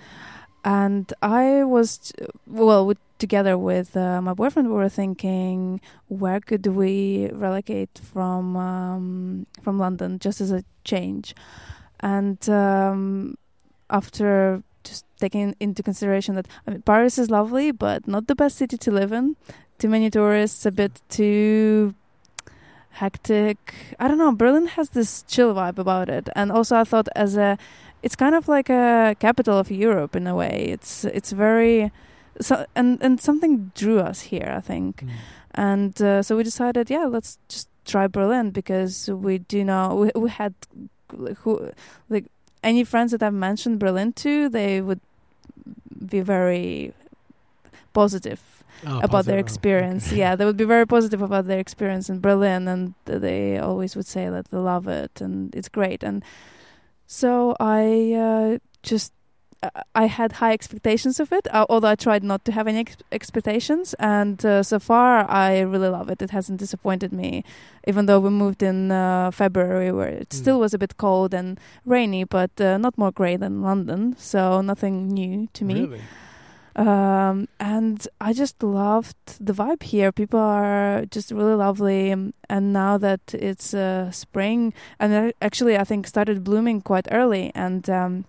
and 0.65 1.13
I 1.21 1.63
was 1.63 2.11
well 2.47 2.85
with, 2.87 2.97
together 3.19 3.55
with 3.55 3.95
uh, 3.95 4.21
my 4.23 4.33
boyfriend. 4.33 4.69
We 4.69 4.73
were 4.73 4.89
thinking 4.89 5.81
where 6.07 6.39
could 6.39 6.65
we 6.65 7.29
relocate 7.31 8.01
from 8.11 8.57
um, 8.57 9.45
from 9.61 9.77
London 9.77 10.17
just 10.17 10.41
as 10.41 10.51
a 10.51 10.63
change, 10.83 11.35
and 11.99 12.49
um, 12.49 13.37
after 13.91 14.63
just 14.83 15.05
taking 15.19 15.55
into 15.59 15.83
consideration 15.83 16.33
that 16.35 16.47
I 16.65 16.71
mean, 16.71 16.81
Paris 16.81 17.19
is 17.19 17.29
lovely, 17.29 17.71
but 17.71 18.07
not 18.07 18.25
the 18.25 18.35
best 18.35 18.57
city 18.57 18.77
to 18.77 18.91
live 18.91 19.11
in. 19.11 19.35
Too 19.77 19.89
many 19.89 20.09
tourists, 20.09 20.65
a 20.65 20.71
bit 20.71 21.01
too 21.07 21.93
hectic. 22.91 23.73
I 23.99 24.07
don't 24.07 24.17
know. 24.17 24.31
Berlin 24.31 24.67
has 24.67 24.89
this 24.89 25.23
chill 25.27 25.53
vibe 25.53 25.77
about 25.77 26.09
it, 26.09 26.29
and 26.35 26.51
also 26.51 26.77
I 26.77 26.83
thought 26.83 27.07
as 27.15 27.37
a, 27.37 27.57
it's 28.03 28.15
kind 28.15 28.35
of 28.35 28.47
like 28.47 28.69
a 28.69 29.15
capital 29.19 29.57
of 29.57 29.71
Europe 29.71 30.15
in 30.15 30.27
a 30.27 30.35
way. 30.35 30.67
It's 30.71 31.05
it's 31.05 31.31
very, 31.31 31.91
so 32.41 32.65
and 32.75 32.97
and 33.01 33.19
something 33.21 33.71
drew 33.75 33.99
us 33.99 34.21
here. 34.21 34.53
I 34.55 34.61
think 34.61 35.03
Mm. 35.03 35.09
and 35.55 36.01
uh, 36.01 36.21
so 36.21 36.37
we 36.37 36.43
decided 36.43 36.89
yeah 36.89 37.05
let's 37.05 37.39
just 37.49 37.67
try 37.85 38.05
berlin 38.07 38.51
because 38.51 39.09
we 39.09 39.39
do 39.39 39.63
know 39.63 39.95
we, 39.95 40.21
we 40.21 40.29
had 40.29 40.53
like, 41.13 41.37
who 41.39 41.71
like 42.07 42.25
any 42.63 42.83
friends 42.83 43.11
that 43.11 43.23
i've 43.23 43.33
mentioned 43.33 43.79
berlin 43.79 44.13
to 44.13 44.47
they 44.49 44.79
would 44.79 45.01
be 46.05 46.21
very 46.21 46.93
positive 47.93 48.39
Oh, 48.85 48.99
about 48.99 49.01
their 49.01 49.09
positive. 49.09 49.35
Oh, 49.35 49.39
experience 49.39 50.07
okay. 50.07 50.19
yeah 50.19 50.35
they 50.37 50.45
would 50.45 50.55
be 50.55 50.63
very 50.63 50.85
positive 50.87 51.21
about 51.21 51.45
their 51.47 51.59
experience 51.59 52.09
in 52.09 52.21
berlin 52.21 52.67
and 52.67 52.93
they 53.03 53.57
always 53.59 53.93
would 53.95 54.05
say 54.07 54.29
that 54.29 54.49
they 54.51 54.57
love 54.57 54.87
it 54.87 55.19
and 55.19 55.53
it's 55.53 55.67
great 55.67 56.01
and 56.01 56.23
so 57.05 57.55
i 57.59 58.13
uh, 58.13 58.57
just 58.83 59.11
uh, 59.61 59.69
I 59.93 60.05
had 60.05 60.31
high 60.39 60.53
expectations 60.53 61.19
of 61.19 61.33
it, 61.33 61.45
uh, 61.53 61.65
although 61.67 61.89
I 61.89 61.95
tried 61.95 62.23
not 62.23 62.45
to 62.45 62.51
have 62.53 62.65
any 62.65 62.79
ex- 62.79 62.95
expectations. 63.11 63.93
And 63.99 64.39
uh, 64.45 64.63
so 64.63 64.79
far, 64.79 65.29
I 65.29 65.59
really 65.59 65.89
love 65.89 66.09
it. 66.09 66.21
It 66.21 66.29
hasn't 66.31 66.59
disappointed 66.61 67.11
me, 67.11 67.43
even 67.85 68.05
though 68.05 68.21
we 68.21 68.29
moved 68.29 68.63
in 68.63 68.89
uh, 68.89 69.31
February, 69.31 69.91
where 69.91 70.07
it 70.21 70.29
Mm. 70.29 70.33
still 70.41 70.59
was 70.61 70.73
a 70.73 70.77
bit 70.77 70.95
cold 70.95 71.33
and 71.33 71.59
rainy, 71.85 72.23
but 72.23 72.51
uh, 72.61 72.77
not 72.77 72.97
more 72.97 73.11
grey 73.11 73.35
than 73.35 73.61
London. 73.61 74.15
So 74.17 74.61
nothing 74.61 75.09
new 75.09 75.49
to 75.51 75.65
me. 75.65 75.73
Really? 75.73 76.01
Um, 76.79 77.47
and 77.59 78.07
I 78.21 78.31
just 78.31 78.63
loved 78.63 79.17
the 79.45 79.51
vibe 79.53 79.83
here. 79.83 80.11
People 80.13 80.39
are 80.39 81.03
just 81.11 81.29
really 81.31 81.55
lovely. 81.55 82.11
And 82.11 82.73
now 82.73 82.97
that 82.97 83.33
it's 83.33 83.73
uh, 83.73 84.11
spring, 84.11 84.73
and 84.99 85.33
actually, 85.41 85.77
I 85.77 85.83
think 85.83 86.07
started 86.07 86.43
blooming 86.43 86.81
quite 86.81 87.07
early, 87.11 87.51
and 87.53 87.89
um, 87.89 88.25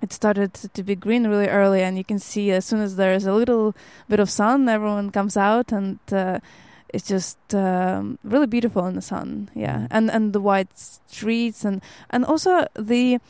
it 0.00 0.12
started 0.12 0.54
to 0.54 0.82
be 0.82 0.96
green 0.96 1.26
really 1.26 1.48
early. 1.48 1.82
And 1.82 1.98
you 1.98 2.04
can 2.04 2.18
see 2.18 2.50
as 2.52 2.64
soon 2.64 2.80
as 2.80 2.96
there's 2.96 3.26
a 3.26 3.34
little 3.34 3.74
bit 4.08 4.20
of 4.20 4.30
sun, 4.30 4.68
everyone 4.68 5.10
comes 5.10 5.36
out, 5.36 5.70
and 5.72 5.98
uh, 6.10 6.38
it's 6.88 7.06
just 7.06 7.38
um, 7.54 8.18
really 8.24 8.46
beautiful 8.46 8.86
in 8.86 8.94
the 8.94 9.02
sun. 9.02 9.50
Yeah, 9.54 9.80
Mm. 9.80 9.86
and 9.90 10.10
and 10.10 10.32
the 10.32 10.40
white 10.40 10.72
streets, 10.78 11.66
and 11.66 11.82
and 12.08 12.24
also 12.24 12.66
the 12.74 13.20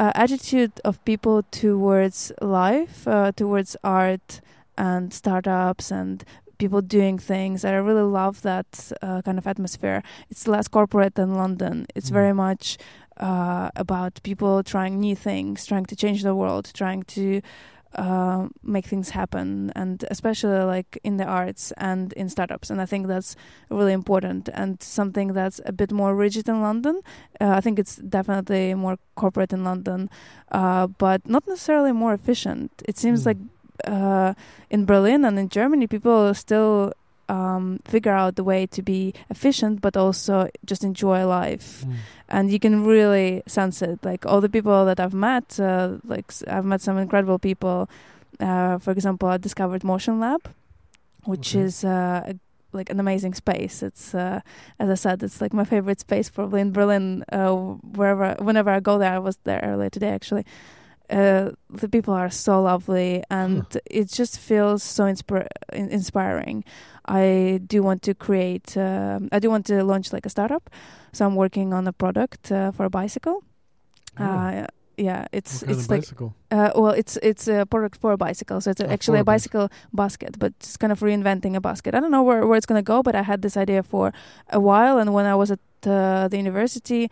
uh, 0.00 0.12
attitude 0.24 0.72
of 0.88 0.94
people 1.04 1.38
towards 1.62 2.32
life, 2.40 3.06
uh, 3.06 3.30
towards 3.40 3.76
art 3.84 4.40
and 4.78 5.12
startups 5.12 5.86
and 5.90 6.24
people 6.62 6.80
doing 6.98 7.16
things. 7.32 7.64
I 7.64 7.72
really 7.88 8.08
love 8.20 8.36
that 8.50 8.70
uh, 9.02 9.20
kind 9.26 9.38
of 9.38 9.46
atmosphere. 9.46 10.02
It's 10.30 10.48
less 10.54 10.68
corporate 10.68 11.14
than 11.20 11.30
London. 11.42 11.74
It's 11.96 12.10
Mm. 12.10 12.18
very 12.20 12.34
much 12.46 12.66
uh, 13.28 13.68
about 13.84 14.12
people 14.22 14.54
trying 14.72 14.94
new 15.06 15.16
things, 15.28 15.66
trying 15.70 15.86
to 15.92 15.96
change 16.02 16.20
the 16.22 16.34
world, 16.34 16.64
trying 16.82 17.02
to 17.16 17.24
uh, 17.94 18.48
make 18.62 18.86
things 18.86 19.10
happen, 19.10 19.72
and 19.74 20.04
especially 20.10 20.62
like 20.64 20.98
in 21.02 21.16
the 21.16 21.24
arts 21.24 21.72
and 21.76 22.12
in 22.12 22.28
startups. 22.28 22.70
And 22.70 22.80
I 22.80 22.86
think 22.86 23.06
that's 23.08 23.36
really 23.68 23.92
important 23.92 24.48
and 24.54 24.82
something 24.82 25.32
that's 25.34 25.60
a 25.66 25.72
bit 25.72 25.90
more 25.92 26.14
rigid 26.14 26.48
in 26.48 26.62
London. 26.62 27.00
Uh, 27.40 27.50
I 27.58 27.60
think 27.60 27.78
it's 27.78 27.96
definitely 27.96 28.74
more 28.74 28.96
corporate 29.16 29.52
in 29.52 29.64
London, 29.64 30.08
uh, 30.52 30.86
but 30.86 31.26
not 31.28 31.46
necessarily 31.48 31.92
more 31.92 32.14
efficient. 32.14 32.70
It 32.88 32.96
seems 32.98 33.22
Mm. 33.22 33.26
like 33.26 33.38
uh, 33.86 34.34
in 34.68 34.84
Berlin 34.84 35.24
and 35.24 35.38
in 35.38 35.48
Germany, 35.48 35.86
people 35.86 36.34
still 36.34 36.92
um, 37.30 37.78
figure 37.84 38.16
out 38.22 38.32
the 38.34 38.44
way 38.52 38.66
to 38.76 38.82
be 38.82 39.00
efficient, 39.34 39.80
but 39.80 39.96
also 39.96 40.34
just 40.70 40.82
enjoy 40.84 41.18
life. 41.42 41.84
Mm. 41.86 41.94
And 42.28 42.44
you 42.52 42.58
can 42.58 42.84
really 42.94 43.42
sense 43.46 43.82
it. 43.82 43.98
Like 44.10 44.22
all 44.26 44.40
the 44.40 44.48
people 44.48 44.84
that 44.88 44.98
I've 45.00 45.14
met, 45.14 45.46
uh, 45.60 45.98
like 46.04 46.26
I've 46.54 46.64
met 46.72 46.80
some 46.80 46.98
incredible 46.98 47.38
people. 47.38 47.88
Uh, 48.38 48.78
for 48.78 48.90
example, 48.92 49.28
I 49.28 49.38
discovered 49.38 49.82
Motion 49.84 50.20
Lab, 50.20 50.42
which 51.24 51.54
Okay. 51.54 51.64
is 51.66 51.84
uh, 51.84 52.32
a, 52.32 52.34
like 52.72 52.88
an 52.94 53.00
amazing 53.00 53.34
space. 53.34 53.82
It's 53.88 54.14
uh, 54.14 54.40
as 54.78 54.88
I 54.90 54.94
said, 55.04 55.22
it's 55.22 55.40
like 55.40 55.52
my 55.52 55.64
favorite 55.64 56.00
space 56.00 56.30
probably 56.30 56.60
in 56.60 56.72
Berlin. 56.72 57.24
Uh, 57.32 57.52
wherever, 57.98 58.34
whenever 58.38 58.70
I 58.70 58.80
go 58.80 58.98
there, 58.98 59.14
I 59.14 59.18
was 59.18 59.36
there 59.44 59.60
earlier 59.62 59.90
today 59.90 60.10
actually. 60.18 60.44
Uh, 61.10 61.50
the 61.80 61.88
people 61.88 62.14
are 62.14 62.30
so 62.30 62.62
lovely, 62.62 63.22
and 63.30 63.64
it 63.90 64.08
just 64.18 64.38
feels 64.38 64.82
so 64.82 65.04
inspir- 65.04 65.48
inspiring. 65.72 66.64
I 67.08 67.60
do 67.66 67.82
want 67.82 68.02
to 68.02 68.14
create. 68.14 68.76
Um, 68.76 69.28
I 69.32 69.38
do 69.40 69.50
want 69.50 69.66
to 69.66 69.82
launch 69.82 70.12
like 70.12 70.26
a 70.26 70.30
startup, 70.30 70.70
so 71.12 71.26
I'm 71.26 71.34
working 71.34 71.72
on 71.74 71.86
a 71.88 71.92
product 71.92 72.52
uh, 72.52 72.70
for 72.72 72.84
a 72.84 72.90
bicycle. 72.90 73.42
Oh. 74.18 74.24
Uh, 74.24 74.66
yeah, 74.96 75.24
it's 75.32 75.62
it's 75.62 75.88
like 75.88 76.02
bicycle? 76.02 76.34
uh, 76.50 76.70
well, 76.76 76.90
it's 76.92 77.16
it's 77.22 77.48
a 77.48 77.64
product 77.64 77.96
for 78.00 78.12
a 78.12 78.16
bicycle, 78.16 78.60
so 78.60 78.70
it's 78.70 78.80
Oh, 78.82 78.86
actually 78.92 79.18
a 79.20 79.24
bicycle. 79.24 79.68
basket, 79.92 80.38
but 80.38 80.52
it's 80.60 80.76
kind 80.76 80.92
of 80.92 81.00
reinventing 81.00 81.56
a 81.56 81.60
basket. 81.60 81.94
I 81.94 82.00
don't 82.00 82.10
know 82.10 82.22
where 82.22 82.46
where 82.46 82.58
it's 82.58 82.66
gonna 82.66 82.82
go, 82.82 83.02
but 83.02 83.14
I 83.14 83.22
had 83.22 83.40
this 83.40 83.56
idea 83.56 83.82
for 83.82 84.12
a 84.52 84.60
while, 84.60 84.98
and 85.00 85.14
when 85.14 85.24
I 85.26 85.34
was 85.34 85.50
at 85.50 85.60
uh, 85.86 86.28
the 86.28 86.36
university, 86.36 87.08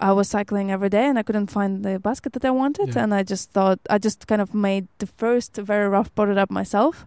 I 0.00 0.12
was 0.12 0.28
cycling 0.28 0.70
every 0.70 0.88
day, 0.88 1.06
and 1.06 1.18
I 1.18 1.22
couldn't 1.22 1.50
find 1.50 1.84
the 1.84 1.98
basket 1.98 2.32
that 2.32 2.44
I 2.44 2.50
wanted, 2.50 2.94
Yeah. 2.94 3.02
and 3.02 3.14
I 3.14 3.22
just 3.22 3.50
thought 3.52 3.78
I 3.90 3.98
just 3.98 4.26
kind 4.26 4.40
of 4.42 4.52
made 4.54 4.86
the 4.98 5.06
first 5.06 5.56
very 5.56 5.88
rough 5.88 6.10
prototype 6.14 6.50
myself, 6.50 7.06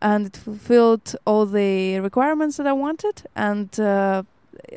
and 0.00 0.26
it 0.26 0.36
fulfilled 0.36 1.16
all 1.24 1.46
the 1.46 2.00
requirements 2.00 2.56
that 2.56 2.66
I 2.66 2.72
wanted, 2.72 3.22
and. 3.34 3.68
Uh, 3.80 4.22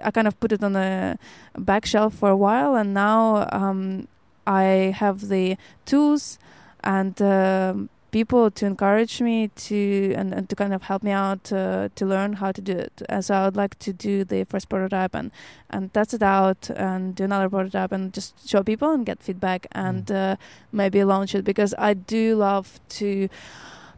I 0.03 0.11
kind 0.11 0.27
of 0.27 0.39
put 0.39 0.51
it 0.51 0.63
on 0.63 0.75
a 0.75 1.17
back 1.57 1.85
shelf 1.87 2.13
for 2.13 2.29
a 2.29 2.35
while, 2.37 2.75
and 2.75 2.93
now 2.93 3.47
um, 3.51 4.07
I 4.45 4.93
have 4.95 5.27
the 5.27 5.57
tools 5.85 6.37
and 6.83 7.19
um, 7.21 7.89
people 8.11 8.51
to 8.51 8.65
encourage 8.65 9.21
me 9.21 9.47
to 9.49 10.13
and, 10.15 10.33
and 10.33 10.49
to 10.49 10.55
kind 10.55 10.73
of 10.73 10.83
help 10.83 11.01
me 11.01 11.11
out 11.11 11.51
uh, 11.51 11.89
to 11.95 12.05
learn 12.05 12.33
how 12.33 12.51
to 12.51 12.61
do 12.61 12.73
it. 12.73 13.01
Uh, 13.09 13.21
so 13.21 13.33
I 13.33 13.45
would 13.45 13.55
like 13.55 13.79
to 13.79 13.93
do 13.93 14.23
the 14.23 14.43
first 14.43 14.69
prototype 14.69 15.15
and 15.15 15.31
and 15.69 15.93
test 15.93 16.13
it 16.13 16.21
out 16.21 16.69
and 16.69 17.15
do 17.15 17.23
another 17.23 17.49
prototype 17.49 17.91
and 17.91 18.13
just 18.13 18.47
show 18.47 18.61
people 18.63 18.91
and 18.91 19.05
get 19.05 19.23
feedback 19.23 19.67
and 19.71 20.11
uh, 20.11 20.35
maybe 20.71 21.03
launch 21.03 21.33
it 21.33 21.43
because 21.43 21.73
I 21.77 21.93
do 21.93 22.35
love 22.35 22.79
to. 22.99 23.29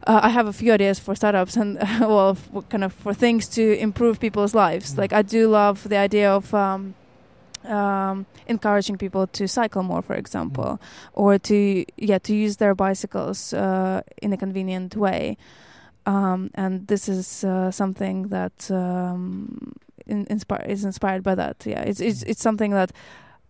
Uh, 0.06 0.20
I 0.22 0.28
have 0.28 0.46
a 0.46 0.52
few 0.52 0.70
ideas 0.70 0.98
for 0.98 1.14
startups 1.14 1.56
and 1.56 1.78
well, 2.00 2.36
kind 2.68 2.84
of 2.84 2.92
for 2.92 3.14
things 3.14 3.48
to 3.48 3.78
improve 3.78 4.20
people's 4.20 4.54
lives. 4.54 4.94
Mm. 4.94 4.98
Like 4.98 5.12
I 5.12 5.22
do 5.22 5.48
love 5.48 5.88
the 5.88 5.96
idea 5.96 6.30
of 6.30 6.52
um, 6.52 6.94
um, 7.64 8.26
encouraging 8.46 8.98
people 8.98 9.26
to 9.28 9.48
cycle 9.48 9.82
more, 9.82 10.02
for 10.02 10.14
example, 10.14 10.80
or 11.12 11.38
to 11.38 11.84
yeah 11.96 12.18
to 12.18 12.34
use 12.34 12.56
their 12.56 12.74
bicycles 12.74 13.52
uh, 13.52 14.02
in 14.22 14.32
a 14.32 14.36
convenient 14.36 14.96
way. 14.96 15.36
Um, 16.06 16.50
and 16.54 16.86
this 16.86 17.08
is 17.08 17.44
uh, 17.44 17.70
something 17.70 18.28
that 18.28 18.70
um, 18.70 19.72
in, 20.06 20.26
inspire, 20.28 20.64
is 20.68 20.84
inspired 20.84 21.22
by 21.22 21.34
that. 21.34 21.64
Yeah, 21.64 21.82
it's 21.82 22.00
it's 22.00 22.22
it's 22.24 22.42
something 22.42 22.72
that 22.72 22.92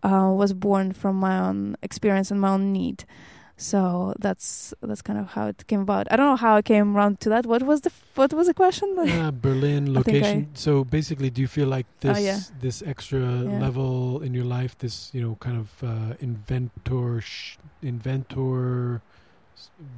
uh, 0.02 0.30
was 0.32 0.52
born 0.52 0.92
from 0.92 1.16
my 1.16 1.38
own 1.38 1.76
experience 1.82 2.30
and 2.30 2.40
my 2.40 2.50
own 2.50 2.72
need. 2.72 3.04
So 3.56 4.14
that's 4.18 4.74
that's 4.82 5.00
kind 5.02 5.18
of 5.18 5.28
how 5.28 5.46
it 5.46 5.64
came 5.66 5.80
about. 5.80 6.10
I 6.10 6.16
don't 6.16 6.26
know 6.26 6.36
how 6.36 6.56
I 6.56 6.62
came 6.62 6.96
around 6.96 7.20
to 7.20 7.28
that. 7.28 7.46
What 7.46 7.62
was 7.62 7.82
the 7.82 7.90
f- 7.90 8.10
what 8.16 8.32
was 8.32 8.46
the 8.48 8.54
question? 8.54 8.88
Uh, 8.98 9.30
Berlin 9.30 9.96
I 9.96 10.02
think 10.02 10.22
location. 10.24 10.48
so 10.54 10.82
basically, 10.84 11.30
do 11.30 11.40
you 11.40 11.46
feel 11.48 11.68
like 11.68 11.86
this 12.00 12.18
Oh, 12.18 12.20
yeah. 12.20 12.40
this 12.60 12.82
extra 12.82 13.20
Yeah. 13.20 13.60
level 13.60 14.20
in 14.22 14.34
your 14.34 14.44
life, 14.44 14.76
this 14.78 15.10
you 15.14 15.22
know 15.22 15.36
kind 15.38 15.56
of 15.56 15.68
uh, 15.82 16.14
inventor 16.20 17.20
sh- 17.20 17.56
inventor 17.82 19.00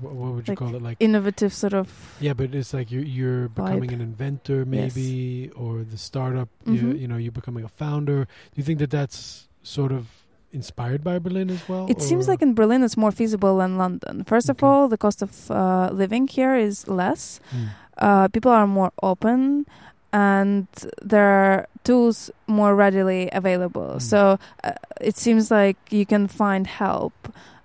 what, 0.00 0.14
would 0.14 0.46
you 0.48 0.52
Like 0.52 0.58
call 0.58 0.74
it? 0.76 0.82
Like 0.82 0.96
innovative 1.00 1.52
sort 1.52 1.72
of 1.74 1.88
yeah, 2.20 2.34
but 2.34 2.54
it's 2.54 2.72
like 2.74 2.90
you're 2.92 3.02
you're 3.04 3.48
becoming 3.48 3.92
an 3.92 4.00
inventor, 4.00 4.64
maybe, 4.64 5.50
or 5.56 5.82
the 5.82 5.96
startup. 5.96 6.48
You, 6.66 6.92
Mhm. 6.92 7.00
you 7.00 7.08
know, 7.08 7.16
you're 7.16 7.32
becoming 7.32 7.64
a 7.64 7.68
founder. 7.68 8.24
Do 8.26 8.56
you 8.56 8.62
think 8.64 8.78
that 8.80 8.90
that's 8.90 9.48
sort 9.62 9.92
of 9.92 10.15
inspired 10.52 11.02
by 11.04 11.18
Berlin 11.18 11.50
as 11.50 11.68
well? 11.68 11.86
It 11.88 12.00
seems 12.02 12.28
like 12.28 12.42
in 12.42 12.54
Berlin 12.54 12.82
it's 12.82 12.96
more 12.96 13.12
feasible 13.12 13.58
than 13.58 13.76
London. 13.78 14.24
First 14.24 14.48
of 14.48 14.62
all, 14.62 14.88
the 14.88 14.98
cost 14.98 15.22
of 15.22 15.50
uh, 15.50 15.90
living 15.92 16.28
here 16.28 16.54
is 16.56 16.86
less. 16.88 17.40
Mm. 17.54 17.68
Uh, 17.98 18.28
people 18.28 18.50
are 18.52 18.66
more 18.66 18.92
open, 19.02 19.66
and 20.12 20.66
there 21.02 21.26
are 21.26 21.66
tools 21.84 22.30
more 22.46 22.74
readily 22.76 23.28
available. 23.32 23.94
Mm. 23.96 24.02
So 24.02 24.38
uh, 24.64 24.72
it 25.00 25.16
seems 25.16 25.50
like 25.50 25.76
you 25.90 26.04
can 26.06 26.28
find 26.28 26.66
help 26.66 27.14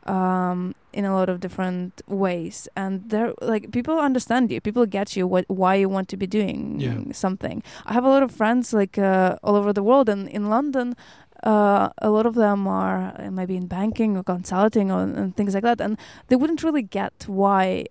um, 0.07 0.73
in 0.93 1.05
a 1.05 1.13
lot 1.13 1.29
of 1.29 1.39
different 1.39 2.01
ways, 2.07 2.67
and 2.75 3.09
there 3.09 3.34
like 3.41 3.71
people 3.71 3.99
understand 3.99 4.51
you. 4.51 4.59
People 4.59 4.86
get 4.86 5.15
you 5.15 5.27
what 5.27 5.45
why 5.47 5.75
you 5.75 5.88
want 5.88 6.09
to 6.09 6.17
be 6.17 6.27
doing 6.27 6.79
Yeah. 6.79 7.13
something. 7.13 7.63
I 7.86 7.93
have 7.93 8.03
a 8.03 8.09
lot 8.09 8.23
of 8.23 8.32
friends 8.32 8.73
like 8.73 8.97
uh, 8.97 9.38
all 9.43 9.55
over 9.55 9.71
the 9.73 9.84
world, 9.84 10.09
and 10.09 10.27
in 10.27 10.49
London. 10.49 10.95
Uh, 11.43 11.89
a 11.97 12.09
lot 12.09 12.25
of 12.25 12.35
them 12.35 12.67
are 12.67 13.13
uh, 13.17 13.31
maybe 13.31 13.55
in 13.57 13.65
banking 13.67 14.15
or 14.17 14.23
consulting 14.23 14.91
or 14.91 15.01
and 15.01 15.35
things 15.35 15.53
like 15.55 15.63
that, 15.63 15.81
and 15.81 15.97
they 16.27 16.35
wouldn't 16.35 16.61
really 16.63 16.83
get 16.83 17.13
why 17.27 17.85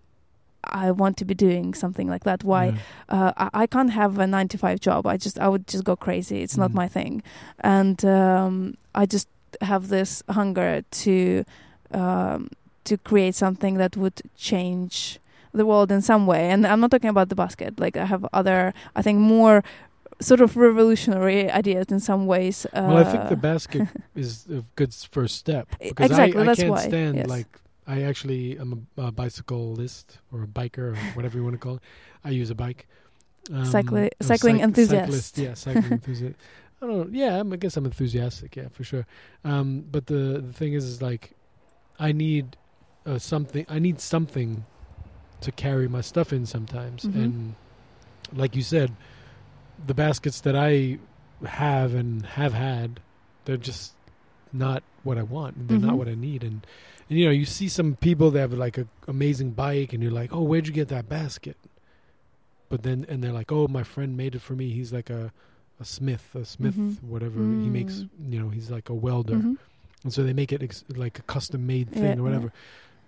I 0.62 0.90
want 0.90 1.16
to 1.16 1.24
be 1.24 1.34
doing 1.34 1.74
something 1.74 2.08
like 2.08 2.24
that. 2.24 2.44
Why 2.44 2.64
Yeah. 2.66 2.78
uh, 3.08 3.32
I, 3.36 3.62
I 3.62 3.66
can't 3.66 3.90
have 3.90 4.18
a 4.18 4.26
nine 4.26 4.46
to 4.48 4.58
five 4.58 4.78
job. 4.78 5.06
I 5.06 5.16
just 5.16 5.38
I 5.38 5.48
would 5.48 5.66
just 5.66 5.84
go 5.84 5.96
crazy. 5.96 6.42
It's 6.42 6.56
not 6.56 6.70
Mhm. 6.70 6.74
my 6.82 6.88
thing, 6.88 7.22
and 7.60 8.04
um, 8.04 8.74
I 8.94 9.06
just 9.06 9.28
have 9.62 9.88
this 9.88 10.22
hunger 10.28 10.82
to 11.02 11.44
um, 11.92 12.48
to 12.84 12.96
create 12.98 13.34
something 13.34 13.78
that 13.78 13.96
would 13.96 14.22
change 14.36 15.18
the 15.52 15.64
world 15.66 15.90
in 15.90 16.00
some 16.02 16.26
way. 16.26 16.50
And 16.50 16.64
I'm 16.66 16.78
not 16.80 16.90
talking 16.92 17.10
about 17.10 17.28
the 17.28 17.34
basket. 17.34 17.80
Like 17.80 17.96
I 17.96 18.04
have 18.04 18.24
other, 18.32 18.72
I 18.94 19.02
think 19.02 19.18
more 19.18 19.64
sort 20.20 20.40
of 20.40 20.56
revolutionary 20.56 21.50
ideas 21.50 21.86
in 21.90 22.00
some 22.00 22.26
ways. 22.26 22.66
Uh, 22.66 22.86
Well, 22.88 22.98
I 22.98 23.04
think 23.04 23.28
the 23.28 23.36
basket 23.36 23.88
is 24.14 24.46
a 24.50 24.62
good 24.76 24.92
first 24.94 25.36
step 25.36 25.68
because 25.78 26.10
exactly, 26.10 26.38
I, 26.38 26.42
I 26.42 26.46
that's 26.46 26.60
can't 26.60 26.70
why, 26.72 26.88
stand 26.88 27.16
yes. 27.16 27.26
like 27.28 27.46
I 27.86 28.02
actually 28.02 28.58
am 28.58 28.86
a, 28.96 29.02
a 29.08 29.12
bicyclist 29.12 30.18
or 30.32 30.42
a 30.42 30.46
biker 30.46 30.92
or 30.92 30.96
whatever 31.14 31.38
you 31.38 31.44
want 31.44 31.54
to 31.54 31.58
call 31.58 31.76
it. 31.76 31.82
I 32.24 32.30
use 32.30 32.50
a 32.50 32.54
bike. 32.54 32.86
Um, 33.50 33.64
Cycli- 33.64 34.10
cycling 34.20 34.58
cyc- 34.58 34.62
enthusiast. 34.62 35.04
Cyclist, 35.06 35.38
yeah, 35.38 35.54
cycling 35.54 35.92
enthusiast. 35.98 36.36
I 36.82 36.86
don't 36.86 36.96
know. 36.98 37.08
Yeah, 37.18 37.40
I'm, 37.40 37.52
I 37.52 37.56
guess 37.56 37.76
I'm 37.76 37.84
enthusiastic. 37.84 38.56
Yeah, 38.56 38.68
for 38.68 38.84
sure. 38.84 39.06
Um, 39.44 39.84
but 39.90 40.06
the 40.06 40.40
the 40.46 40.52
thing 40.52 40.72
is, 40.74 40.84
is 40.84 41.02
like, 41.02 41.32
I 41.98 42.12
need 42.12 42.56
uh, 43.06 43.18
something. 43.18 43.64
I 43.68 43.78
need 43.78 44.00
something 44.00 44.64
to 45.40 45.50
carry 45.52 45.88
my 45.88 46.00
stuff 46.02 46.32
in 46.32 46.46
sometimes, 46.46 47.04
Mhm. 47.04 47.14
and 47.24 47.54
like 48.32 48.54
you 48.54 48.62
said, 48.62 48.92
the 49.86 49.94
baskets 49.94 50.40
that 50.42 50.54
I 50.56 50.98
have 51.44 51.94
and 51.94 52.24
have 52.26 52.52
had, 52.52 53.00
they're 53.44 53.56
just 53.56 53.94
not 54.52 54.82
what 55.02 55.16
I 55.18 55.22
want. 55.22 55.68
They're 55.68 55.78
not 55.78 55.94
Mhm. 55.94 55.98
what 55.98 56.08
I 56.08 56.14
need. 56.14 56.42
And, 56.44 56.66
and 57.08 57.18
you 57.18 57.24
know, 57.24 57.30
you 57.30 57.44
see 57.46 57.68
some 57.68 57.96
people 57.96 58.30
that 58.32 58.40
have 58.40 58.52
like 58.52 58.76
a 58.78 58.86
amazing 59.08 59.52
bike, 59.52 59.92
and 59.92 60.02
you're 60.02 60.12
like, 60.12 60.32
oh, 60.34 60.42
where'd 60.42 60.66
you 60.66 60.72
get 60.72 60.88
that 60.88 61.08
basket? 61.08 61.56
But 62.68 62.82
then, 62.82 63.04
and 63.08 63.22
they're 63.24 63.32
like, 63.32 63.50
oh, 63.50 63.66
my 63.68 63.82
friend 63.82 64.16
made 64.16 64.34
it 64.34 64.40
for 64.42 64.54
me. 64.54 64.70
He's 64.70 64.92
like 64.92 65.10
a, 65.10 65.32
a 65.80 65.84
smith, 65.84 66.34
a 66.34 66.44
smith, 66.44 66.76
Mhm. 66.76 67.02
whatever. 67.02 67.38
He 67.40 67.68
makes, 67.68 67.94
Mm. 68.00 68.08
you 68.32 68.38
know, 68.40 68.48
he's 68.50 68.70
like 68.70 68.88
a 68.88 68.94
welder, 68.94 69.36
Mhm. 69.36 69.56
and 70.04 70.12
so 70.12 70.22
they 70.22 70.32
make 70.34 70.52
it 70.52 70.62
ex- 70.62 70.84
like 70.94 71.18
a 71.18 71.22
custom 71.22 71.66
made 71.66 71.90
thing 71.90 72.02
Yeah, 72.04 72.12
or 72.12 72.16
yeah. 72.16 72.22
whatever. 72.22 72.52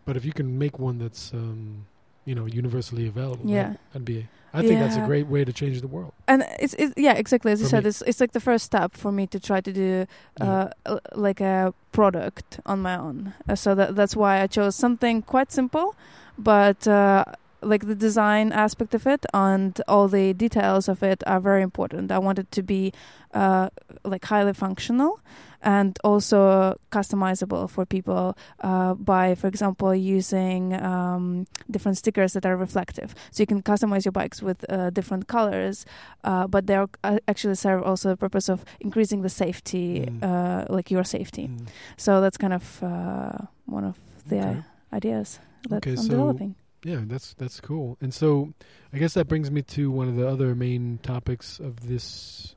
But 0.04 0.16
if 0.16 0.24
you 0.24 0.32
can 0.32 0.58
make 0.58 0.78
one 0.78 0.98
that's, 0.98 1.32
um, 1.34 1.86
you 2.24 2.34
know, 2.34 2.46
universally 2.46 3.06
available, 3.08 3.44
Yeah. 3.48 3.70
that, 3.70 3.78
that'd 3.92 4.04
be. 4.04 4.28
I 4.54 4.60
think 4.60 4.80
that's 4.80 4.96
a 4.96 5.00
great 5.06 5.26
way 5.28 5.44
to 5.46 5.52
change 5.52 5.80
the 5.80 5.86
world. 5.88 6.12
and 6.28 6.44
it's, 6.60 6.74
it's 6.74 6.92
yeah 6.98 7.14
exactly 7.14 7.50
as 7.52 7.60
you 7.62 7.66
said 7.66 7.84
me. 7.84 7.88
it's 7.88 8.02
it's 8.02 8.20
like 8.20 8.32
the 8.32 8.40
first 8.40 8.64
step 8.66 8.92
for 8.92 9.10
me 9.10 9.26
to 9.28 9.40
try 9.40 9.60
to 9.62 9.72
do 9.72 10.06
uh, 10.42 10.68
uh, 10.84 10.98
like 11.26 11.40
a 11.40 11.72
product 11.92 12.60
on 12.66 12.78
my 12.82 12.94
own 13.06 13.32
uh, 13.48 13.54
so 13.54 13.74
that 13.74 13.96
that's 13.96 14.14
why 14.14 14.42
i 14.42 14.46
chose 14.46 14.76
something 14.76 15.22
quite 15.22 15.50
simple 15.50 15.94
but 16.38 16.86
uh, 16.86 17.24
like 17.62 17.86
the 17.86 17.94
design 17.94 18.52
aspect 18.52 18.94
of 18.94 19.06
it 19.06 19.24
and 19.32 19.80
all 19.88 20.08
the 20.08 20.32
details 20.34 20.88
of 20.88 21.02
it 21.02 21.22
are 21.26 21.40
very 21.40 21.62
important 21.62 22.10
i 22.10 22.18
want 22.18 22.38
it 22.38 22.50
to 22.50 22.62
be 22.62 22.92
uh, 23.34 23.68
like 24.04 24.24
highly 24.24 24.52
functional 24.52 25.20
and 25.64 25.96
also 26.02 26.74
customizable 26.90 27.70
for 27.70 27.86
people 27.86 28.36
uh, 28.64 28.94
by, 28.94 29.32
for 29.36 29.46
example, 29.46 29.94
using 29.94 30.74
um, 30.82 31.46
different 31.70 31.96
stickers 31.96 32.32
that 32.32 32.44
are 32.44 32.56
reflective. 32.56 33.14
So 33.30 33.44
you 33.44 33.46
can 33.46 33.62
customize 33.62 34.04
your 34.04 34.10
bikes 34.10 34.42
with 34.42 34.58
uh, 34.68 34.90
different 34.90 35.28
colors, 35.28 35.86
uh, 36.24 36.48
but 36.48 36.66
they 36.66 36.74
uh, 36.74 37.18
actually 37.28 37.54
serve 37.54 37.80
also 37.84 38.08
the 38.08 38.16
purpose 38.16 38.48
of 38.48 38.64
increasing 38.80 39.22
the 39.22 39.28
safety, 39.30 40.00
Mm. 40.10 40.22
uh, 40.22 40.66
like 40.68 40.90
your 40.90 41.04
safety. 41.04 41.46
Mm. 41.46 41.68
So 41.96 42.20
that's 42.20 42.36
kind 42.36 42.52
of 42.52 42.82
uh, 42.82 43.46
one 43.66 43.84
of 43.84 43.96
the 44.26 44.38
Okay. 44.40 44.62
ideas 44.92 45.38
that 45.68 45.76
Okay, 45.86 45.90
I'm 45.92 45.96
so- 45.98 46.08
developing. 46.10 46.56
Yeah, 46.84 47.02
that's 47.04 47.34
that's 47.34 47.60
cool. 47.60 47.96
And 48.00 48.12
so, 48.12 48.52
I 48.92 48.98
guess 48.98 49.14
that 49.14 49.28
brings 49.28 49.50
me 49.50 49.62
to 49.62 49.90
one 49.90 50.08
of 50.08 50.16
the 50.16 50.26
other 50.28 50.54
main 50.54 50.98
topics 51.02 51.60
of 51.60 51.88
this 51.88 52.54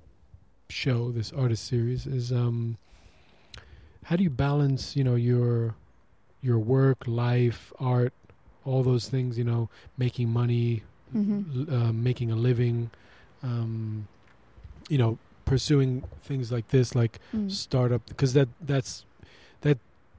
show, 0.69 1.11
this 1.11 1.31
artist 1.31 1.65
series, 1.65 2.07
is 2.07 2.31
um, 2.31 2.77
how 4.05 4.15
do 4.15 4.23
you 4.23 4.29
balance, 4.31 4.95
you 4.95 5.03
know, 5.03 5.15
your 5.15 5.75
your 6.41 6.57
work, 6.59 7.03
life, 7.07 7.71
art, 7.79 8.13
all 8.65 8.83
those 8.83 9.07
things, 9.09 9.37
you 9.37 9.43
know, 9.43 9.69
making 9.97 10.29
money, 10.29 10.81
Mhm. 11.13 11.71
uh, 11.71 11.93
making 11.93 12.31
a 12.31 12.35
living, 12.35 12.89
um, 13.43 14.07
you 14.89 14.97
know, 14.97 15.17
pursuing 15.45 16.03
things 16.23 16.51
like 16.51 16.67
this, 16.69 16.95
like 16.95 17.19
Mm. 17.33 17.51
startup, 17.51 18.01
because 18.07 18.33
that 18.33 18.49
that's 18.59 19.05
that 19.14 19.14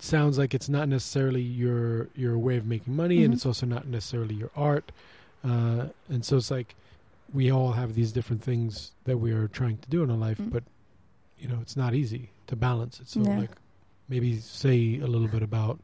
sounds 0.03 0.38
like 0.38 0.55
it's 0.55 0.68
not 0.68 0.88
necessarily 0.88 1.42
your 1.42 2.09
your 2.14 2.38
way 2.38 2.57
of 2.57 2.66
making 2.66 2.94
money, 2.97 3.22
and 3.24 3.32
Mhm. 3.32 3.36
it's 3.36 3.47
also 3.47 3.66
not 3.66 3.86
necessarily 3.86 4.34
your 4.34 4.51
art, 4.57 4.92
uh, 5.44 5.88
and 6.09 6.24
so 6.24 6.36
it's 6.36 6.51
like 6.51 6.74
we 7.32 7.51
all 7.51 7.72
have 7.72 7.94
these 7.94 8.12
different 8.12 8.42
things 8.42 8.92
that 9.05 9.18
we 9.18 9.32
are 9.32 9.49
trying 9.49 9.78
to 9.78 9.88
do 9.90 10.03
in 10.03 10.11
our 10.11 10.16
life, 10.16 10.38
Mm. 10.38 10.51
but 10.51 10.62
you 11.38 11.49
know, 11.49 11.59
it's 11.61 11.76
not 11.76 11.94
easy 11.94 12.30
to 12.47 12.57
balance 12.57 12.99
it. 13.01 13.09
So, 13.09 13.20
Yeah. 13.20 13.38
like, 13.40 13.51
maybe 14.09 14.38
say 14.38 14.99
a 15.01 15.07
little 15.07 15.28
bit 15.28 15.42
about 15.42 15.80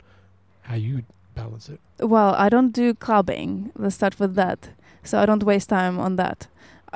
how 0.63 0.77
you 0.77 1.03
balance 1.35 1.69
it. 1.69 1.79
Well, 2.01 2.35
I 2.37 2.49
don't 2.49 2.71
do 2.73 2.95
clubbing. 2.95 3.71
Let's 3.77 3.97
start 3.97 4.19
with 4.19 4.35
that. 4.37 4.71
So 5.05 5.21
I 5.21 5.27
don't 5.27 5.43
waste 5.43 5.69
time 5.69 5.99
on 5.99 6.17
that. 6.17 6.47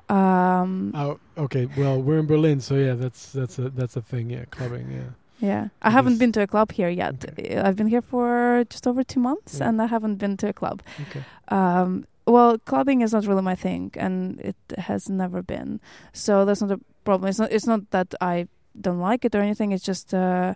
Um, 0.09 0.93
Oh, 0.95 1.19
okay. 1.37 1.67
Well, 1.77 2.01
we're 2.01 2.19
in 2.21 2.27
Berlin, 2.27 2.61
so 2.61 2.77
yeah, 2.77 2.95
that's 2.95 3.33
that's 3.33 3.59
a 3.59 3.69
that's 3.71 3.97
a 3.97 4.03
thing. 4.03 4.31
Yeah, 4.31 4.45
clubbing. 4.51 4.91
Yeah. 4.91 5.11
Yeah, 5.41 5.68
I 5.82 5.91
haven't 5.91 6.18
been 6.18 6.32
to 6.32 6.43
a 6.43 6.47
club 6.47 6.72
here 6.72 6.89
yet. 6.89 7.24
Okay. 7.30 7.57
I've 7.59 7.76
been 7.76 7.89
here 7.89 8.03
for 8.03 8.64
just 8.70 8.87
over 8.87 9.05
two 9.05 9.20
months, 9.20 9.59
Yeah. 9.59 9.68
and 9.68 9.80
I 9.82 9.87
haven't 9.87 10.16
been 10.16 10.37
to 10.39 10.49
a 10.49 10.53
club. 10.53 10.82
Okay. 11.09 11.22
Um, 11.49 12.05
well, 12.26 12.59
clubbing 12.59 13.03
is 13.03 13.12
not 13.12 13.26
really 13.26 13.43
my 13.43 13.55
thing, 13.55 13.91
and 13.97 14.41
it 14.41 14.57
has 14.78 15.09
never 15.09 15.43
been. 15.43 15.80
So 16.12 16.45
that's 16.45 16.61
not 16.62 16.72
a 16.72 16.80
problem. 17.05 17.28
It's 17.28 17.39
not. 17.39 17.53
It's 17.53 17.66
not 17.66 17.91
that 17.91 18.14
I 18.20 18.49
don't 18.80 18.99
like 19.01 19.24
it 19.24 19.34
or 19.34 19.41
anything. 19.41 19.72
It's 19.72 19.84
just, 19.84 20.12
uh, 20.12 20.55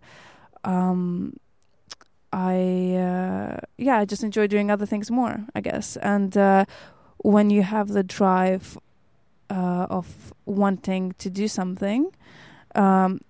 um, 0.64 1.34
I 2.32 2.94
uh, 2.96 3.58
yeah, 3.78 3.98
I 3.98 4.04
just 4.04 4.22
enjoy 4.22 4.46
doing 4.46 4.70
other 4.70 4.86
things 4.86 5.10
more, 5.10 5.46
I 5.54 5.60
guess. 5.60 5.96
And 5.98 6.36
uh, 6.36 6.64
when 7.18 7.50
you 7.50 7.62
have 7.62 7.88
the 7.88 8.02
drive 8.02 8.78
uh, 9.50 9.86
of 9.90 10.32
wanting 10.46 11.12
to 11.18 11.30
do 11.30 11.48
something, 11.48 12.12
um, 12.74 13.20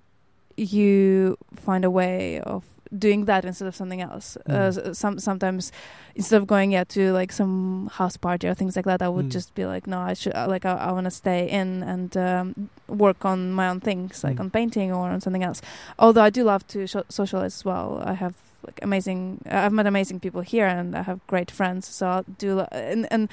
you 0.61 1.37
find 1.57 1.85
a 1.85 1.91
way 1.91 2.41
of 2.41 2.65
doing 2.99 3.27
that 3.27 3.45
instead 3.45 3.69
of 3.69 3.77
something 3.77 4.01
else. 4.03 4.37
Uh, 4.49 4.53
Mm. 4.53 4.89
s- 4.91 4.99
some 4.99 5.19
sometimes 5.21 5.71
instead 6.17 6.39
of 6.43 6.47
going 6.49 6.73
yeah 6.73 6.85
to 6.85 7.13
like 7.21 7.33
some 7.33 7.89
house 7.99 8.17
party 8.17 8.49
or 8.49 8.55
things 8.55 8.75
like 8.77 8.85
that, 8.85 9.01
I 9.01 9.09
would 9.09 9.27
Mm. 9.29 9.33
just 9.39 9.55
be 9.55 9.65
like, 9.65 9.87
no, 9.87 10.01
I 10.11 10.15
should 10.15 10.35
uh, 10.35 10.47
like 10.49 10.65
I, 10.67 10.73
I 10.89 10.93
want 10.93 11.05
to 11.07 11.11
stay 11.11 11.49
in 11.49 11.83
and 11.85 12.17
um, 12.17 12.69
work 12.89 13.25
on 13.25 13.53
my 13.53 13.69
own 13.71 13.81
things, 13.81 14.25
like 14.25 14.37
Mm. 14.37 14.41
on 14.41 14.51
painting 14.51 14.93
or 14.93 15.09
on 15.09 15.21
something 15.21 15.45
else. 15.45 15.63
Although 15.99 16.23
I 16.27 16.31
do 16.31 16.43
love 16.43 16.67
to 16.69 16.87
socialize 17.09 17.55
as 17.61 17.65
well. 17.65 18.03
I 18.05 18.15
have 18.15 18.35
like 18.67 18.81
amazing. 18.83 19.39
I've 19.47 19.73
met 19.73 19.87
amazing 19.87 20.21
people 20.21 20.41
here, 20.43 20.67
and 20.67 20.95
I 20.97 21.03
have 21.03 21.21
great 21.29 21.51
friends. 21.51 21.87
So 21.87 22.07
I'll 22.07 22.25
do 22.39 22.61
and 22.73 23.07
and 23.11 23.29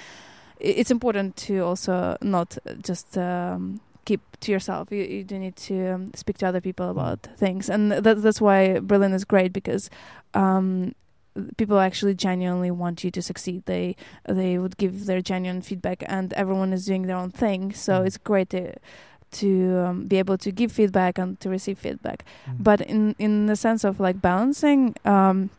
it's 0.60 0.92
important 0.92 1.36
to 1.48 1.54
also 1.66 2.16
not 2.22 2.58
just. 2.88 3.18
Um, 3.18 3.80
keep 4.10 4.22
to 4.44 4.52
yourself. 4.56 4.84
You, 4.92 5.04
you 5.16 5.24
do 5.32 5.36
need 5.46 5.56
to 5.70 5.76
um, 5.96 6.04
speak 6.22 6.38
to 6.40 6.46
other 6.50 6.62
people 6.68 6.88
about 6.96 7.20
things. 7.44 7.70
And 7.74 7.82
that, 8.06 8.16
that's 8.24 8.42
why 8.48 8.80
berlin 8.92 9.14
is 9.20 9.26
great 9.34 9.52
because 9.60 9.84
um, 10.44 10.94
people 11.62 11.78
actually 11.88 12.16
genuinely 12.28 12.72
want 12.84 13.04
you 13.04 13.12
to 13.18 13.22
succeed. 13.22 13.62
They 13.66 13.96
they 14.40 14.58
would 14.62 14.76
give 14.84 14.96
their 15.10 15.22
genuine 15.32 15.62
feedback 15.62 16.00
and 16.16 16.28
everyone 16.34 16.72
is 16.78 16.86
doing 16.90 17.04
their 17.08 17.20
own 17.24 17.32
thing. 17.44 17.62
So 17.86 17.92
Mm. 17.94 18.06
it's 18.08 18.18
great 18.32 18.50
to 18.56 18.64
to 19.40 19.50
um, 19.86 20.08
be 20.12 20.18
able 20.24 20.38
to 20.46 20.50
give 20.60 20.72
feedback 20.72 21.14
and 21.22 21.30
to 21.42 21.48
receive 21.50 21.78
feedback. 21.86 22.20
Mm. 22.50 22.64
but 22.68 22.80
in 22.94 23.02
in 23.26 23.34
the 23.52 23.56
sense 23.56 23.82
of 23.90 23.94
like 24.08 24.18
balancing 24.22 24.82
um 25.16 25.50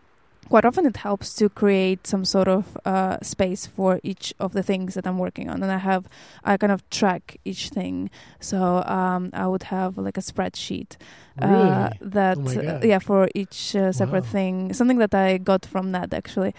quite 0.49 0.65
often 0.65 0.87
it 0.87 0.97
helps 0.99 1.35
to 1.35 1.49
create 1.49 2.07
some 2.07 2.25
sort 2.25 2.49
of 2.49 2.77
uh, 2.85 3.19
space 3.23 3.67
for 3.67 4.01
each 4.03 4.35
of 4.39 4.53
the 4.53 4.63
things 4.63 4.95
that 4.95 5.07
I'm 5.07 5.19
working 5.19 5.49
on, 5.49 5.63
and 5.63 5.71
I 5.73 5.79
have 5.79 6.09
I 6.45 6.57
kind 6.57 6.73
of 6.73 6.89
track 6.91 7.37
each 7.45 7.69
thing. 7.71 8.11
So 8.41 8.83
um, 8.87 9.31
I 9.33 9.47
would 9.47 9.65
have 9.65 9.99
like 9.99 10.17
a 10.19 10.21
spreadsheet 10.23 10.97
Really? 11.37 11.73
uh, 11.73 11.89
that 12.01 12.39
Oh 12.39 12.51
uh, 12.57 12.79
yeah 12.83 12.99
for 12.99 13.29
each 13.35 13.77
uh, 13.77 13.93
separate 13.93 14.25
Wow. 14.25 14.31
thing, 14.33 14.73
something 14.73 14.99
that 14.99 15.15
I 15.15 15.39
got 15.39 15.65
from 15.67 15.91
Ned 15.93 16.15
actually. 16.15 16.55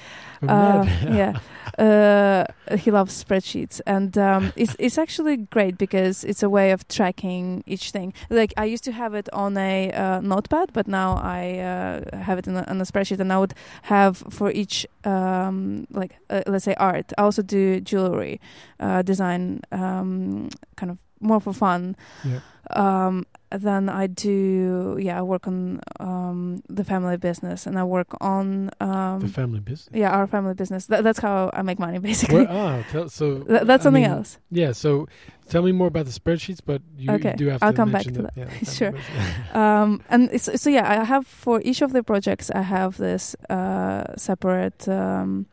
Uh, 0.48 0.86
yeah, 1.08 1.34
uh, 1.78 2.46
he 2.78 2.92
loves 2.92 3.24
spreadsheets, 3.24 3.82
and 3.86 4.18
um, 4.18 4.52
it's 4.56 4.76
it's 4.80 4.98
actually 4.98 5.38
great 5.38 5.78
because 5.78 6.24
it's 6.24 6.44
a 6.44 6.50
way 6.50 6.72
of 6.72 6.88
tracking 6.88 7.64
each 7.66 7.92
thing. 7.92 8.14
Like 8.30 8.54
I 8.58 8.66
used 8.66 8.84
to 8.86 8.92
have 8.92 9.14
it 9.14 9.30
on 9.34 9.58
a 9.58 9.92
uh, 9.92 10.22
notepad, 10.22 10.72
but 10.74 10.88
now 10.88 11.18
I 11.18 11.60
uh, 11.60 12.18
have 12.18 12.40
it 12.40 12.48
in 12.48 12.56
a, 12.56 12.64
on 12.68 12.80
a 12.82 12.86
spreadsheet, 12.86 13.20
and 13.20 13.32
I 13.34 13.38
would 13.40 13.54
have 13.84 14.18
for 14.30 14.52
each 14.52 14.86
um, 15.04 15.88
like 15.92 16.18
uh, 16.30 16.42
let's 16.48 16.66
say 16.66 16.76
art. 16.76 17.12
I 17.18 17.24
also 17.24 17.42
do 17.42 17.80
jewelry 17.80 18.40
uh, 18.80 19.02
design, 19.02 19.62
um, 19.72 20.50
kind 20.76 20.92
of 20.92 20.98
more 21.20 21.40
for 21.40 21.54
fun. 21.54 21.96
Yeah. 22.24 22.40
Um, 22.72 23.26
then 23.52 23.90
I 23.90 24.06
do 24.06 24.96
yeah 25.02 25.18
I 25.18 25.24
work 25.24 25.48
on 25.48 25.82
um, 26.00 26.62
the 26.70 26.84
family 26.84 27.18
business, 27.18 27.66
and 27.66 27.80
I 27.80 27.84
work 27.84 28.08
on 28.22 28.70
um, 28.80 29.22
the 29.22 29.28
family 29.28 29.60
business. 29.60 29.90
yeah, 29.92 30.12
our 30.12 30.28
family 30.28 30.54
business. 30.54 30.86
Th- 30.86 31.02
that's 31.02 31.18
how 31.18 31.50
I 31.54 31.64
make 31.64 31.80
money, 31.80 31.98
basically. 32.10 32.46
Where, 32.46 32.48
ah, 32.52 32.84
tell, 32.92 33.10
so 33.10 33.40
Th- 33.40 33.64
that's 33.64 33.82
I 33.82 33.84
something 33.86 34.04
mean, 34.04 34.12
else. 34.12 34.38
Yeah. 34.52 34.74
So 34.74 35.08
tell 35.50 35.64
me 35.64 35.72
more 35.72 35.88
about 35.88 36.06
the 36.06 36.12
spreadsheets, 36.12 36.60
but 36.64 36.84
you, 36.96 37.10
you 37.10 37.16
Okay, 37.16 37.34
do 37.38 37.48
have 37.48 37.64
I'll 37.64 37.72
to 37.72 37.76
come 37.76 37.92
back 37.92 38.04
to 38.04 38.22
that. 38.22 38.34
yeah, 38.38 38.50
Sure. 38.70 38.94
Um, 39.60 40.04
and 40.10 40.30
it's, 40.32 40.62
so 40.62 40.70
yeah, 40.70 40.88
I 41.02 41.04
have 41.04 41.26
for 41.26 41.60
each 41.66 41.82
of 41.82 41.92
the 41.92 42.04
projects, 42.04 42.52
I 42.52 42.62
have 42.62 42.98
this 42.98 43.36
uh, 43.50 44.14
separate 44.16 44.88
um, 44.88 45.48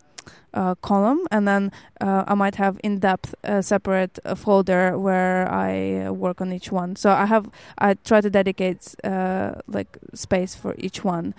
column, 0.81 1.21
and 1.31 1.47
then 1.47 1.73
uh, 2.01 2.25
I 2.27 2.35
might 2.35 2.57
have 2.57 2.79
in 2.83 2.99
depth 2.99 3.35
a 3.45 3.63
separate 3.63 4.19
uh, 4.25 4.35
folder 4.35 4.99
where 4.99 5.49
I 5.51 6.07
uh, 6.07 6.13
work 6.13 6.41
on 6.41 6.53
each 6.53 6.73
one. 6.73 6.97
So 6.97 7.11
I 7.11 7.27
have 7.27 7.49
I 7.79 7.95
try 7.95 8.21
to 8.21 8.31
dedicate 8.31 8.95
uh, 9.05 9.61
like 9.69 9.99
space 10.15 10.55
for 10.55 10.75
each 10.79 11.05
one, 11.05 11.35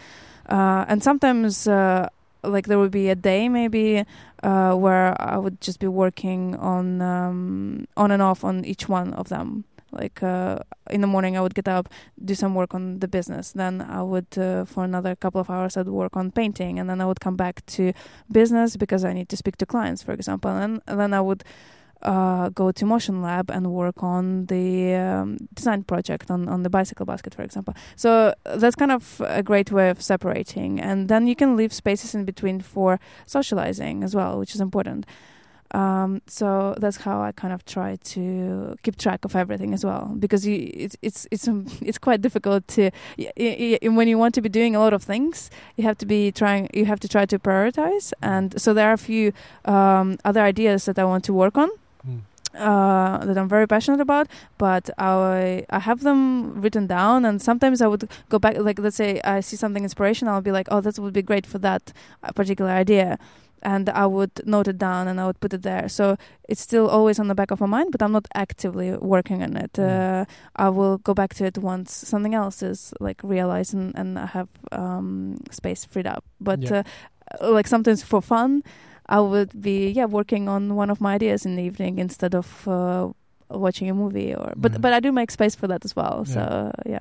uh, 0.49 0.86
and 0.88 1.03
sometimes. 1.03 1.68
Uh, 1.68 2.09
like 2.43 2.68
there 2.68 2.80
would 2.80 2.91
be 2.91 3.09
a 3.09 3.15
day 3.15 3.49
maybe 3.49 4.05
uh, 4.43 4.74
where 4.74 5.20
I 5.20 5.38
would 5.38 5.59
just 5.59 5.80
be 5.80 5.88
working 5.88 6.55
on 6.55 7.01
um, 7.01 7.88
on 7.97 8.11
and 8.11 8.22
off 8.22 8.43
on 8.43 8.63
each 8.63 8.88
one 8.88 9.13
of 9.13 9.28
them. 9.28 9.65
Like 9.97 10.21
uh, 10.21 10.59
in 10.89 11.01
the 11.01 11.07
morning, 11.07 11.35
I 11.37 11.41
would 11.41 11.55
get 11.55 11.67
up, 11.67 11.89
do 12.23 12.35
some 12.35 12.53
work 12.55 12.73
on 12.73 12.99
the 12.99 13.07
business. 13.07 13.51
Then 13.51 13.81
I 13.81 14.01
would, 14.03 14.37
uh, 14.37 14.65
for 14.65 14.83
another 14.83 15.15
couple 15.15 15.41
of 15.41 15.49
hours, 15.49 15.75
I'd 15.75 15.87
work 15.87 16.15
on 16.15 16.31
painting, 16.31 16.79
and 16.79 16.89
then 16.89 17.01
I 17.01 17.05
would 17.05 17.19
come 17.19 17.35
back 17.35 17.65
to 17.77 17.93
business 18.31 18.77
because 18.77 19.03
I 19.03 19.13
need 19.13 19.29
to 19.29 19.37
speak 19.37 19.57
to 19.57 19.65
clients, 19.65 20.03
for 20.03 20.13
example. 20.13 20.51
And, 20.51 20.81
then 20.87 21.13
I 21.13 21.21
would 21.21 21.43
uh, 22.01 22.49
go 22.49 22.71
to 22.71 22.85
Motion 22.85 23.21
Lab 23.21 23.49
and 23.49 23.71
work 23.71 24.03
on 24.03 24.45
the 24.45 24.93
um, 24.93 25.37
design 25.53 25.83
project 25.83 26.29
on, 26.29 26.47
on 26.47 26.63
the 26.63 26.69
bicycle 26.69 27.05
basket, 27.05 27.33
for 27.33 27.43
example. 27.43 27.73
So 27.95 28.33
uh, 28.45 28.57
that's 28.57 28.75
kind 28.75 28.91
of 28.91 29.21
a 29.25 29.41
great 29.41 29.71
way 29.71 29.89
of 29.89 30.01
separating. 30.01 30.79
And 30.79 31.07
then 31.07 31.27
you 31.27 31.35
can 31.35 31.57
leave 31.57 31.73
spaces 31.73 32.13
in 32.13 32.25
between 32.25 32.61
for 32.61 32.99
socializing 33.25 34.03
as 34.03 34.15
well, 34.15 34.37
which 34.39 34.53
is 34.53 34.61
important. 34.61 35.05
Um, 35.72 36.22
so 36.28 36.76
that's 36.80 36.97
how 36.97 37.22
I 37.22 37.32
kind 37.34 37.53
of 37.53 37.65
try 37.65 37.97
to 38.13 38.76
keep 38.84 38.95
track 38.97 39.26
of 39.26 39.36
everything 39.36 39.74
as 39.74 39.84
well, 39.84 40.15
because 40.20 40.45
you, 40.47 40.72
it's 40.74 40.95
it's 41.01 41.28
it's 41.32 41.47
um, 41.47 41.65
it's 41.82 41.97
quite 41.97 42.22
difficult 42.22 42.68
to 42.70 42.84
y- 43.18 43.32
y- 43.38 43.78
y- 43.82 43.89
when 43.89 44.07
you 44.07 44.18
want 44.18 44.34
to 44.36 44.41
be 44.41 44.49
doing 44.49 44.76
a 44.76 44.80
lot 44.80 44.93
of 44.93 45.03
things, 45.03 45.49
you 45.76 45.84
have 45.84 45.97
to 45.97 46.05
be 46.05 46.32
trying, 46.32 46.70
you 46.74 46.86
have 46.86 46.99
to 47.01 47.07
try 47.07 47.26
to 47.26 47.38
prioritize, 47.38 48.13
and 48.22 48.59
so 48.61 48.74
there 48.74 48.88
are 48.89 48.93
a 48.93 48.97
few 48.97 49.34
um, 49.65 50.18
other 50.24 50.41
ideas 50.41 50.86
that 50.86 50.97
I 50.97 51.03
want 51.03 51.24
to 51.26 51.34
work 51.34 51.57
on 51.57 51.70
Mm. 52.07 52.22
uh, 52.55 53.26
that 53.26 53.38
I'm 53.38 53.49
very 53.49 53.68
passionate 53.68 53.99
about, 53.99 54.28
but 54.57 54.89
I 54.97 55.65
I 55.70 55.80
have 55.80 55.99
them 56.03 56.61
written 56.61 56.88
down, 56.88 57.26
and 57.26 57.41
sometimes 57.41 57.82
I 57.82 57.88
would 57.88 58.07
go 58.30 58.39
back. 58.39 58.55
Like 58.57 58.80
let's 58.80 58.95
say 58.95 59.20
I 59.24 59.41
see 59.41 59.57
something 59.57 59.84
inspirational, 59.84 60.34
I'll 60.36 60.41
be 60.41 60.51
like, 60.59 60.68
oh, 60.72 60.80
that 60.82 60.97
would 60.99 61.13
be 61.13 61.22
great 61.22 61.45
for 61.45 61.59
that 61.59 61.91
uh, 62.24 62.32
particular 62.32 62.72
idea, 62.72 63.18
and 63.63 63.89
I 63.89 64.05
would 64.05 64.31
note 64.45 64.67
it 64.67 64.77
down 64.77 65.07
and 65.07 65.19
I 65.19 65.25
would 65.25 65.39
put 65.39 65.53
it 65.53 65.61
there. 65.63 65.89
So 65.89 66.17
it's 66.47 66.61
still 66.61 66.87
always 66.87 67.19
on 67.19 67.27
the 67.27 67.35
back 67.35 67.51
of 67.51 67.59
my 67.59 67.67
mind, 67.67 67.91
but 67.91 68.01
I'm 68.01 68.11
not 68.11 68.27
actively 68.35 68.91
working 68.97 69.41
on 69.43 69.57
it. 69.57 69.73
Mm. 69.73 70.21
Uh, 70.21 70.25
I 70.55 70.69
will 70.69 70.97
go 70.99 71.13
back 71.13 71.33
to 71.35 71.45
it 71.45 71.57
once 71.57 71.91
something 71.91 72.35
else 72.35 72.61
is 72.61 72.93
like 72.99 73.19
realized 73.23 73.73
and, 73.73 73.95
and 73.97 74.17
I 74.19 74.25
have 74.27 74.47
um, 74.71 75.37
space 75.51 75.85
freed 75.85 76.07
up. 76.07 76.23
But 76.39 76.59
Yeah. 76.61 76.83
uh, 77.41 77.51
like 77.51 77.67
sometimes 77.67 78.03
for 78.03 78.21
fun, 78.21 78.63
I 79.09 79.19
would 79.21 79.61
be 79.61 79.89
yeah 79.89 80.05
working 80.05 80.49
on 80.49 80.75
one 80.75 80.89
of 80.91 80.99
my 81.01 81.15
ideas 81.15 81.45
in 81.45 81.55
the 81.55 81.63
evening 81.63 81.97
instead 81.99 82.35
of 82.35 82.67
uh, 82.67 83.09
watching 83.49 83.89
a 83.89 83.93
movie 83.93 84.33
or 84.35 84.53
but 84.55 84.71
Yeah. 84.73 84.79
but 84.81 84.93
I 84.93 84.99
do 84.99 85.11
make 85.11 85.31
space 85.31 85.55
for 85.55 85.67
that 85.67 85.83
as 85.85 85.95
well. 85.95 86.23
Yeah. 86.27 86.33
So 86.33 86.71
yeah. 86.85 86.99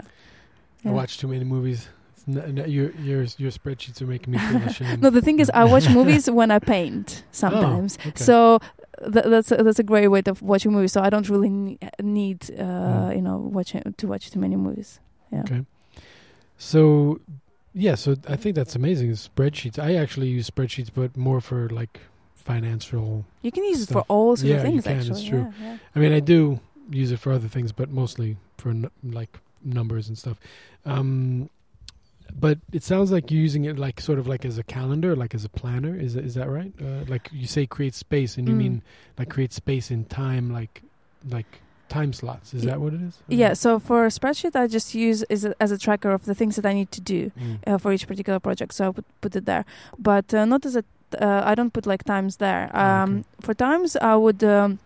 I 0.84 0.88
Yeah. 0.88 0.92
watch 0.94 1.18
too 1.18 1.28
many 1.28 1.44
movies. 1.44 1.88
It's 2.28 2.36
n- 2.36 2.58
n- 2.58 2.70
your 2.70 2.90
your 2.92 3.22
your 3.38 3.50
spreadsheets 3.50 4.00
are 4.02 4.06
making 4.06 4.32
me 4.32 4.38
feel. 4.38 4.96
No, 4.98 5.10
the 5.10 5.20
thing 5.22 5.38
is, 5.40 5.50
I 5.54 5.64
watch 5.74 5.88
movies 5.88 6.30
when 6.30 6.50
I 6.50 6.58
paint 6.58 7.24
sometimes. 7.32 7.98
Oh, 8.04 8.08
okay. 8.08 8.24
So 8.24 8.58
th- 9.12 9.24
that's 9.26 9.52
a, 9.52 9.56
that's 9.62 9.78
a 9.78 9.82
great 9.84 10.08
way 10.08 10.22
of 10.26 10.42
watching 10.42 10.72
movies. 10.72 10.92
So 10.92 11.00
I 11.02 11.10
don't 11.10 11.28
really 11.28 11.48
ne- 11.50 11.78
need 12.02 12.50
uh, 12.58 12.62
Mm. 12.62 13.16
you 13.16 13.22
know 13.22 13.36
watching 13.38 13.82
to 13.96 14.06
watch 14.06 14.30
too 14.30 14.38
many 14.40 14.56
movies. 14.56 15.00
Yeah. 15.32 15.40
Okay. 15.40 15.64
So, 16.58 17.20
yeah, 17.74 17.94
so 17.96 18.16
I 18.28 18.36
think 18.36 18.54
that's 18.56 18.74
amazing. 18.74 19.10
Spreadsheets. 19.12 19.78
I 19.78 19.94
actually 19.96 20.28
use 20.28 20.48
spreadsheets, 20.50 20.90
but 20.94 21.16
more 21.16 21.40
for 21.40 21.68
like 21.68 22.00
financial. 22.34 23.24
You 23.42 23.52
can 23.52 23.64
use 23.64 23.82
it 23.82 23.92
for 23.92 24.02
all 24.08 24.36
sorts 24.36 24.42
Yeah, 24.44 24.56
of 24.56 24.64
you 24.74 24.80
things. 24.80 24.84
can, 24.84 24.96
actually, 24.98 25.20
it's 25.20 25.28
true. 25.28 25.52
Yeah, 25.60 25.66
yeah. 25.72 25.78
I 25.94 25.98
mean, 25.98 26.12
I 26.12 26.20
do 26.20 26.60
use 26.90 27.12
it 27.12 27.18
for 27.18 27.32
other 27.32 27.48
things, 27.48 27.72
but 27.72 27.90
mostly 27.90 28.36
for 28.56 28.70
n- 28.70 28.90
like 29.02 29.38
numbers 29.62 30.08
and 30.08 30.16
stuff. 30.16 30.38
Um, 30.86 31.50
but 32.38 32.58
it 32.72 32.82
sounds 32.82 33.10
like 33.12 33.30
you're 33.30 33.40
using 33.40 33.64
it 33.64 33.78
like 33.78 34.00
sort 34.00 34.18
of 34.18 34.26
like 34.26 34.44
as 34.44 34.58
a 34.58 34.62
calendar, 34.62 35.14
like 35.16 35.34
as 35.34 35.44
a 35.44 35.48
planner. 35.48 35.94
Is 35.96 36.16
is 36.16 36.34
that 36.34 36.48
right? 36.48 36.72
Uh, 36.80 37.04
like 37.08 37.28
you 37.32 37.46
say, 37.46 37.66
create 37.66 37.94
space, 37.94 38.36
and 38.36 38.48
you 38.48 38.54
Mm. 38.54 38.58
mean 38.58 38.82
like 39.18 39.28
create 39.30 39.52
space 39.52 39.90
in 39.90 40.04
time, 40.06 40.52
like 40.52 40.82
like 41.28 41.60
time 41.88 42.12
slots. 42.12 42.52
Is 42.54 42.64
Ye- 42.64 42.70
that 42.70 42.80
what 42.80 42.92
it 42.94 43.00
is? 43.02 43.18
Yeah, 43.28 43.52
so 43.54 43.78
for 43.78 44.04
a 44.06 44.08
spreadsheet, 44.08 44.56
I 44.56 44.66
just 44.66 44.94
use 44.94 45.22
as 45.24 45.44
a, 45.44 45.54
as 45.60 45.70
a 45.70 45.78
tracker 45.78 46.10
of 46.10 46.24
the 46.24 46.34
things 46.34 46.56
that 46.56 46.66
I 46.66 46.72
need 46.74 46.90
to 46.92 47.00
do 47.00 47.30
Mm. 47.30 47.58
uh, 47.66 47.78
for 47.78 47.92
each 47.92 48.06
particular 48.06 48.40
project. 48.40 48.74
So 48.74 48.86
I 48.86 48.88
would 48.88 49.04
put 49.20 49.36
it 49.36 49.44
there, 49.46 49.64
but 49.98 50.32
uh, 50.34 50.44
not 50.44 50.66
as 50.66 50.76
a. 50.76 50.84
Uh, 51.20 51.42
I 51.44 51.54
don't 51.54 51.72
put 51.72 51.86
like 51.86 52.02
times 52.04 52.36
there. 52.38 52.68
Oh, 52.74 52.80
Um, 52.80 53.10
okay. 53.18 53.24
For 53.46 53.54
times, 53.54 53.96
I 53.96 54.16
would 54.16 54.42
um, 54.42 54.78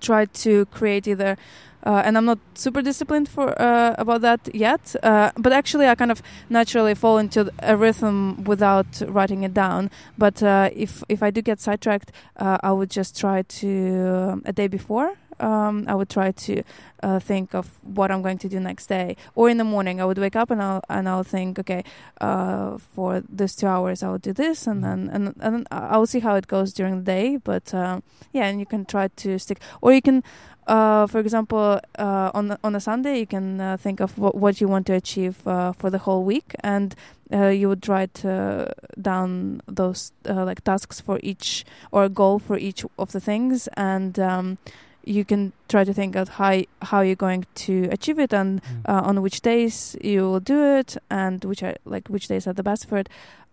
try 0.00 0.26
to 0.44 0.66
create 0.66 1.08
either. 1.08 1.36
Uh, 1.84 2.02
and 2.04 2.16
I'm 2.16 2.24
not 2.24 2.38
super 2.54 2.80
disciplined 2.82 3.28
for 3.28 3.60
uh, 3.60 3.94
about 3.98 4.22
that 4.22 4.40
yet, 4.54 4.96
uh, 5.02 5.30
but 5.36 5.52
actually 5.52 5.86
I 5.86 5.94
kind 5.94 6.10
of 6.10 6.22
naturally 6.48 6.94
fall 6.94 7.18
into 7.18 7.50
a 7.62 7.76
rhythm 7.76 8.42
without 8.44 9.02
writing 9.06 9.42
it 9.44 9.52
down. 9.52 9.90
But 10.16 10.42
uh, 10.42 10.70
if 10.74 11.02
if 11.08 11.22
I 11.22 11.30
do 11.30 11.42
get 11.42 11.60
sidetracked, 11.60 12.10
uh, 12.38 12.56
I 12.62 12.72
would 12.72 12.90
just 12.90 13.20
try 13.20 13.42
to 13.60 14.42
a 14.46 14.52
day 14.52 14.68
before. 14.68 15.12
Um, 15.40 15.84
I 15.88 15.94
would 15.96 16.08
try 16.08 16.30
to 16.30 16.62
uh, 17.02 17.18
think 17.18 17.54
of 17.54 17.66
what 17.82 18.10
I'm 18.12 18.22
going 18.22 18.38
to 18.38 18.48
do 18.48 18.60
next 18.60 18.86
day, 18.86 19.16
or 19.34 19.50
in 19.50 19.58
the 19.58 19.64
morning 19.64 20.00
I 20.00 20.04
would 20.04 20.18
wake 20.18 20.36
up 20.36 20.50
and 20.50 20.62
I'll 20.62 20.80
and 20.88 21.08
I'll 21.08 21.24
think, 21.24 21.58
okay, 21.58 21.82
uh, 22.20 22.78
for 22.94 23.20
this 23.28 23.56
two 23.56 23.66
hours 23.66 24.02
I 24.02 24.08
will 24.08 24.20
do 24.22 24.32
this, 24.32 24.66
and 24.68 24.78
Mhm. 24.78 24.86
then 24.86 25.10
and 25.14 25.34
and 25.40 25.66
I'll 25.70 26.06
see 26.06 26.20
how 26.20 26.36
it 26.36 26.46
goes 26.46 26.72
during 26.72 26.94
the 26.98 27.04
day. 27.04 27.36
But 27.36 27.74
uh, 27.74 28.00
yeah, 28.32 28.46
and 28.48 28.60
you 28.60 28.66
can 28.66 28.84
try 28.84 29.08
to 29.08 29.38
stick, 29.38 29.58
or 29.82 29.92
you 29.92 30.00
can. 30.02 30.22
Uh, 30.66 31.06
for 31.06 31.18
example, 31.20 31.78
uh, 31.98 32.30
on 32.34 32.56
on 32.64 32.74
a 32.74 32.80
Sunday, 32.80 33.18
you 33.18 33.26
can 33.26 33.60
uh, 33.60 33.76
think 33.76 34.00
of 34.00 34.16
what, 34.18 34.34
what 34.34 34.60
you 34.60 34.68
want 34.68 34.86
to 34.86 34.94
achieve 34.94 35.46
uh, 35.46 35.72
for 35.72 35.90
the 35.90 35.98
whole 35.98 36.24
week, 36.24 36.54
and 36.60 36.94
uh, 37.32 37.48
you 37.48 37.68
would 37.68 37.86
write 37.88 38.24
uh, 38.24 38.66
down 39.00 39.60
those 39.66 40.12
uh, 40.28 40.44
like 40.44 40.64
tasks 40.64 41.00
for 41.00 41.18
each 41.22 41.64
or 41.92 42.04
a 42.04 42.08
goal 42.08 42.38
for 42.38 42.56
each 42.56 42.84
of 42.98 43.12
the 43.12 43.20
things, 43.20 43.68
and 43.76 44.18
um, 44.18 44.56
you 45.04 45.22
can 45.24 45.52
try 45.68 45.84
to 45.84 45.92
think 45.92 46.16
of 46.16 46.28
how 46.30 46.62
how 46.80 47.02
you're 47.02 47.14
going 47.28 47.44
to 47.54 47.88
achieve 47.92 48.18
it 48.18 48.32
and 48.32 48.62
Mm. 48.62 48.88
uh, 48.88 49.02
on 49.08 49.20
which 49.20 49.42
days 49.42 49.96
you 50.00 50.22
will 50.22 50.40
do 50.40 50.78
it 50.78 50.96
and 51.10 51.44
which 51.44 51.62
are 51.62 51.74
like 51.84 52.08
which 52.08 52.26
days 52.28 52.46
are 52.46 52.54
the 52.54 52.62
best 52.62 52.88
for 52.88 52.96
it 52.98 53.08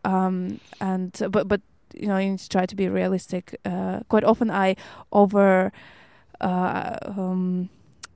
um 0.05 0.59
and 0.80 1.12
but 1.30 1.47
but 1.47 1.59
you 1.93 2.07
know 2.07 2.18
you 2.18 2.30
need 2.32 2.39
to 2.39 2.47
try 2.49 2.66
to 2.66 2.76
be 2.76 2.88
realistic 2.88 3.59
uh 3.66 3.99
quite 4.07 4.24
often 4.24 4.49
i 4.49 4.76
over 5.12 5.72
uh 6.42 6.98
um 7.06 7.70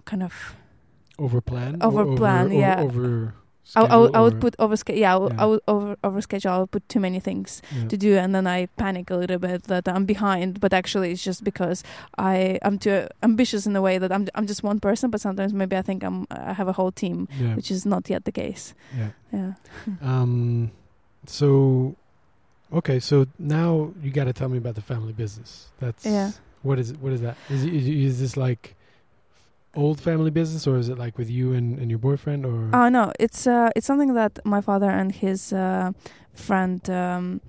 kind 0.06 0.24
of 0.24 0.56
over 1.18 1.40
plan. 1.42 1.80
Overplan, 1.80 2.46
over, 2.46 2.54
yeah. 2.54 2.82
Over. 2.82 3.34
I, 3.76 3.82
I, 3.82 3.98
would- 3.98 4.16
I 4.16 4.22
would 4.22 4.40
put 4.40 4.56
over 4.60 4.76
yeah, 4.94 5.16
I 5.16 5.18
would, 5.18 5.34
Yeah. 5.34 5.42
I 5.42 5.46
would 5.46 5.62
over 5.68 5.98
over 6.04 6.22
schedule 6.22 6.52
I 6.52 6.58
would 6.60 6.70
put 6.70 6.88
too 6.88 7.00
many 7.00 7.20
things 7.20 7.64
yeah. 7.76 7.88
to 7.88 7.98
do 7.98 8.16
and 8.16 8.36
then 8.36 8.46
I 8.46 8.68
panic 8.78 9.10
a 9.10 9.16
little 9.16 9.40
bit 9.40 9.64
that 9.64 9.88
I'm 9.88 10.06
behind 10.06 10.60
but 10.60 10.72
actually 10.72 11.12
it's 11.12 11.24
just 11.24 11.44
because 11.44 11.84
I 12.16 12.60
I'm 12.62 12.78
too 12.78 13.08
ambitious 13.24 13.66
in 13.66 13.76
a 13.76 13.82
way 13.82 13.98
that 13.98 14.12
I'm 14.12 14.28
I'm 14.36 14.46
just 14.46 14.62
one 14.62 14.80
person 14.80 15.10
but 15.10 15.20
sometimes 15.20 15.52
maybe 15.52 15.76
I 15.76 15.82
think 15.82 16.04
I'm 16.04 16.28
I 16.30 16.54
have 16.54 16.68
a 16.68 16.74
whole 16.74 16.92
team 16.92 17.28
yeah. 17.40 17.56
which 17.56 17.72
is 17.72 17.88
not 17.88 18.08
yet 18.08 18.26
the 18.26 18.32
case 18.32 18.76
yeah. 18.96 19.10
yeah 19.34 19.54
Um, 20.02 20.72
so, 21.26 21.96
Okay, 22.74 23.00
so 23.00 23.26
now 23.40 23.94
you 24.02 24.12
got 24.12 24.26
to 24.26 24.34
tell 24.34 24.50
me 24.50 24.58
about 24.58 24.76
the 24.76 24.82
family 24.82 25.14
business. 25.14 25.72
That's 25.80 26.06
Yeah. 26.06 26.32
What 26.66 26.80
is? 26.80 26.94
What 26.94 27.14
is 27.14 27.22
that? 27.22 27.38
Is 27.50 27.64
is, 27.64 27.88
is 27.88 28.20
this 28.20 28.36
like 28.36 28.76
old 29.76 30.00
family 30.00 30.32
business, 30.32 30.66
or 30.66 30.78
is 30.78 30.90
it 30.90 30.98
like 30.98 31.16
with 31.18 31.30
you 31.30 31.54
and, 31.54 31.78
and 31.80 31.92
your 31.92 32.00
boyfriend, 32.00 32.46
or? 32.46 32.70
Oh 32.74 32.90
no, 32.90 33.12
it's 33.20 33.46
uh, 33.46 33.70
it's 33.76 33.86
something 33.86 34.16
that 34.16 34.40
my 34.44 34.62
father 34.62 34.90
and 34.90 35.12
his 35.12 35.54
uh, 35.54 35.92
friend 36.34 36.90
um, 36.90 37.42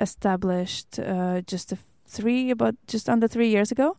established 0.00 0.98
uh, 0.98 1.42
just 1.42 1.74
three 2.06 2.50
about 2.50 2.74
just 2.86 3.08
under 3.08 3.28
three 3.28 3.48
years 3.48 3.70
ago, 3.70 3.96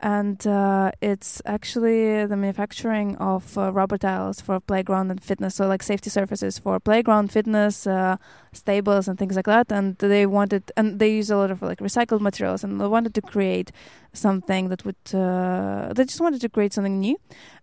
and 0.00 0.46
uh, 0.46 0.90
it's 1.00 1.40
actually 1.46 2.26
the 2.26 2.36
manufacturing 2.36 3.16
of 3.16 3.56
uh, 3.56 3.72
rubber 3.72 3.96
tiles 3.96 4.40
for 4.40 4.60
playground 4.60 5.10
and 5.10 5.22
fitness, 5.22 5.54
so 5.54 5.66
like 5.66 5.82
safety 5.82 6.10
surfaces 6.10 6.58
for 6.58 6.78
playground, 6.78 7.32
fitness, 7.32 7.86
uh, 7.86 8.16
stables, 8.52 9.08
and 9.08 9.18
things 9.18 9.36
like 9.36 9.46
that. 9.46 9.72
And 9.72 9.96
they 9.98 10.26
wanted, 10.26 10.70
and 10.76 10.98
they 10.98 11.10
use 11.12 11.30
a 11.30 11.36
lot 11.36 11.50
of 11.50 11.62
like 11.62 11.78
recycled 11.78 12.20
materials, 12.20 12.62
and 12.62 12.80
they 12.80 12.86
wanted 12.86 13.14
to 13.14 13.22
create 13.22 13.72
something 14.12 14.68
that 14.68 14.84
would. 14.84 14.96
Uh, 15.14 15.92
they 15.94 16.04
just 16.04 16.20
wanted 16.20 16.40
to 16.42 16.48
create 16.50 16.74
something 16.74 17.00
new, 17.00 17.18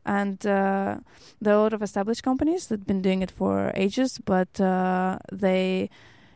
and 0.05 0.43
uh, 0.45 0.97
there 1.39 1.53
are 1.53 1.59
a 1.59 1.61
lot 1.61 1.73
of 1.73 1.83
established 1.83 2.23
companies 2.23 2.67
that've 2.67 2.87
been 2.87 3.01
doing 3.01 3.21
it 3.21 3.29
for 3.29 3.71
ages, 3.75 4.19
but 4.25 4.59
uh, 4.59 5.19
they 5.31 5.89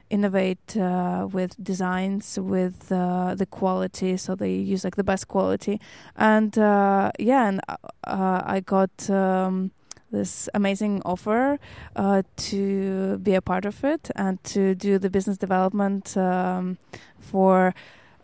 innovate 0.10 0.78
uh, 0.78 1.28
with 1.32 1.62
designs, 1.62 2.40
with 2.40 2.92
uh, 2.92 3.36
the 3.36 3.46
quality, 3.46 4.18
so 4.18 4.36
they 4.36 4.54
use 4.54 4.84
like 4.84 4.96
the 4.96 5.04
best 5.04 5.28
quality. 5.28 5.80
And 6.16 6.58
uh, 6.58 7.12
yeah, 7.20 7.48
and 7.48 7.62
uh, 7.68 8.42
I 8.46 8.62
got 8.66 9.10
um, 9.10 9.72
this 10.12 10.50
amazing 10.54 11.02
offer 11.06 11.60
uh, 11.96 12.24
to 12.38 13.18
be 13.20 13.36
a 13.36 13.42
part 13.42 13.66
of 13.66 13.84
it 13.84 14.10
and 14.16 14.44
to 14.46 14.76
do 14.76 14.98
the 14.98 15.10
business 15.10 15.38
development 15.38 16.16
um, 16.18 16.78
for. 17.20 17.74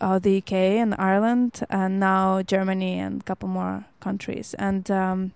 Uh, 0.02 0.20
the 0.20 0.40
UK 0.40 0.52
and 0.52 0.94
Ireland, 1.00 1.62
and 1.70 1.98
now 1.98 2.42
Germany 2.42 3.00
and 3.00 3.22
a 3.22 3.24
couple 3.24 3.48
more 3.48 3.86
countries, 4.02 4.54
and 4.60 4.92
um, 4.92 5.32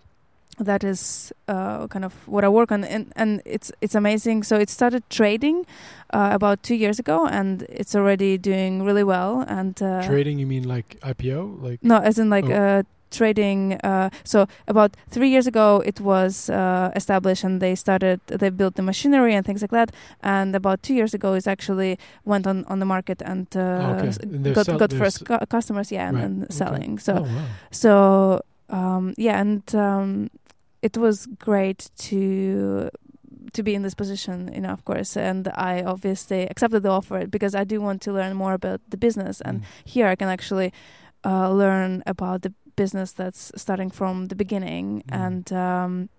that 0.60 0.84
is 0.84 1.32
uh, 1.48 1.88
kind 1.88 2.04
of 2.06 2.14
what 2.28 2.44
I 2.44 2.50
work 2.50 2.72
on, 2.72 2.84
and, 2.84 3.12
and 3.16 3.42
it's 3.46 3.72
it's 3.82 3.96
amazing. 3.96 4.44
So 4.44 4.58
it 4.58 4.70
started 4.70 5.04
trading 5.10 5.66
uh, 6.14 6.30
about 6.34 6.64
two 6.64 6.76
years 6.76 7.00
ago, 7.00 7.28
and 7.28 7.62
it's 7.70 7.96
already 7.96 8.38
doing 8.38 8.84
really 8.84 9.04
well. 9.04 9.46
And 9.48 9.82
uh, 9.82 10.02
Trading? 10.08 10.40
You 10.40 10.48
mean 10.48 10.68
like 10.68 10.98
IPO? 11.02 11.62
Like 11.62 11.80
no, 11.84 11.98
as 11.98 12.18
in 12.18 12.30
like 12.30 12.46
Oh. 12.50 12.54
uh, 12.54 12.84
trading. 13.10 13.74
Uh, 13.84 14.10
so 14.24 14.48
about 14.68 14.98
three 15.10 15.30
years 15.30 15.48
ago, 15.48 15.82
it 15.86 16.02
was 16.02 16.50
uh, 16.50 16.92
established, 16.96 17.44
and 17.46 17.62
they 17.62 17.76
started. 17.76 18.20
They 18.28 18.50
built 18.50 18.76
the 18.76 18.82
machinery 18.82 19.34
and 19.36 19.46
things 19.46 19.62
like 19.62 19.72
that. 19.72 19.92
And 20.24 20.56
about 20.56 20.82
two 20.82 20.94
years 20.94 21.14
ago, 21.14 21.34
it 21.36 21.48
actually 21.48 21.98
went 22.26 22.48
on 22.48 22.66
on 22.66 22.80
the 22.80 22.86
market 22.86 23.22
and 23.22 23.48
uh, 23.56 23.96
Okay. 24.02 24.12
And 24.24 24.56
got 24.56 24.68
got 24.80 24.92
first 24.94 25.24
cu- 25.26 25.46
customers. 25.50 25.92
Yeah, 25.92 26.08
and, 26.10 26.18
Right. 26.18 26.26
and 26.26 26.44
Okay. 26.44 26.54
selling. 26.54 27.00
So 27.00 27.14
oh 27.14 27.22
wow. 27.22 27.46
so 27.72 28.42
um, 28.70 29.14
yeah, 29.18 29.40
and 29.40 29.64
um, 29.76 30.30
it 30.88 30.98
was 30.98 31.18
great 31.50 31.80
to 32.10 32.90
to 33.54 33.64
be 33.64 33.74
in 33.78 33.82
this 33.84 33.96
position, 33.96 34.38
you 34.56 34.62
know, 34.62 34.74
of 34.78 34.84
course. 34.90 35.12
And 35.30 35.48
I 35.72 35.74
obviously 35.94 36.42
accepted 36.54 36.82
the 36.84 36.90
offer 37.00 37.20
because 37.28 37.54
I 37.62 37.64
do 37.74 37.78
want 37.88 38.02
to 38.06 38.12
learn 38.20 38.34
more 38.44 38.54
about 38.54 38.80
the 38.92 38.98
business, 38.98 39.42
and 39.48 39.56
Mm. 39.60 39.66
here 39.96 40.08
I 40.14 40.16
can 40.16 40.30
actually 40.30 40.70
uh, 41.32 41.50
learn 41.64 42.04
about 42.06 42.42
the 42.42 42.52
business 42.76 43.10
that's 43.20 43.52
starting 43.64 43.92
from 44.00 44.28
the 44.28 44.36
beginning 44.36 44.88
Mm. 45.08 45.26
and. 45.26 45.46
Um, 45.68 46.10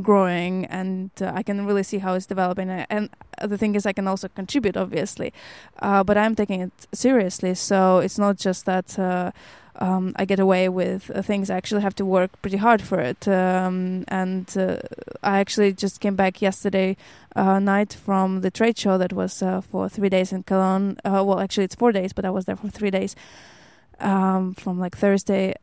growing 0.00 0.64
and 0.70 1.10
uh, 1.20 1.38
i 1.38 1.42
can 1.42 1.66
really 1.68 1.82
see 1.82 1.98
how 1.98 2.14
it's 2.16 2.28
developing 2.34 2.70
and 2.70 3.10
the 3.52 3.58
thing 3.58 3.74
is 3.76 3.84
i 3.84 3.92
can 3.92 4.08
also 4.08 4.26
contribute 4.40 4.76
obviously 4.84 5.28
uh, 5.86 6.02
but 6.08 6.16
i'm 6.16 6.34
taking 6.34 6.60
it 6.66 6.72
seriously 6.94 7.54
so 7.54 7.78
it's 8.04 8.18
not 8.18 8.34
just 8.46 8.64
that 8.64 8.98
uh, 8.98 9.30
um, 9.76 10.12
I 10.16 10.24
get 10.24 10.38
away 10.38 10.68
with 10.68 11.10
uh, 11.14 11.22
things. 11.22 11.50
I 11.50 11.56
actually 11.56 11.82
have 11.82 11.94
to 11.96 12.04
work 12.04 12.30
pretty 12.42 12.58
hard 12.58 12.82
for 12.82 13.00
it. 13.00 13.26
Um, 13.26 14.04
and 14.08 14.54
uh, 14.56 14.76
I 15.22 15.38
actually 15.38 15.72
just 15.72 16.00
came 16.00 16.14
back 16.14 16.42
yesterday 16.42 16.96
uh, 17.34 17.58
night 17.58 17.92
from 17.92 18.42
the 18.42 18.50
trade 18.50 18.78
show 18.78 18.98
that 18.98 19.12
was 19.12 19.42
uh, 19.42 19.60
for 19.60 19.88
three 19.88 20.08
days 20.08 20.32
in 20.32 20.42
Cologne. 20.42 20.98
Uh, 21.04 21.22
well, 21.24 21.40
actually, 21.40 21.64
it's 21.64 21.74
four 21.74 21.92
days, 21.92 22.12
but 22.12 22.24
I 22.24 22.30
was 22.30 22.44
there 22.44 22.56
for 22.56 22.68
three 22.68 22.90
days 22.90 23.16
um, 24.00 24.54
from 24.54 24.78
like 24.78 24.96
Thursday, 24.96 25.54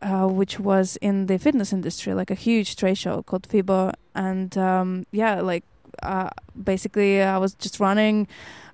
uh, 0.00 0.26
which 0.26 0.60
was 0.60 0.96
in 0.96 1.26
the 1.26 1.38
fitness 1.38 1.72
industry, 1.72 2.14
like 2.14 2.30
a 2.30 2.34
huge 2.34 2.76
trade 2.76 2.98
show 2.98 3.22
called 3.22 3.48
FIBO. 3.48 3.92
And 4.14 4.56
um, 4.56 5.06
yeah, 5.10 5.40
like 5.40 5.64
uh, 6.02 6.30
basically, 6.62 7.22
I 7.22 7.38
was 7.38 7.54
just 7.54 7.80
running 7.80 8.28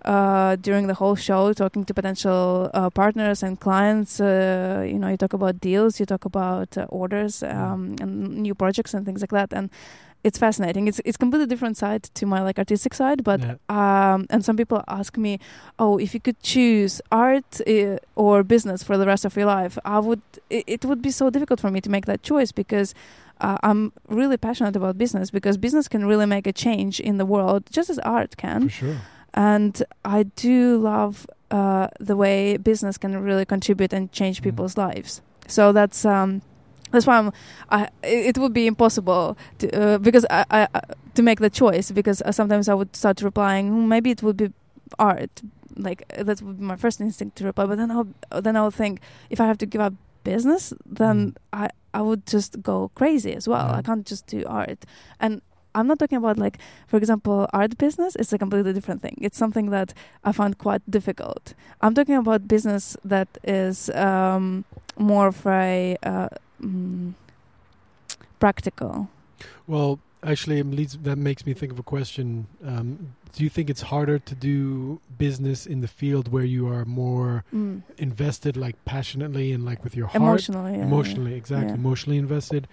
uh, 0.05 0.57
during 0.57 0.87
the 0.87 0.95
whole 0.95 1.15
show, 1.17 1.53
talking 1.53 1.85
to 1.85 1.95
potential 1.95 2.71
uh, 2.75 2.91
partners 2.91 3.43
and 3.43 3.59
clients. 3.61 4.21
Uh, 4.21 4.85
you 4.87 4.99
know, 4.99 5.09
you 5.09 5.17
talk 5.17 5.33
about 5.33 5.61
deals, 5.61 6.01
you 6.01 6.07
talk 6.07 6.25
about 6.25 6.77
uh, 6.77 6.87
orders 6.89 7.43
um, 7.43 7.97
and 8.01 8.37
new 8.43 8.55
projects 8.55 8.95
and 8.95 9.05
things 9.07 9.21
like 9.21 9.31
that, 9.31 9.53
and 9.53 9.71
it's 10.25 10.39
fascinating. 10.39 10.87
It's 10.89 11.01
it's 11.05 11.17
completely 11.17 11.47
different 11.47 11.77
side 11.77 12.03
to 12.15 12.27
my 12.27 12.41
like 12.43 12.59
artistic 12.59 12.95
side, 12.95 13.25
but 13.25 13.41
Yeah. 13.41 13.55
um, 13.69 14.27
and 14.31 14.45
some 14.45 14.57
people 14.57 14.83
ask 14.87 15.17
me, 15.17 15.39
oh, 15.79 15.99
if 15.99 16.15
you 16.15 16.21
could 16.21 16.41
choose 16.43 17.01
art 17.11 17.61
uh, 17.67 17.97
or 18.15 18.43
business 18.45 18.83
for 18.85 18.97
the 18.97 19.07
rest 19.07 19.25
of 19.25 19.37
your 19.37 19.47
life, 19.47 19.79
I 19.85 19.99
would. 19.99 20.23
It, 20.51 20.65
it 20.67 20.85
would 20.85 21.03
be 21.03 21.11
so 21.11 21.31
difficult 21.31 21.59
for 21.61 21.71
me 21.71 21.81
to 21.81 21.91
make 21.91 22.07
that 22.07 22.23
choice 22.23 22.53
because. 22.53 22.95
Uh, 23.41 23.59
I'm 23.65 23.93
really 24.09 24.37
passionate 24.37 24.77
about 24.77 24.97
business 24.99 25.33
because 25.33 25.57
business 25.59 25.89
can 25.89 26.07
really 26.07 26.27
make 26.27 26.47
a 26.47 26.53
change 26.53 27.01
in 27.01 27.17
the 27.19 27.27
world, 27.27 27.63
just 27.73 27.91
as 27.91 27.99
art 27.99 28.37
can 28.37 28.69
For 28.69 28.69
sure. 28.69 28.97
And 29.35 29.83
I 30.05 30.25
do 30.25 30.77
love 30.79 31.27
uh, 31.51 31.89
the 32.01 32.17
way 32.17 32.57
business 32.57 32.99
can 32.99 33.17
really 33.23 33.45
contribute 33.45 33.93
and 33.93 34.11
change 34.13 34.41
Mm. 34.41 34.45
people's 34.45 34.77
lives. 34.77 35.21
So 35.47 35.73
that's 35.73 36.05
um, 36.05 36.41
that's 36.91 37.07
why 37.07 37.19
I'm. 37.19 37.33
I 37.71 37.89
it 38.03 38.39
would 38.39 38.53
be 38.53 38.67
impossible 38.67 39.37
to 39.59 39.67
uh, 39.81 39.99
because 39.99 40.25
I, 40.31 40.45
I 40.51 40.69
to 41.15 41.23
make 41.23 41.41
the 41.41 41.51
choice 41.51 41.91
because 41.91 42.23
uh, 42.23 42.33
sometimes 42.33 42.69
I 42.69 42.75
would 42.75 42.95
start 42.97 43.23
replying 43.23 43.69
"Hmm, 43.69 43.89
maybe 43.89 44.11
it 44.11 44.23
would 44.23 44.37
be 44.37 44.53
art 44.99 45.43
like 45.77 46.03
uh, 46.19 46.23
that 46.23 46.43
would 46.43 46.59
be 46.59 46.65
my 46.65 46.77
first 46.77 47.01
instinct 47.01 47.37
to 47.39 47.45
reply 47.45 47.65
but 47.67 47.77
then 47.79 47.91
I'll 47.91 48.09
then 48.43 48.57
I'll 48.57 48.71
think 48.71 49.01
if 49.31 49.41
I 49.41 49.47
have 49.47 49.59
to 49.59 49.67
give 49.67 49.81
up 49.81 49.95
business 50.25 50.73
then 50.87 51.33
Mm. 51.33 51.37
I 51.53 51.69
I 51.95 52.01
would 52.03 52.25
just 52.27 52.63
go 52.63 52.91
crazy 52.95 53.35
as 53.35 53.49
well 53.49 53.67
Yeah. 53.69 53.79
I 53.79 53.83
can't 53.83 54.07
just 54.07 54.27
do 54.27 54.45
art 54.47 54.85
and 55.21 55.41
I'm 55.75 55.87
not 55.87 55.99
talking 55.99 56.19
about 56.19 56.39
like 56.39 56.59
for 56.87 56.97
example 56.97 57.49
art 57.53 57.79
business 57.79 58.17
it's 58.17 58.33
a 58.33 58.39
completely 58.39 58.73
different 58.73 59.03
thing. 59.03 59.17
It's 59.21 59.39
something 59.39 59.71
that 59.71 59.95
I 60.25 60.33
found 60.33 60.59
quite 60.59 60.83
difficult. 60.91 61.55
I'm 61.81 61.95
talking 61.95 62.17
about 62.17 62.47
business 62.49 62.97
that 63.05 63.29
is 63.45 63.91
um, 63.91 64.65
more 64.97 65.29
of 65.29 65.47
a 65.47 65.97
uh, 66.03 66.29
mm, 66.61 67.15
practical. 68.39 69.09
Well, 69.67 69.99
actually, 70.23 70.59
it 70.59 70.67
leads, 70.67 70.97
that 70.99 71.17
makes 71.19 71.47
me 71.47 71.55
think 71.55 71.73
of 71.73 71.79
a 71.79 71.83
question. 71.83 72.47
Um, 72.65 73.15
do 73.33 73.43
you 73.43 73.51
think 73.51 73.71
it's 73.71 73.83
harder 73.83 74.19
to 74.19 74.35
do 74.35 75.01
business 75.19 75.67
in 75.67 75.81
the 75.81 75.89
field 75.89 76.31
where 76.33 76.45
you 76.45 76.69
are 76.69 76.85
more 76.85 77.45
mm, 77.55 77.83
invested, 77.99 78.57
like 78.57 78.77
passionately 78.85 79.53
and 79.53 79.65
like 79.65 79.83
with 79.85 79.97
your 79.97 80.09
heart, 80.09 80.23
emotionally 80.23 80.73
yeah, 80.77 80.85
emotionally, 80.85 81.35
exactly, 81.35 81.69
Yeah. 81.69 81.75
emotionally 81.75 82.19
invested, 82.19 82.69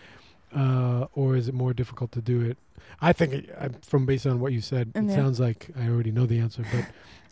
uh, 0.56 1.06
or 1.14 1.36
is 1.36 1.48
it 1.48 1.54
more 1.54 1.74
difficult 1.74 2.12
to 2.14 2.22
do 2.22 2.42
it? 2.42 2.58
I 3.02 3.14
think, 3.14 3.34
it, 3.34 3.50
I, 3.60 3.70
from 3.86 4.06
based 4.06 4.26
on 4.26 4.40
what 4.40 4.52
you 4.54 4.62
said, 4.62 4.92
it 4.96 5.04
Yeah. 5.04 5.16
sounds 5.16 5.40
like 5.40 5.70
I 5.80 5.88
already 5.88 6.12
know 6.12 6.26
the 6.26 6.40
answer, 6.40 6.64
but. 6.72 6.86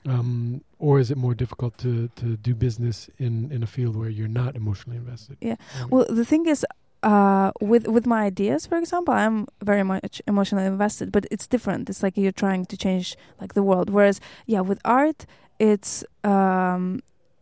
Um, 0.05 0.61
or 0.79 0.99
is 0.99 1.11
it 1.11 1.17
more 1.17 1.33
difficult 1.35 1.77
to, 1.79 2.07
to 2.15 2.37
do 2.37 2.55
business 2.55 3.09
in, 3.17 3.51
in 3.51 3.61
a 3.61 3.67
field 3.67 3.97
where 3.97 4.07
you're 4.09 4.29
not 4.29 4.55
emotionally 4.55 4.95
invested? 4.97 5.35
Yeah. 5.41 5.55
Um, 5.81 5.89
Well, 5.89 6.05
the 6.07 6.23
thing 6.23 6.45
is, 6.47 6.65
uh, 7.03 7.51
with 7.59 7.87
with 7.87 8.05
my 8.05 8.23
ideas, 8.23 8.65
for 8.67 8.77
example, 8.77 9.13
I'm 9.13 9.47
very 9.61 9.83
much 9.83 10.21
emotionally 10.25 10.65
invested, 10.65 11.11
but 11.11 11.25
it's 11.29 11.45
different. 11.45 11.89
It's 11.89 12.01
like 12.03 12.15
you're 12.15 12.31
trying 12.31 12.65
to 12.67 12.77
change 12.77 13.17
like 13.41 13.53
the 13.53 13.63
world. 13.63 13.89
Whereas, 13.89 14.21
yeah, 14.45 14.61
with 14.61 14.79
art, 14.85 15.25
it's 15.59 16.05
um, 16.23 17.01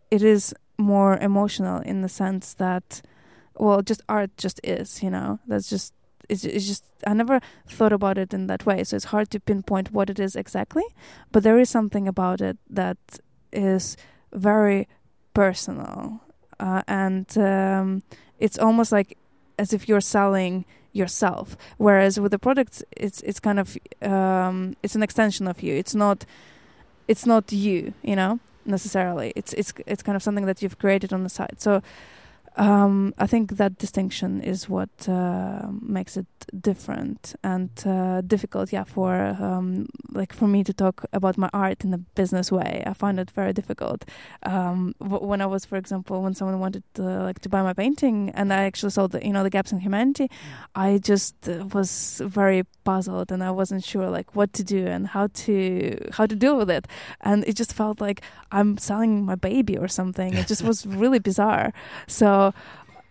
it 0.09 0.23
is 0.23 0.53
more 0.79 1.17
emotional 1.17 1.81
in 1.81 2.01
the 2.01 2.09
sense 2.09 2.55
that, 2.55 3.01
well, 3.57 3.81
just 3.81 4.01
art 4.07 4.31
just 4.37 4.59
is. 4.63 5.01
You 5.03 5.09
know, 5.09 5.39
that's 5.47 5.69
just 5.69 5.93
it's, 6.29 6.43
it's 6.43 6.67
just 6.67 6.83
I 7.05 7.13
never 7.13 7.39
thought 7.67 7.93
about 7.93 8.17
it 8.17 8.33
in 8.33 8.47
that 8.47 8.65
way. 8.65 8.83
So 8.83 8.95
it's 8.95 9.05
hard 9.05 9.29
to 9.31 9.39
pinpoint 9.39 9.91
what 9.91 10.09
it 10.09 10.19
is 10.19 10.35
exactly, 10.35 10.83
but 11.31 11.43
there 11.43 11.59
is 11.59 11.69
something 11.69 12.07
about 12.07 12.41
it 12.41 12.57
that 12.69 12.97
is 13.51 13.97
very 14.33 14.87
personal, 15.33 16.21
uh, 16.59 16.81
and 16.87 17.37
um, 17.37 18.03
it's 18.39 18.57
almost 18.57 18.91
like 18.91 19.17
as 19.57 19.73
if 19.73 19.87
you're 19.87 20.01
selling 20.01 20.65
yourself. 20.91 21.57
Whereas 21.77 22.19
with 22.19 22.31
the 22.31 22.39
products, 22.39 22.83
it's 22.91 23.21
it's 23.21 23.39
kind 23.39 23.59
of 23.59 23.77
um, 24.01 24.75
it's 24.83 24.95
an 24.95 25.03
extension 25.03 25.47
of 25.47 25.61
you. 25.61 25.75
It's 25.75 25.95
not 25.95 26.25
it's 27.07 27.25
not 27.25 27.51
you, 27.51 27.93
you 28.01 28.15
know, 28.15 28.39
necessarily. 28.65 29.33
It's 29.35 29.53
it's 29.53 29.73
it's 29.85 30.03
kind 30.03 30.15
of 30.15 30.23
something 30.23 30.45
that 30.45 30.61
you've 30.61 30.79
created 30.79 31.13
on 31.13 31.23
the 31.23 31.29
side. 31.29 31.55
So 31.59 31.81
um, 32.57 33.13
I 33.17 33.27
think 33.27 33.57
that 33.57 33.77
distinction 33.77 34.41
is 34.41 34.69
what 34.69 35.09
uh, 35.09 35.67
makes 35.81 36.15
it 36.15 36.27
different 36.61 37.35
and 37.43 37.69
uh, 37.85 38.21
difficult. 38.21 38.71
Yeah, 38.71 38.85
for 38.85 39.13
um, 39.39 39.87
like 40.13 40.31
for 40.31 40.47
me 40.47 40.63
to 40.63 40.73
talk 40.73 41.05
about 41.11 41.37
my 41.37 41.49
art 41.53 41.83
in 41.83 41.93
a 41.93 41.97
business 41.97 42.51
way, 42.51 42.81
I 42.85 42.93
find 42.93 43.19
it 43.19 43.29
very 43.31 43.51
difficult. 43.51 44.05
Um, 44.43 44.95
when 44.99 45.41
I 45.41 45.45
was, 45.47 45.65
for 45.65 45.75
example, 45.75 46.21
when 46.21 46.33
someone 46.33 46.59
wanted 46.59 46.83
to, 46.93 47.01
like 47.01 47.39
to 47.39 47.49
buy 47.49 47.61
my 47.61 47.73
painting, 47.73 48.31
and 48.33 48.53
I 48.53 48.63
actually 48.63 48.91
saw 48.91 49.07
the 49.07 49.25
you 49.25 49.33
know 49.33 49.43
the 49.43 49.49
gaps 49.49 49.73
in 49.73 49.79
humanity, 49.79 50.29
I 50.75 50.99
just 50.99 51.35
uh, 51.49 51.65
was 51.73 52.21
very 52.23 52.63
puzzled, 52.85 53.31
and 53.31 53.43
I 53.43 53.51
wasn't 53.51 53.83
sure 53.83 54.09
like 54.09 54.33
what 54.33 54.53
to 54.53 54.63
do 54.63 54.87
and 54.87 55.07
how 55.07 55.27
to 55.27 55.97
how 56.13 56.25
to 56.25 56.35
deal 56.35 56.55
with 56.55 56.69
it, 56.69 56.87
and 57.19 57.43
it 57.45 57.57
just 57.57 57.73
felt 57.73 57.99
like 57.99 58.21
I'm 58.51 58.77
selling 58.77 59.25
my 59.25 59.35
baby 59.35 59.77
or 59.77 59.89
something. 59.89 60.35
It 60.35 60.47
just 60.47 60.63
was 60.63 60.85
really 61.01 61.19
bizarre. 61.19 61.73
So 62.07 62.44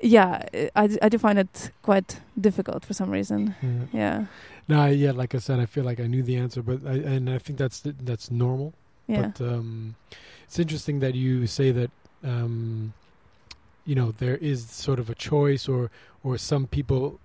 yeah, 0.01 0.43
I, 0.77 0.85
I 1.03 1.09
do 1.09 1.19
find 1.19 1.39
it 1.39 1.71
quite 1.83 2.21
difficult 2.41 2.85
for 2.85 2.95
some 2.95 3.11
reason. 3.11 3.55
Yeah. 3.63 4.01
Yeah, 4.01 4.25
No, 4.69 4.81
I, 4.83 4.91
yeah, 4.91 5.13
like 5.13 5.35
I 5.35 5.41
said, 5.41 5.61
I 5.61 5.67
feel 5.67 5.85
like 5.85 6.01
I 6.01 6.07
knew 6.07 6.23
the 6.23 6.37
answer, 6.37 6.63
but 6.63 6.81
I, 6.87 6.95
and 7.15 7.31
I 7.31 7.39
think 7.39 7.59
that's 7.59 7.81
that's 8.05 8.31
normal. 8.31 8.73
yeah, 9.07 9.23
But 9.37 9.41
um, 9.41 9.95
it's 10.47 10.59
interesting 10.59 11.01
that 11.01 11.15
you 11.15 11.47
say 11.47 11.73
that 11.73 11.91
um, 12.23 12.93
you 13.87 13.95
know 13.95 14.13
there 14.13 14.37
is 14.41 14.59
sort 14.71 14.99
of 14.99 15.11
a 15.11 15.15
choice, 15.15 15.69
or 15.69 15.91
or 16.23 16.39
some 16.39 16.67
people 16.67 17.19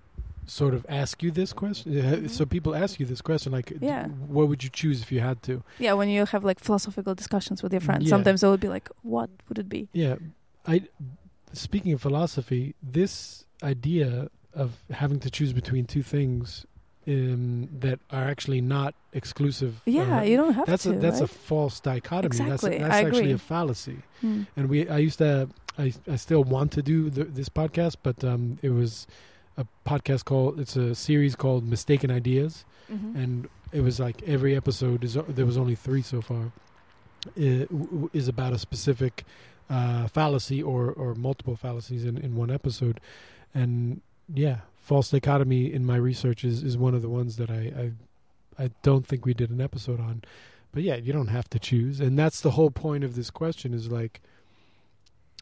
sort 0.46 0.74
of 0.74 0.84
ask 0.88 1.22
you 1.22 1.30
this 1.30 1.52
question. 1.52 1.86
Uh, 1.98 2.02
Mhm. 2.16 2.28
So 2.30 2.44
people 2.46 2.74
ask 2.74 2.98
you 3.00 3.06
this 3.06 3.20
question, 3.22 3.52
like, 3.52 3.66
d- 3.80 3.86
Yeah. 3.86 4.08
what 4.36 4.48
would 4.48 4.62
you 4.64 4.70
choose 4.70 5.00
if 5.02 5.12
you 5.12 5.20
had 5.20 5.38
to? 5.42 5.62
yeah. 5.78 5.94
When 5.98 6.08
you 6.08 6.26
have 6.26 6.44
like 6.48 6.60
philosophical 6.60 7.14
discussions 7.14 7.62
with 7.62 7.72
your 7.72 7.80
friends, 7.88 8.04
Yeah. 8.04 8.10
sometimes 8.16 8.42
it 8.42 8.48
would 8.48 8.60
be 8.68 8.72
like, 8.76 8.88
"What 9.02 9.30
would 9.48 9.58
it 9.58 9.68
be?" 9.68 9.88
Yeah, 9.92 10.16
I. 10.66 10.74
Speaking 11.52 11.92
of 11.92 12.00
philosophy, 12.00 12.74
this 12.82 13.44
idea 13.62 14.28
of 14.54 14.82
having 14.90 15.20
to 15.20 15.30
choose 15.30 15.52
between 15.52 15.84
two 15.86 16.02
things 16.02 16.66
um, 17.08 17.68
that 17.80 17.98
are 18.10 18.24
actually 18.24 18.60
not 18.60 18.94
exclusive. 19.12 19.80
Yeah, 19.86 20.18
uh, 20.18 20.22
you 20.22 20.36
don't 20.36 20.52
have 20.54 20.66
that's 20.66 20.84
to. 20.84 20.90
a 20.90 20.96
that's 20.98 21.20
right? 21.20 21.24
a 21.30 21.32
false 21.32 21.80
dichotomy. 21.80 22.26
Exactly, 22.26 22.78
That's, 22.78 22.84
I 22.84 22.88
that's 23.02 23.06
actually 23.06 23.32
a 23.32 23.38
fallacy. 23.38 23.98
Hmm. 24.20 24.42
And 24.56 24.68
we, 24.68 24.88
I 24.88 24.98
used 24.98 25.18
to, 25.18 25.48
I, 25.78 25.92
I 26.08 26.16
still 26.16 26.44
want 26.44 26.72
to 26.72 26.82
do 26.82 27.10
the, 27.10 27.24
this 27.24 27.48
podcast, 27.48 27.96
but 28.02 28.22
um, 28.22 28.58
it 28.62 28.70
was 28.70 29.06
a 29.56 29.66
podcast 29.86 30.24
called, 30.24 30.60
it's 30.60 30.76
a 30.76 30.94
series 30.94 31.34
called 31.36 31.66
Mistaken 31.66 32.10
Ideas, 32.10 32.64
Mhm. 32.90 33.14
and 33.14 33.48
it 33.72 33.82
was 33.82 34.00
like 34.00 34.20
every 34.24 34.56
episode 34.56 35.04
is 35.04 35.16
there 35.28 35.46
was 35.46 35.56
only 35.56 35.76
three 35.76 36.02
so 36.02 36.20
far, 36.20 36.50
w- 37.36 38.10
is 38.12 38.26
about 38.28 38.52
a 38.52 38.58
specific 38.58 39.24
uh, 39.70 40.08
fallacy 40.08 40.62
or 40.62 40.90
or 40.90 41.14
multiple 41.14 41.56
fallacies 41.56 42.04
in 42.04 42.18
in 42.18 42.34
one 42.34 42.50
episode, 42.50 43.00
and 43.54 44.00
yeah, 44.32 44.58
false 44.80 45.10
dichotomy 45.10 45.72
in 45.72 45.86
my 45.86 45.96
research 45.96 46.44
is 46.44 46.62
is 46.62 46.76
one 46.76 46.94
of 46.94 47.02
the 47.02 47.08
ones 47.08 47.36
that 47.36 47.50
I 47.50 47.92
I, 48.58 48.64
I 48.64 48.70
don't 48.82 49.06
think 49.06 49.24
we 49.24 49.32
did 49.32 49.50
an 49.50 49.60
episode 49.60 50.00
on. 50.00 50.22
But 50.72 50.82
yeah, 50.82 50.96
you 50.96 51.12
don't 51.12 51.28
have 51.28 51.48
to 51.50 51.58
choose, 51.58 52.00
and 52.00 52.18
that's 52.18 52.40
the 52.40 52.52
whole 52.52 52.70
point 52.70 53.04
of 53.04 53.14
this 53.14 53.30
question. 53.30 53.72
Is 53.72 53.90
like 53.90 54.20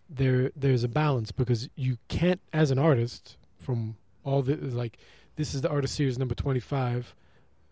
there 0.08 0.50
there's 0.54 0.84
a 0.84 0.88
balance 0.88 1.32
because 1.32 1.68
you 1.74 1.98
can't, 2.08 2.40
as 2.52 2.70
an 2.70 2.78
artist, 2.78 3.36
from 3.58 3.96
all 4.24 4.42
the 4.42 4.56
like 4.56 4.98
this 5.36 5.54
is 5.54 5.62
the 5.62 5.70
artist 5.70 5.94
series 5.94 6.18
number 6.18 6.34
twenty 6.34 6.60
five. 6.60 7.14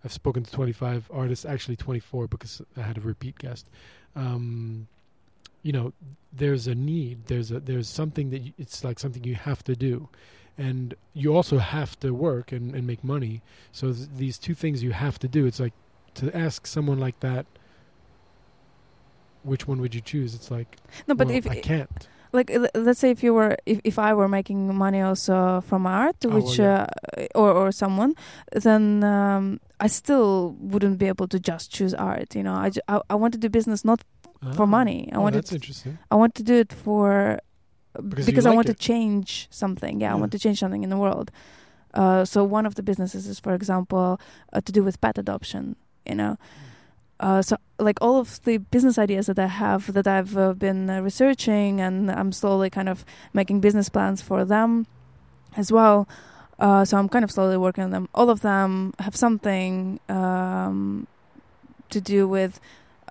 I've 0.05 0.13
spoken 0.13 0.43
to 0.45 0.51
twenty 0.51 0.73
five 0.73 1.11
artists, 1.13 1.45
actually 1.45 1.77
twenty 1.77 2.01
four 2.01 2.27
because 2.29 2.63
I 2.77 2.83
had 2.83 2.99
a 2.99 3.01
repeat 3.01 3.39
guest. 3.39 3.69
Um, 4.15 4.89
you 5.63 5.73
know, 5.73 5.93
there's 6.33 6.67
a 6.67 6.75
need. 6.75 7.27
There's 7.27 7.51
a 7.51 7.61
there's 7.61 7.89
something 7.89 8.31
that 8.31 8.39
you, 8.41 8.53
it's 8.59 8.85
like 8.85 8.99
something 8.99 9.25
you 9.25 9.35
have 9.35 9.63
to 9.65 9.75
do, 9.75 10.09
and 10.59 10.95
you 11.15 11.35
also 11.35 11.59
have 11.59 11.99
to 12.01 12.13
work 12.13 12.53
and, 12.53 12.75
and 12.75 12.87
make 12.87 13.03
money. 13.03 13.43
So 13.73 13.93
th- 13.93 14.09
these 14.17 14.39
two 14.39 14.55
things 14.55 14.83
you 14.83 14.93
have 14.93 15.19
to 15.21 15.29
do. 15.29 15.47
It's 15.47 15.61
like 15.61 15.73
to 16.15 16.35
ask 16.37 16.67
someone 16.67 16.99
like 16.99 17.21
that, 17.21 17.47
which 19.43 19.67
one 19.69 19.81
would 19.81 19.95
you 19.95 20.01
choose? 20.01 20.35
It's 20.35 20.51
like 20.51 20.77
No, 21.07 21.15
but 21.15 21.29
well, 21.29 21.37
if 21.37 21.47
I 21.49 21.61
can't. 21.61 22.09
like 22.33 22.51
let's 22.75 22.99
say 23.01 23.11
if 23.11 23.23
you 23.23 23.33
were 23.35 23.57
if, 23.67 23.81
if 23.85 23.99
I 23.99 24.13
were 24.15 24.29
making 24.29 24.75
money 24.75 25.01
also 25.01 25.61
from 25.63 25.87
art, 25.87 26.17
Oh, 26.25 26.29
well, 26.29 26.41
which 26.43 26.59
yeah. 26.59 26.87
uh, 27.17 27.27
or 27.35 27.51
or 27.53 27.73
someone, 27.73 28.15
then 28.53 29.05
um, 29.05 29.61
I 29.81 29.87
still 29.89 30.57
wouldn't 30.59 30.99
be 30.99 31.07
able 31.07 31.29
to 31.29 31.39
just 31.39 31.71
choose 31.71 31.95
art. 31.95 32.35
You 32.35 32.43
know, 32.43 32.55
I, 32.55 32.71
ju- 32.71 32.81
I, 32.89 33.01
I 33.11 33.15
want 33.15 33.33
to 33.35 33.39
do 33.39 33.49
business 33.49 33.85
not 33.85 34.03
for 34.55 34.63
Ah. 34.65 34.67
money. 34.79 35.09
I 35.13 35.17
oh, 35.17 35.23
want 35.23 35.35
that's 35.35 35.53
it 35.53 35.57
interesting. 35.57 35.99
I 36.11 36.15
want 36.17 36.35
to 36.37 36.43
do 36.43 36.55
it 36.55 36.73
for 36.73 37.39
Because 38.09 38.27
because, 38.27 38.47
I 38.47 38.51
like 38.51 38.57
want 38.57 38.69
it. 38.69 38.77
to 38.79 38.79
change 38.93 39.49
something. 39.51 40.01
Yeah, 40.03 40.13
I 40.13 40.17
want 40.21 40.33
to 40.33 40.39
change 40.39 40.59
something 40.59 40.83
in 40.85 40.91
the 40.91 40.99
world. 40.99 41.31
Uh, 41.95 42.25
so 42.27 42.45
one 42.45 42.67
of 42.67 42.75
the 42.75 42.83
businesses 42.83 43.27
is, 43.27 43.41
for 43.41 43.55
example, 43.55 44.21
uh, 44.53 44.61
to 44.61 44.71
do 44.73 44.85
with 44.85 45.01
pet 45.01 45.17
adoption. 45.19 45.77
You 46.05 46.15
know, 46.15 46.37
uh, 47.21 47.41
so 47.43 47.57
like 47.79 47.99
all 48.03 48.19
of 48.21 48.29
the 48.45 48.59
business 48.59 48.99
ideas 48.99 49.27
that 49.27 49.39
I 49.39 49.47
have 49.49 49.93
that 49.95 50.07
I've 50.07 50.37
uh, 50.37 50.53
been 50.53 50.91
uh, 50.91 51.01
researching, 51.01 51.81
and 51.81 52.11
I'm 52.11 52.33
slowly 52.33 52.69
kind 52.71 52.89
of 52.89 53.05
making 53.33 53.61
business 53.61 53.89
plans 53.89 54.21
for 54.23 54.45
them 54.45 54.87
as 55.57 55.73
well. 55.73 56.07
Uh, 56.59 56.85
so 56.85 56.97
I'm 56.99 57.09
kind 57.09 57.25
of 57.25 57.31
slowly 57.31 57.57
working 57.57 57.85
on 57.85 57.91
them. 57.91 58.09
All 58.15 58.29
of 58.31 58.41
them 58.41 58.93
have 58.99 59.17
something 59.17 59.99
um, 60.09 61.07
to 61.91 62.01
do 62.01 62.29
with 62.29 62.61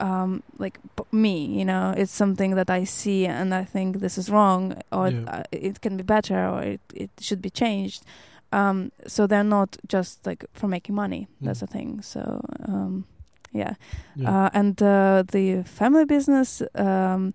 um, 0.02 0.42
like 0.58 0.80
p- 0.96 1.04
me. 1.18 1.46
You 1.60 1.66
know, 1.66 1.94
it's 1.98 2.12
something 2.12 2.56
that 2.56 2.70
I 2.70 2.86
see 2.86 3.26
and 3.28 3.54
I 3.54 3.64
think 3.66 4.00
this 4.00 4.18
is 4.18 4.30
wrong, 4.30 4.74
or 4.92 5.10
Yeah. 5.10 5.24
uh, 5.28 5.44
it 5.52 5.82
can 5.82 5.98
be 5.98 6.04
better, 6.04 6.48
or 6.50 6.62
it, 6.64 6.82
it 6.94 7.10
should 7.20 7.42
be 7.42 7.50
changed. 7.50 8.04
Um, 8.52 8.92
so 9.08 9.28
they're 9.28 9.44
not 9.50 9.78
just 9.88 10.26
like 10.26 10.46
for 10.54 10.68
making 10.68 10.96
money. 10.96 11.28
That's 11.42 11.60
Mm. 11.60 11.68
the 11.68 11.68
thing. 11.68 12.02
So 12.02 12.42
um, 12.68 13.06
yeah. 13.54 13.74
Yeah. 14.16 14.46
Uh, 14.46 14.50
and 14.54 14.82
uh, 14.82 15.24
the 15.32 15.64
family 15.64 16.06
business 16.06 16.62
um, 16.76 17.34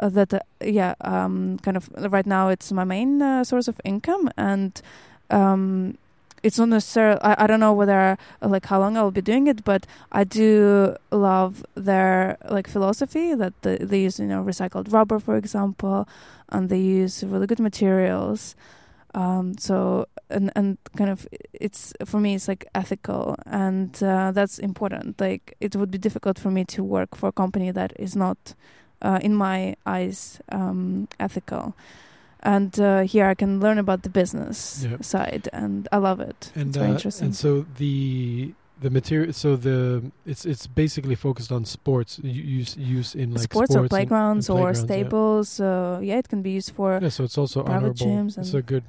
uh, 0.00 0.08
that 0.10 0.32
uh, 0.34 0.38
yeah 0.64 0.94
um, 1.00 1.58
kind 1.62 1.76
of 1.76 1.88
right 2.12 2.26
now 2.26 2.48
it's 2.50 2.70
my 2.72 2.84
main 2.84 3.22
uh, 3.22 3.44
source 3.44 3.68
of 3.68 3.80
income 3.84 4.30
and 4.36 4.80
um, 5.30 5.96
it's 6.42 6.58
not 6.58 6.68
necessarily 6.68 7.20
I, 7.22 7.44
I 7.44 7.46
don't 7.46 7.60
know 7.60 7.72
whether 7.72 8.16
uh, 8.42 8.48
like 8.48 8.66
how 8.66 8.78
long 8.80 8.96
I'll 8.96 9.10
be 9.10 9.22
doing 9.22 9.46
it 9.46 9.64
but 9.64 9.86
I 10.12 10.24
do 10.24 10.96
love 11.10 11.64
their 11.74 12.38
like 12.48 12.68
philosophy 12.68 13.34
that 13.34 13.60
the, 13.62 13.78
they 13.80 14.00
use 14.00 14.18
you 14.18 14.26
know 14.26 14.42
recycled 14.44 14.92
rubber 14.92 15.18
for 15.18 15.36
example 15.36 16.08
and 16.50 16.68
they 16.68 16.78
use 16.78 17.22
really 17.24 17.46
good 17.46 17.60
materials. 17.60 18.56
Um, 19.14 19.56
so 19.58 20.06
and 20.30 20.52
and 20.54 20.76
kind 20.96 21.10
of 21.10 21.26
it's 21.52 21.94
for 22.04 22.20
me 22.20 22.34
it's 22.34 22.46
like 22.46 22.66
ethical 22.74 23.36
and 23.46 24.00
uh, 24.02 24.32
that's 24.32 24.58
important. 24.58 25.20
Like 25.20 25.56
it 25.60 25.76
would 25.76 25.90
be 25.90 25.98
difficult 25.98 26.38
for 26.38 26.50
me 26.50 26.64
to 26.66 26.84
work 26.84 27.16
for 27.16 27.28
a 27.28 27.32
company 27.32 27.70
that 27.70 27.92
is 27.98 28.14
not 28.14 28.54
uh, 29.00 29.18
in 29.22 29.34
my 29.34 29.76
eyes 29.86 30.40
um, 30.50 31.08
ethical 31.18 31.74
and 32.42 32.78
uh, 32.80 33.00
here 33.02 33.26
I 33.26 33.34
can 33.34 33.60
learn 33.60 33.78
about 33.78 34.02
the 34.02 34.10
business 34.10 34.84
Yeah. 34.84 34.96
side 35.00 35.48
and 35.52 35.88
I 35.92 35.96
love 35.98 36.20
it 36.20 36.52
and 36.54 36.68
it's 36.68 36.76
very 36.76 36.90
uh, 36.90 36.94
interesting 36.94 37.26
and 37.26 37.36
so 37.36 37.66
the 37.76 38.54
the 38.80 38.90
material 38.90 39.32
so 39.32 39.56
the 39.56 40.02
it's 40.24 40.44
it's 40.46 40.66
basically 40.68 41.16
focused 41.16 41.50
on 41.50 41.64
sports 41.64 42.20
use 42.22 42.76
use 42.76 43.14
in 43.16 43.34
like 43.34 43.42
sports, 43.42 43.74
or 43.74 43.88
playgrounds, 43.88 44.48
and 44.48 44.58
or 44.58 44.72
playgrounds, 44.72 44.78
yeah. 44.80 44.84
stables 44.86 45.60
uh, 45.60 45.98
yeah 46.02 46.18
it 46.18 46.28
can 46.28 46.42
be 46.42 46.50
used 46.50 46.70
for 46.76 46.98
Yeah, 47.02 47.08
so 47.10 47.24
it's 47.24 47.36
also 47.38 47.62
private 47.64 48.00
honorable. 48.00 48.06
gyms 48.06 48.38
It's 48.38 48.54
a 48.54 48.62
good 48.62 48.84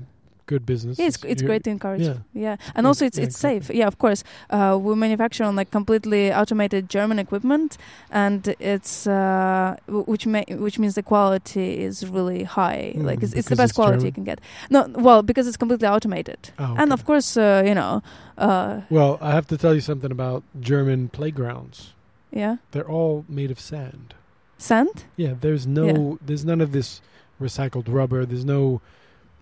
good 0.53 0.63
business. 0.65 0.97
Yeah, 0.99 1.07
it's 1.09 1.19
it's 1.31 1.43
great 1.49 1.63
to 1.63 1.69
encourage. 1.69 2.01
yeah. 2.09 2.17
Yeah, 2.45 2.55
and 2.75 2.83
Yeah, 2.83 2.89
also 2.89 3.03
it's 3.09 3.17
yeah, 3.19 3.25
it's 3.27 3.35
exactly. 3.37 3.59
safe. 3.61 3.77
Yeah, 3.79 3.87
of 3.87 3.97
course. 4.03 4.21
Uh, 4.55 4.77
we 4.85 4.91
manufacture 4.95 5.45
on 5.49 5.55
like 5.59 5.69
completely 5.79 6.23
automated 6.41 6.83
German 6.95 7.17
equipment, 7.25 7.77
and 8.23 8.41
it's 8.59 9.05
uh, 9.07 9.75
which 10.11 10.25
ma- 10.33 10.49
which 10.65 10.77
means 10.81 10.93
the 10.95 11.03
quality 11.03 11.67
is 11.87 11.95
really 12.17 12.43
high. 12.57 12.93
Mm, 12.95 13.05
like 13.09 13.19
it's, 13.25 13.33
it's 13.39 13.49
the 13.49 13.55
best 13.61 13.71
it's 13.71 13.75
quality 13.79 13.97
German? 13.97 14.05
you 14.09 14.11
can 14.17 14.23
get. 14.31 14.39
No, 14.69 14.79
well, 15.07 15.21
because 15.23 15.47
it's 15.49 15.57
completely 15.57 15.87
automated, 15.87 16.39
Oh, 16.57 16.75
and 16.81 16.91
of 16.93 17.01
course, 17.05 17.29
uh, 17.37 17.63
you 17.69 17.75
know, 17.75 18.01
uh, 18.37 18.81
Well, 18.89 19.17
I 19.21 19.31
have 19.37 19.47
to 19.47 19.57
tell 19.57 19.73
you 19.77 19.81
something 19.81 20.11
about 20.11 20.41
German 20.71 21.09
playgrounds. 21.09 21.93
yeah, 22.31 22.55
They're 22.71 22.89
all 22.97 23.23
made 23.29 23.51
of 23.51 23.59
sand. 23.59 24.13
sand. 24.57 24.97
Yeah, 25.17 25.33
there's 25.43 25.65
no 25.65 26.17
there's 26.25 26.43
none 26.51 26.61
of 26.65 26.71
this 26.71 27.01
recycled 27.39 27.87
rubber. 27.87 28.25
There's 28.25 28.45
no 28.57 28.81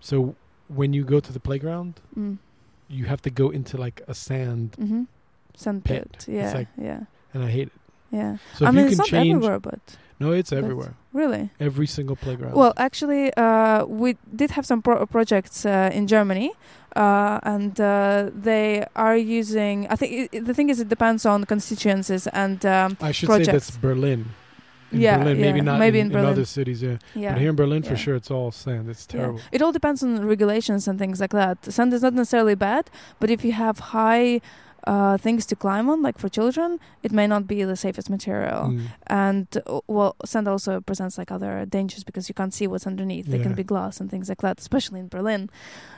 so 0.00 0.34
when 0.68 0.92
you 0.92 1.04
go 1.04 1.20
to 1.20 1.32
the 1.32 1.40
playground, 1.40 1.94
Mm. 2.16 2.38
you 2.88 3.04
have 3.06 3.20
to 3.22 3.30
go 3.30 3.50
into 3.50 3.76
like 3.76 4.02
a 4.08 4.14
sand 4.14 4.76
Mm-hmm. 4.80 5.02
Sand 5.56 5.84
Pit. 5.84 6.08
pit. 6.12 6.26
Yeah, 6.28 6.52
like- 6.58 6.68
yeah, 6.76 7.00
and 7.34 7.42
I 7.44 7.50
hate 7.50 7.68
it. 7.68 7.72
yeah. 8.12 8.36
So 8.56 8.64
I 8.64 8.68
if 8.68 8.74
mean, 8.74 8.84
you 8.84 8.90
it's 8.92 8.96
can 8.96 9.04
not 9.04 9.08
change 9.08 9.34
everywhere, 9.34 9.58
but 9.60 9.80
No, 10.20 10.32
it's 10.32 10.52
everywhere. 10.52 10.94
really. 11.12 11.50
Every 11.60 11.86
single 11.86 12.16
playground. 12.16 12.54
Well, 12.54 12.72
actually, 12.76 13.32
uh, 13.36 13.84
we 13.86 14.16
did 14.34 14.50
have 14.52 14.64
some 14.66 14.82
pro- 14.82 15.06
projects 15.06 15.64
uh, 15.66 15.90
in 15.98 16.06
Germany, 16.06 16.50
uh, 16.96 17.38
and 17.42 17.78
uh, 17.80 18.30
they 18.42 18.84
are 18.94 19.16
using. 19.16 19.86
I 19.90 19.96
think 19.96 20.10
i 20.34 20.38
the 20.40 20.54
thing 20.54 20.70
is, 20.70 20.78
it 20.80 20.88
depends 20.88 21.24
on 21.26 21.44
constituencies 21.44 22.26
and 22.32 22.64
um, 22.66 22.96
I 23.00 23.12
should 23.12 23.28
say 23.30 23.44
that's. 23.44 23.70
Berlin. 23.80 24.24
In 24.92 25.00
Yeah, 25.00 25.18
Berlin. 25.18 25.40
Maybe 25.40 25.60
not 25.60 25.78
maybe 25.78 26.00
in, 26.00 26.06
in 26.06 26.12
Berlin. 26.12 26.30
other 26.32 26.44
cities. 26.44 26.82
Yeah. 26.82 26.98
yeah. 27.14 27.32
but 27.32 27.40
here 27.40 27.50
in 27.50 27.56
Berlin, 27.56 27.82
for 27.82 27.96
sure, 27.96 28.16
it's 28.16 28.30
all 28.30 28.50
sand. 28.50 28.88
It's 28.88 29.06
Yeah. 29.10 29.20
terrible. 29.20 29.40
It 29.52 29.60
all 29.62 29.72
depends 29.72 30.02
on 30.02 30.24
regulations 30.26 30.88
and 30.88 30.98
things 30.98 31.20
like 31.20 31.32
that. 31.32 31.64
Sand 31.72 31.92
is 31.92 32.02
not 32.02 32.14
necessarily 32.14 32.54
bad, 32.54 32.90
but 33.20 33.30
if 33.30 33.44
you 33.44 33.52
have 33.52 33.78
high 33.78 34.40
uh, 34.86 35.18
things 35.18 35.44
to 35.44 35.54
climb 35.56 35.90
on, 35.90 36.00
like 36.00 36.16
for 36.18 36.30
children, 36.30 36.78
it 37.02 37.12
may 37.12 37.26
not 37.26 37.46
be 37.46 37.62
the 37.64 37.76
safest 37.76 38.08
material. 38.08 38.68
Mm. 38.70 38.80
And 39.08 39.46
uh, 39.66 39.80
well, 39.86 40.14
sand 40.24 40.48
also 40.48 40.80
presents 40.80 41.18
like 41.18 41.30
other 41.30 41.66
dangers 41.66 42.04
because 42.04 42.28
you 42.30 42.34
can't 42.34 42.54
see 42.54 42.66
what's 42.66 42.86
underneath. 42.86 43.26
There 43.26 43.42
can 43.42 43.54
be 43.54 43.64
glass 43.64 44.00
and 44.00 44.08
things 44.10 44.28
like 44.30 44.40
that, 44.40 44.58
especially 44.60 45.00
in 45.00 45.08
Berlin. 45.08 45.50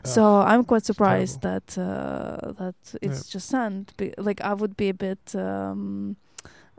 Ugh, 0.04 0.06
so 0.14 0.22
I'm 0.40 0.64
quite 0.64 0.84
surprised 0.84 1.42
that 1.42 1.78
uh, 1.78 2.52
that 2.60 2.74
it's 3.00 3.28
Yeah. 3.28 3.32
just 3.34 3.48
sand. 3.48 3.92
Be- 3.96 4.14
like 4.18 4.40
I 4.40 4.54
would 4.54 4.76
be 4.76 4.88
a 4.88 4.94
bit. 4.94 5.34
Um, 5.36 6.16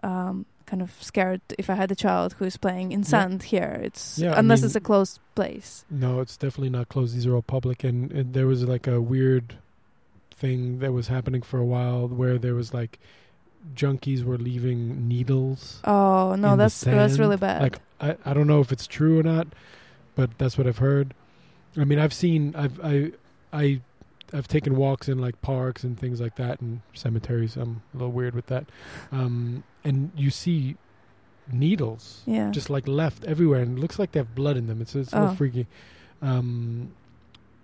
um, 0.04 0.46
kind 0.72 0.82
of 0.82 0.92
scared 1.04 1.42
if 1.60 1.70
I 1.70 1.76
had 1.76 1.92
a 1.92 1.96
child 1.96 2.34
who 2.40 2.46
is 2.46 2.56
playing 2.56 2.94
in 2.94 3.02
Yeah. 3.02 3.06
sand 3.14 3.44
here. 3.44 3.78
It's 3.84 4.18
Yeah, 4.18 4.34
I 4.36 4.40
unless 4.40 4.62
mean- 4.62 4.68
it's 4.68 4.76
a 4.78 4.80
closed 4.80 5.20
place. 5.36 5.84
No, 5.92 6.22
it's 6.22 6.38
definitely 6.38 6.70
not 6.70 6.88
closed. 6.88 7.14
These 7.14 7.28
are 7.28 7.36
all 7.36 7.42
public, 7.42 7.84
and, 7.84 8.10
and 8.12 8.34
there 8.34 8.48
was 8.48 8.64
like 8.64 8.88
a 8.88 9.02
weird 9.02 9.56
thing 10.34 10.80
that 10.80 10.94
was 10.94 11.08
happening 11.10 11.42
for 11.42 11.60
a 11.60 11.66
while 11.66 12.08
where 12.08 12.38
there 12.38 12.56
was 12.56 12.74
like 12.74 13.00
junkies 13.76 14.24
were 14.24 14.38
leaving 14.38 15.08
needles. 15.08 15.82
Oh 15.84 16.36
no, 16.36 16.56
that's 16.56 16.82
that's 16.82 17.20
really 17.20 17.38
bad. 17.38 17.62
Like 17.62 17.80
I, 18.00 18.16
I 18.26 18.34
don't 18.34 18.48
know 18.48 18.62
if 18.62 18.72
it's 18.72 18.88
true 18.88 19.20
or 19.20 19.24
not, 19.24 19.48
but 20.16 20.38
that's 20.38 20.58
what 20.58 20.66
I've 20.68 20.80
heard. 20.80 21.14
I 21.78 21.84
mean, 21.84 22.00
I've 22.00 22.14
seen, 22.14 22.56
I've 22.56 22.80
I 22.84 23.12
I 23.54 23.82
I've 24.34 24.48
taken 24.48 24.76
walks 24.78 25.08
in 25.10 25.20
like 25.20 25.42
parks 25.42 25.84
and 25.84 26.00
things 26.00 26.20
like 26.22 26.36
that, 26.38 26.62
and 26.62 26.82
cemeteries. 26.94 27.56
I'm 27.58 27.82
a 27.94 27.98
little 27.98 28.12
weird 28.14 28.34
with 28.36 28.48
that. 28.48 28.66
Um, 29.12 29.64
and 29.84 30.12
you 30.16 30.30
see 30.30 30.76
needles 31.52 32.22
yeah. 32.26 32.50
just 32.52 32.70
like 32.70 32.88
left 32.88 33.24
everywhere, 33.26 33.62
and 33.62 33.78
it 33.78 33.82
looks 33.82 34.00
like 34.00 34.12
they 34.12 34.20
have 34.20 34.34
blood 34.36 34.58
in 34.58 34.68
them. 34.68 34.82
It's 34.82 34.96
it's 34.96 35.14
Oh. 35.14 35.34
freaky. 35.36 35.68
Um, 36.22 36.92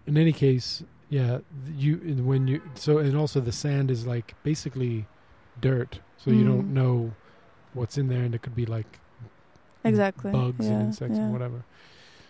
in 0.06 0.18
any 0.18 0.34
case, 0.34 0.84
yeah, 1.10 1.40
you 1.76 1.98
when 2.24 2.48
you 2.48 2.62
so 2.76 2.98
and 2.98 3.16
also 3.16 3.40
the 3.40 3.52
sand 3.52 3.92
is 3.92 4.06
like 4.08 4.34
basically 4.44 5.06
dirt, 5.62 6.00
so 6.18 6.32
you 6.32 6.44
don't 6.44 6.70
Mm. 6.70 6.74
know 6.74 7.12
what's 7.74 7.98
in 7.98 8.08
there, 8.08 8.24
and 8.24 8.34
it 8.36 8.42
could 8.42 8.56
be 8.56 8.66
like 8.66 9.00
exactly. 9.84 10.32
bugs 10.32 10.66
yeah, 10.66 10.74
and 10.74 10.82
insects 10.88 11.18
yeah. 11.18 11.24
and 11.26 11.34
whatever. 11.34 11.64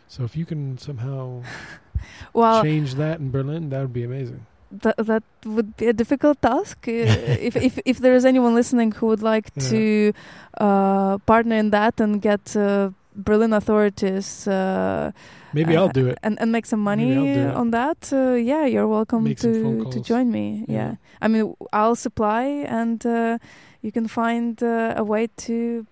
So 0.08 0.24
if 0.24 0.36
you 0.36 0.46
can 0.46 0.78
somehow 0.78 1.44
Well, 2.34 2.62
change 2.64 2.96
that 2.96 3.20
in 3.20 3.32
Berlin, 3.32 3.70
that 3.70 3.82
would 3.82 3.94
be 3.94 4.04
amazing. 4.04 4.46
That 4.72 4.95
that 4.97 5.24
would 5.45 5.76
be 5.78 5.88
a 5.88 5.93
difficult 5.93 6.41
task. 6.41 6.88
Uh, 6.88 6.91
if 7.47 7.55
if 7.55 7.80
if 7.86 7.97
there 7.99 8.15
is 8.15 8.26
anyone 8.26 8.55
listening 8.55 8.91
who 8.91 9.07
would 9.07 9.22
like 9.24 9.49
Yeah. 9.55 9.70
to 9.70 10.13
uh, 10.59 11.18
partner 11.26 11.55
in 11.55 11.70
that 11.72 11.99
and 12.01 12.22
get 12.22 12.55
uh, 12.55 12.89
Berlin 13.15 13.53
authorities. 13.53 14.47
Uh, 14.47 15.11
Maybe 15.53 15.76
uh, 15.76 15.82
I'll 15.82 15.89
do 15.93 16.07
it. 16.07 16.18
and 16.24 16.38
and 16.41 16.51
make 16.51 16.65
some 16.65 16.82
money 16.84 17.15
I'll 17.15 17.24
do 17.24 17.49
it. 17.49 17.55
on 17.55 17.72
that. 17.72 18.11
Uh, 18.13 18.34
yeah, 18.36 18.65
you're 18.65 18.88
welcome 18.88 19.24
Make 19.24 19.39
to 19.39 19.86
to 19.91 19.99
join 20.01 20.30
me. 20.32 20.65
Yeah. 20.68 20.76
Yeah, 20.78 20.95
I 21.22 21.28
mean 21.28 21.55
I'll 21.74 21.95
supply, 21.95 22.43
and 22.68 23.03
uh, 23.05 23.38
you 23.82 23.91
can 23.91 24.07
find 24.07 24.61
uh, 24.61 24.93
a 24.97 25.03
way 25.03 25.28
to 25.47 25.86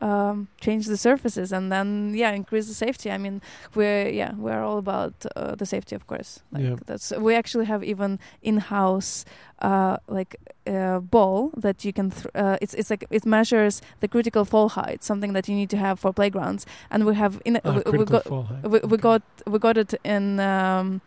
um, 0.00 0.48
change 0.60 0.86
the 0.86 0.96
surfaces, 0.96 1.52
and 1.52 1.70
then 1.70 2.12
yeah, 2.14 2.30
increase 2.34 2.66
the 2.68 2.74
safety. 2.74 3.10
I 3.10 3.18
mean 3.18 3.40
we're 3.74 4.08
yeah 4.08 4.32
we're 4.34 4.62
all 4.62 4.78
about 4.78 5.14
uh, 5.36 5.54
the 5.54 5.66
safety, 5.66 5.94
of 5.96 6.06
course. 6.06 6.40
Like 6.52 6.62
Yeah. 6.64 6.76
that's 6.86 7.12
we 7.18 7.34
actually 7.34 7.66
have 7.66 7.84
even 7.84 8.18
in-house 8.42 9.24
uh, 9.62 9.96
like 10.08 10.36
uh, 10.66 11.00
ball 11.00 11.50
that 11.56 11.84
you 11.84 11.92
can. 11.92 12.12
Uh, 12.34 12.56
it's 12.62 12.74
it's 12.74 12.90
like 12.90 13.04
it 13.10 13.24
measures 13.26 13.82
the 14.00 14.08
critical 14.08 14.44
fall 14.44 14.68
height, 14.70 15.02
something 15.04 15.32
that 15.34 15.48
you 15.48 15.54
need 15.54 15.70
to 15.70 15.76
have 15.76 15.96
for 16.00 16.12
playgrounds, 16.12 16.66
and 16.90 17.04
we 17.04 17.14
have 17.14 17.40
in 17.44 17.60
Ah, 17.64 17.80
we, 17.86 17.98
we 17.98 18.04
got 18.04 18.24
fall 18.24 18.42
height. 18.44 18.62
we, 18.62 18.78
we 18.78 18.94
Okay. 18.94 18.96
got 18.96 19.22
we 19.46 19.58
got 19.58 19.76
it 19.76 19.94
in 20.04 20.40
um, 20.40 21.00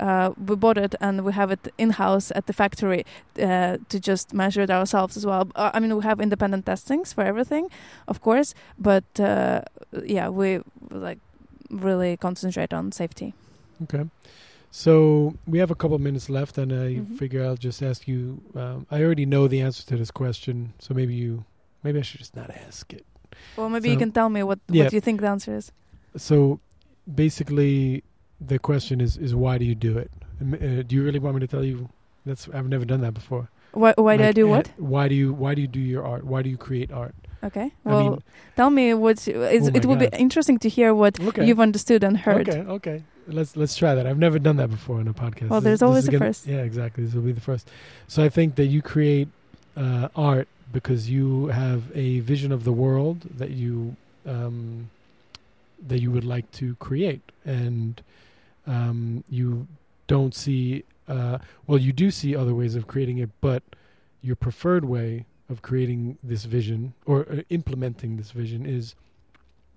uh, 0.00 0.30
we 0.48 0.56
bought 0.56 0.78
it 0.78 0.94
and 1.00 1.24
we 1.24 1.32
have 1.32 1.50
it 1.52 1.68
in 1.78 1.90
house 1.90 2.32
at 2.34 2.46
the 2.46 2.52
factory 2.52 3.04
uh, 3.38 3.76
to 3.88 3.98
just 4.00 4.32
measure 4.34 4.62
it 4.62 4.70
ourselves 4.70 5.16
as 5.16 5.24
well. 5.26 5.42
Uh, 5.54 5.70
I 5.74 5.80
mean, 5.80 5.94
we 5.96 6.02
have 6.02 6.20
independent 6.22 6.64
testings 6.66 7.12
for 7.12 7.22
everything, 7.24 7.68
of 8.08 8.20
course, 8.20 8.54
but 8.78 9.04
uh, 9.20 9.60
yeah, 10.04 10.28
we 10.28 10.60
like 10.90 11.18
really 11.70 12.16
concentrate 12.16 12.72
on 12.72 12.92
safety. 12.92 13.34
Okay. 13.82 14.04
So 14.72 15.34
we 15.46 15.58
have 15.58 15.70
a 15.72 15.74
couple 15.74 15.98
minutes 15.98 16.28
left, 16.30 16.58
and 16.58 16.72
I 16.72 16.88
Mhm. 17.00 17.18
figure 17.18 17.42
I'll 17.44 17.56
just 17.68 17.82
ask 17.82 18.06
you. 18.08 18.40
Um, 18.54 18.86
I 18.90 19.02
already 19.04 19.26
know 19.26 19.48
the 19.48 19.60
answer 19.66 19.84
to 19.86 19.96
this 19.96 20.10
question, 20.12 20.72
so 20.78 20.94
maybe 20.94 21.14
you, 21.14 21.44
maybe 21.82 21.98
I 21.98 22.02
should 22.02 22.20
just 22.20 22.36
not 22.36 22.50
ask 22.68 22.92
it. 22.92 23.04
Well, 23.56 23.68
maybe 23.68 23.90
you 23.90 23.96
can 23.98 24.12
tell 24.12 24.28
me 24.28 24.42
what 24.42 24.58
Yeah. 24.68 24.84
what 24.84 24.92
you 24.92 25.00
think 25.00 25.20
the 25.20 25.28
answer 25.28 25.56
is. 25.56 25.72
So 26.16 26.60
basically, 27.06 28.02
the 28.40 28.58
question 28.58 29.00
is: 29.00 29.16
is 29.16 29.34
why 29.34 29.58
do 29.58 29.64
you 29.64 29.74
do 29.74 29.98
it? 29.98 30.10
Uh, 30.40 30.82
do 30.82 30.96
you 30.96 31.02
really 31.02 31.18
want 31.18 31.34
me 31.36 31.40
to 31.40 31.46
tell 31.46 31.64
you? 31.64 31.88
That's 32.26 32.48
I've 32.52 32.68
never 32.68 32.84
done 32.84 33.00
that 33.02 33.14
before. 33.14 33.48
Why 33.72 33.94
why 33.96 34.16
do 34.16 34.22
I 34.24 34.26
Like, 34.26 34.34
do 34.34 34.48
what? 34.48 34.68
Why 34.78 35.08
do 35.08 35.14
you 35.14 35.32
Why 35.32 35.54
do 35.54 35.60
you 35.62 35.68
do 35.68 35.80
your 35.80 36.04
art? 36.04 36.24
Why 36.24 36.42
do 36.42 36.48
you 36.50 36.56
create 36.56 36.90
art? 36.92 37.14
Okay. 37.42 37.72
I 37.86 37.88
Well, 37.88 38.10
mean, 38.10 38.22
tell 38.56 38.68
me 38.70 38.92
what 38.94 39.26
Oh 39.28 39.42
it 39.42 39.62
would 39.86 39.98
God. 39.98 39.98
be 39.98 40.08
interesting 40.18 40.58
to 40.58 40.68
hear 40.68 40.92
what 40.94 41.18
okay, 41.20 41.46
you've 41.46 41.60
understood 41.60 42.04
and 42.04 42.18
heard. 42.18 42.48
okay, 42.48 42.60
okay. 42.60 43.02
Let's 43.26 43.56
let's 43.56 43.76
try 43.76 43.94
that. 43.94 44.06
I've 44.06 44.18
never 44.18 44.38
done 44.38 44.56
that 44.56 44.68
before 44.70 45.00
in 45.00 45.08
a 45.08 45.14
podcast. 45.14 45.48
Well, 45.48 45.60
This- 45.60 45.64
there's 45.80 45.82
always 45.82 46.08
a 46.08 46.10
gonna- 46.10 46.24
first. 46.26 46.46
Yeah, 46.46 46.62
exactly. 46.62 47.04
This 47.04 47.14
will 47.14 47.22
be 47.22 47.32
the 47.32 47.40
first. 47.40 47.70
So 48.08 48.22
I 48.24 48.28
think 48.28 48.56
that 48.56 48.66
you 48.66 48.82
create 48.82 49.28
uh, 49.76 50.08
art 50.16 50.48
because 50.72 51.08
you 51.10 51.46
have 51.48 51.82
a 51.94 52.20
vision 52.20 52.52
of 52.52 52.64
the 52.64 52.72
world 52.72 53.18
that 53.38 53.50
you 53.50 53.96
um, 54.26 54.90
that 55.86 56.00
you 56.02 56.10
would 56.10 56.24
like 56.24 56.50
to 56.52 56.74
create, 56.76 57.22
and 57.44 58.02
um, 58.66 59.24
you 59.28 59.66
don't 60.06 60.34
see. 60.34 60.84
Uh, 61.08 61.38
well, 61.66 61.78
you 61.78 61.92
do 61.92 62.10
see 62.10 62.36
other 62.36 62.54
ways 62.54 62.74
of 62.74 62.86
creating 62.86 63.18
it, 63.18 63.30
but 63.40 63.62
your 64.22 64.36
preferred 64.36 64.84
way 64.84 65.26
of 65.48 65.62
creating 65.62 66.18
this 66.22 66.44
vision 66.44 66.94
or 67.04 67.26
uh, 67.30 67.42
implementing 67.50 68.16
this 68.16 68.30
vision 68.30 68.64
is, 68.66 68.94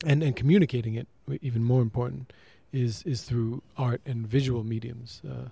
and 0.06 0.22
and 0.22 0.36
communicating 0.36 0.96
it, 0.96 1.08
even 1.42 1.64
more 1.64 1.82
important, 1.82 2.32
is 2.72 3.04
is 3.04 3.24
through 3.24 3.62
art 3.78 4.02
and 4.06 4.28
visual 4.28 4.64
mediums, 4.64 5.22
uh, 5.28 5.50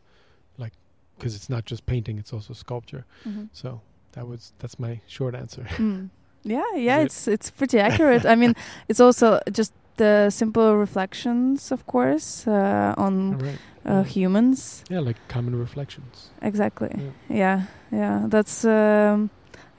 like 0.57 0.73
because 1.17 1.35
it's 1.35 1.49
not 1.49 1.65
just 1.65 1.85
painting; 1.85 2.17
it's 2.19 2.33
also 2.33 2.53
sculpture. 2.53 3.05
Mhm. 3.25 3.49
So 3.53 3.81
that 4.11 4.27
was 4.27 4.53
that's 4.59 4.77
my 4.77 5.01
short 5.07 5.33
answer. 5.35 5.63
Mm. 5.77 6.09
Yeah, 6.43 6.63
yeah, 6.75 6.99
it's 6.99 7.27
it's 7.27 7.49
pretty 7.49 7.79
accurate. 7.79 8.25
I 8.25 8.35
mean, 8.35 8.55
it's 8.87 8.99
also 8.99 9.39
just 9.51 9.73
the 9.97 10.29
simple 10.29 10.75
reflections, 10.77 11.71
of 11.71 11.85
course, 11.85 12.47
uh, 12.47 12.93
on 12.97 13.37
right. 13.39 13.59
uh, 13.85 13.91
Yeah. 13.93 14.03
humans. 14.03 14.83
Yeah, 14.89 14.99
like 15.07 15.17
common 15.27 15.55
reflections. 15.55 16.29
Exactly. 16.41 16.89
Yeah. 16.97 17.11
Yeah, 17.29 17.61
yeah. 17.91 18.25
That's. 18.29 18.63
Um, 18.65 19.29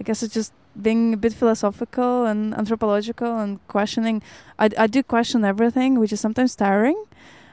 I 0.00 0.04
guess 0.04 0.22
it's 0.22 0.34
just 0.34 0.52
being 0.82 1.14
a 1.14 1.16
bit 1.16 1.32
philosophical 1.32 2.26
and 2.26 2.54
anthropological 2.54 3.38
and 3.38 3.58
questioning. 3.68 4.22
I 4.58 4.68
I 4.84 4.86
do 4.88 5.02
question 5.02 5.44
everything, 5.44 6.00
which 6.00 6.12
is 6.12 6.20
sometimes 6.20 6.56
tiring, 6.56 6.96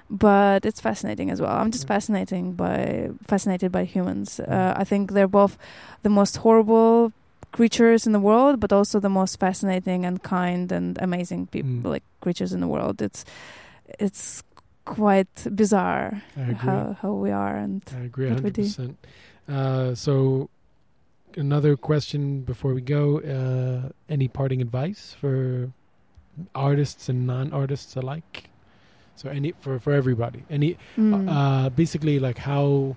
but 0.10 0.66
it's 0.66 0.82
fascinating 0.82 1.30
as 1.32 1.40
well. 1.42 1.52
I'm 1.62 1.72
just 1.72 1.84
Yeah. 1.84 1.96
fascinating 1.96 2.54
by 2.56 3.10
fascinated 3.28 3.72
by 3.72 3.84
humans. 3.86 4.40
Mm. 4.40 4.52
Uh, 4.52 4.82
I 4.82 4.86
think 4.86 5.12
they're 5.12 5.28
both 5.32 5.58
the 6.02 6.10
most 6.10 6.38
horrible 6.38 7.12
creatures 7.52 8.06
in 8.06 8.14
the 8.14 8.20
world, 8.20 8.60
but 8.60 8.72
also 8.72 9.00
the 9.00 9.10
most 9.10 9.40
fascinating 9.40 10.06
and 10.06 10.22
kind 10.24 10.72
and 10.72 10.98
amazing 11.02 11.48
people, 11.48 11.70
Mm. 11.72 11.94
like 11.94 12.04
creatures 12.22 12.54
in 12.54 12.60
the 12.62 12.68
world. 12.68 13.02
It's 13.02 13.26
it's 14.00 14.44
quite 14.86 15.48
bizarre 15.56 16.22
how 16.58 16.96
how 17.02 17.14
we 17.14 17.32
are 17.32 17.56
and 17.58 17.82
I 17.96 18.06
agree, 18.06 18.30
100%. 18.30 18.96
Uh, 19.48 19.96
so, 19.96 20.50
another 21.38 21.76
question 21.76 22.42
before 22.42 22.74
we 22.74 22.82
go: 22.82 23.20
uh, 23.20 23.90
Any 24.10 24.28
parting 24.28 24.62
advice 24.62 25.16
for 25.20 25.72
artists 26.54 27.10
and 27.10 27.26
non-artists 27.28 27.96
alike? 27.96 28.50
So, 29.16 29.30
any 29.30 29.52
for 29.52 29.80
for 29.80 29.92
everybody, 29.94 30.44
any 30.50 30.78
Mm. 30.98 31.28
uh, 31.28 31.70
basically 31.70 32.20
like 32.20 32.40
how 32.40 32.96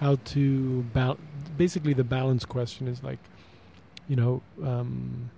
how 0.00 0.16
to 0.34 0.82
bal- 0.92 1.18
basically 1.56 1.94
the 1.94 2.04
balance 2.04 2.44
question 2.44 2.88
is 2.88 3.02
like 3.02 3.18
you 4.08 4.16
know 4.16 4.42
um, 4.62 5.30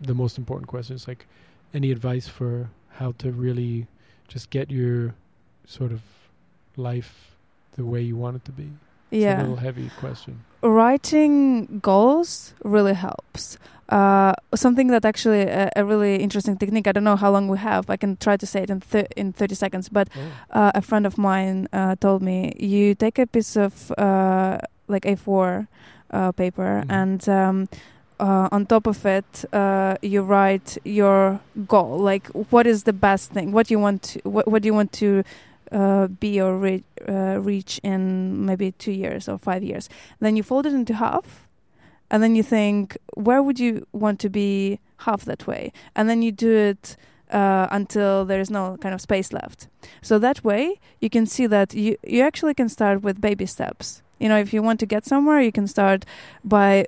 the 0.00 0.14
most 0.14 0.38
important 0.38 0.68
question 0.68 0.96
is 0.96 1.06
like 1.08 1.26
any 1.74 1.90
advice 1.90 2.28
for 2.28 2.70
how 2.98 3.12
to 3.18 3.30
really 3.30 3.86
just 4.28 4.50
get 4.50 4.70
your 4.70 5.14
sort 5.66 5.92
of 5.92 6.00
life 6.76 7.36
the 7.76 7.84
way 7.84 8.00
you 8.00 8.16
want 8.16 8.36
it 8.36 8.44
to 8.44 8.52
be 8.52 8.68
Yeah. 9.10 9.32
it's 9.32 9.38
a 9.40 9.42
little 9.42 9.56
heavy 9.56 9.90
question 10.00 10.44
writing 10.62 11.78
goals 11.80 12.54
really 12.64 12.94
helps. 12.94 13.58
Uh, 13.88 14.32
something 14.54 14.88
that 14.88 15.04
actually 15.04 15.42
a, 15.42 15.70
a 15.76 15.84
really 15.84 16.16
interesting 16.16 16.56
technique. 16.56 16.88
I 16.88 16.92
don't 16.92 17.04
know 17.04 17.14
how 17.16 17.30
long 17.30 17.46
we 17.48 17.58
have. 17.58 17.88
I 17.88 17.96
can 17.96 18.16
try 18.16 18.36
to 18.36 18.46
say 18.46 18.62
it 18.62 18.70
in 18.70 18.80
thir- 18.80 19.06
in 19.16 19.32
thirty 19.32 19.54
seconds. 19.54 19.88
But 19.88 20.08
oh. 20.16 20.58
uh, 20.58 20.72
a 20.74 20.82
friend 20.82 21.06
of 21.06 21.16
mine 21.16 21.68
uh, 21.72 21.94
told 22.00 22.20
me 22.20 22.52
you 22.58 22.94
take 22.96 23.18
a 23.20 23.26
piece 23.26 23.54
of 23.56 23.92
uh, 23.92 24.58
like 24.88 25.04
A4 25.04 25.68
uh, 26.10 26.32
paper 26.32 26.82
Mhm. 26.82 26.90
and 26.90 27.28
um, 27.28 27.68
uh, 28.18 28.48
on 28.50 28.66
top 28.66 28.86
of 28.86 29.04
it, 29.04 29.44
uh, 29.52 29.96
you 30.02 30.22
write 30.22 30.78
your 30.84 31.40
goal. 31.66 31.98
Like, 31.98 32.26
what 32.50 32.66
is 32.66 32.84
the 32.84 32.92
best 32.92 33.32
thing? 33.32 33.52
What 33.52 33.70
you 33.70 33.78
want? 33.78 34.02
To, 34.02 34.20
what, 34.24 34.48
what 34.48 34.62
do 34.62 34.66
you 34.66 34.74
want 34.74 34.92
to 34.92 35.22
uh, 35.72 36.06
be 36.06 36.40
or 36.40 36.56
re- 36.56 36.84
uh, 37.08 37.38
reach 37.40 37.80
in 37.82 38.46
maybe 38.46 38.72
two 38.72 38.92
years 38.92 39.28
or 39.28 39.38
five 39.38 39.62
years? 39.62 39.88
Then 40.20 40.36
you 40.36 40.42
fold 40.42 40.66
it 40.66 40.72
into 40.72 40.94
half, 40.94 41.46
and 42.10 42.22
then 42.22 42.34
you 42.34 42.42
think, 42.42 42.96
where 43.14 43.42
would 43.42 43.58
you 43.58 43.86
want 43.92 44.20
to 44.20 44.30
be 44.30 44.78
half 44.98 45.24
that 45.24 45.46
way? 45.46 45.72
And 45.94 46.08
then 46.08 46.22
you 46.22 46.32
do 46.32 46.52
it 46.52 46.96
uh, 47.30 47.66
until 47.70 48.24
there 48.24 48.40
is 48.40 48.50
no 48.50 48.76
kind 48.78 48.94
of 48.94 49.00
space 49.00 49.32
left. 49.32 49.68
So 50.02 50.18
that 50.18 50.44
way, 50.44 50.80
you 51.00 51.10
can 51.10 51.26
see 51.26 51.46
that 51.46 51.74
you 51.74 51.96
you 52.06 52.22
actually 52.22 52.54
can 52.54 52.68
start 52.68 53.02
with 53.02 53.20
baby 53.20 53.46
steps. 53.46 54.02
You 54.18 54.28
know, 54.30 54.38
if 54.38 54.54
you 54.54 54.62
want 54.62 54.80
to 54.80 54.86
get 54.86 55.04
somewhere, 55.04 55.40
you 55.40 55.52
can 55.52 55.66
start 55.66 56.06
by 56.42 56.86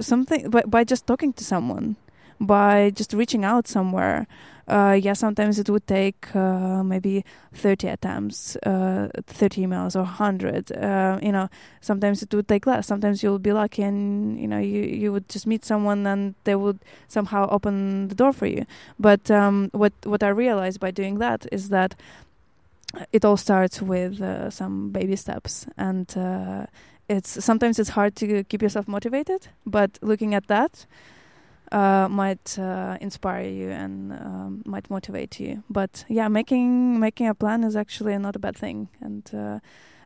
something 0.00 0.50
by, 0.50 0.62
by 0.62 0.84
just 0.84 1.06
talking 1.06 1.32
to 1.34 1.44
someone, 1.44 1.96
by 2.40 2.90
just 2.90 3.12
reaching 3.12 3.44
out 3.44 3.68
somewhere. 3.68 4.26
Uh, 4.68 4.96
yeah, 5.00 5.12
sometimes 5.12 5.58
it 5.58 5.68
would 5.68 5.86
take 5.88 6.34
uh, 6.36 6.82
maybe 6.84 7.24
30 7.52 7.88
attempts, 7.88 8.56
uh, 8.64 9.08
30 9.26 9.66
emails 9.66 9.96
or 9.96 10.04
100. 10.04 10.70
Uh, 10.72 11.18
you 11.20 11.32
know, 11.32 11.48
sometimes 11.80 12.22
it 12.22 12.32
would 12.32 12.46
take 12.46 12.66
less. 12.66 12.86
Sometimes 12.86 13.22
you'll 13.22 13.40
be 13.40 13.52
lucky 13.52 13.82
and, 13.82 14.40
you 14.40 14.46
know, 14.46 14.58
you, 14.58 14.82
you 14.82 15.12
would 15.12 15.28
just 15.28 15.46
meet 15.48 15.64
someone 15.64 16.06
and 16.06 16.36
they 16.44 16.54
would 16.54 16.78
somehow 17.08 17.48
open 17.50 18.08
the 18.08 18.14
door 18.14 18.32
for 18.32 18.46
you. 18.46 18.64
But 19.00 19.30
um, 19.30 19.68
what, 19.72 19.92
what 20.04 20.22
I 20.22 20.28
realized 20.28 20.78
by 20.78 20.92
doing 20.92 21.18
that 21.18 21.46
is 21.50 21.70
that 21.70 21.96
it 23.12 23.24
all 23.24 23.36
starts 23.36 23.82
with 23.82 24.20
uh, 24.20 24.50
some 24.50 24.90
baby 24.90 25.16
steps 25.16 25.66
and 25.76 26.16
uh, 26.16 26.66
it's 27.16 27.44
sometimes 27.44 27.78
it's 27.78 27.90
hard 27.90 28.12
to 28.16 28.44
keep 28.44 28.62
yourself 28.62 28.86
motivated 28.88 29.48
but 29.66 29.90
looking 30.02 30.34
at 30.34 30.46
that 30.46 30.86
uh, 31.72 32.06
might 32.10 32.58
uh, 32.58 32.98
inspire 33.00 33.48
you 33.48 33.70
and 33.70 34.12
um, 34.12 34.62
might 34.66 34.90
motivate 34.90 35.40
you. 35.40 35.62
But 35.70 36.04
yeah 36.08 36.28
making 36.28 37.00
making 37.00 37.28
a 37.28 37.34
plan 37.34 37.64
is 37.64 37.74
actually 37.76 38.16
not 38.18 38.36
a 38.36 38.38
bad 38.38 38.56
thing. 38.56 38.88
And 39.00 39.28
uh, 39.34 39.58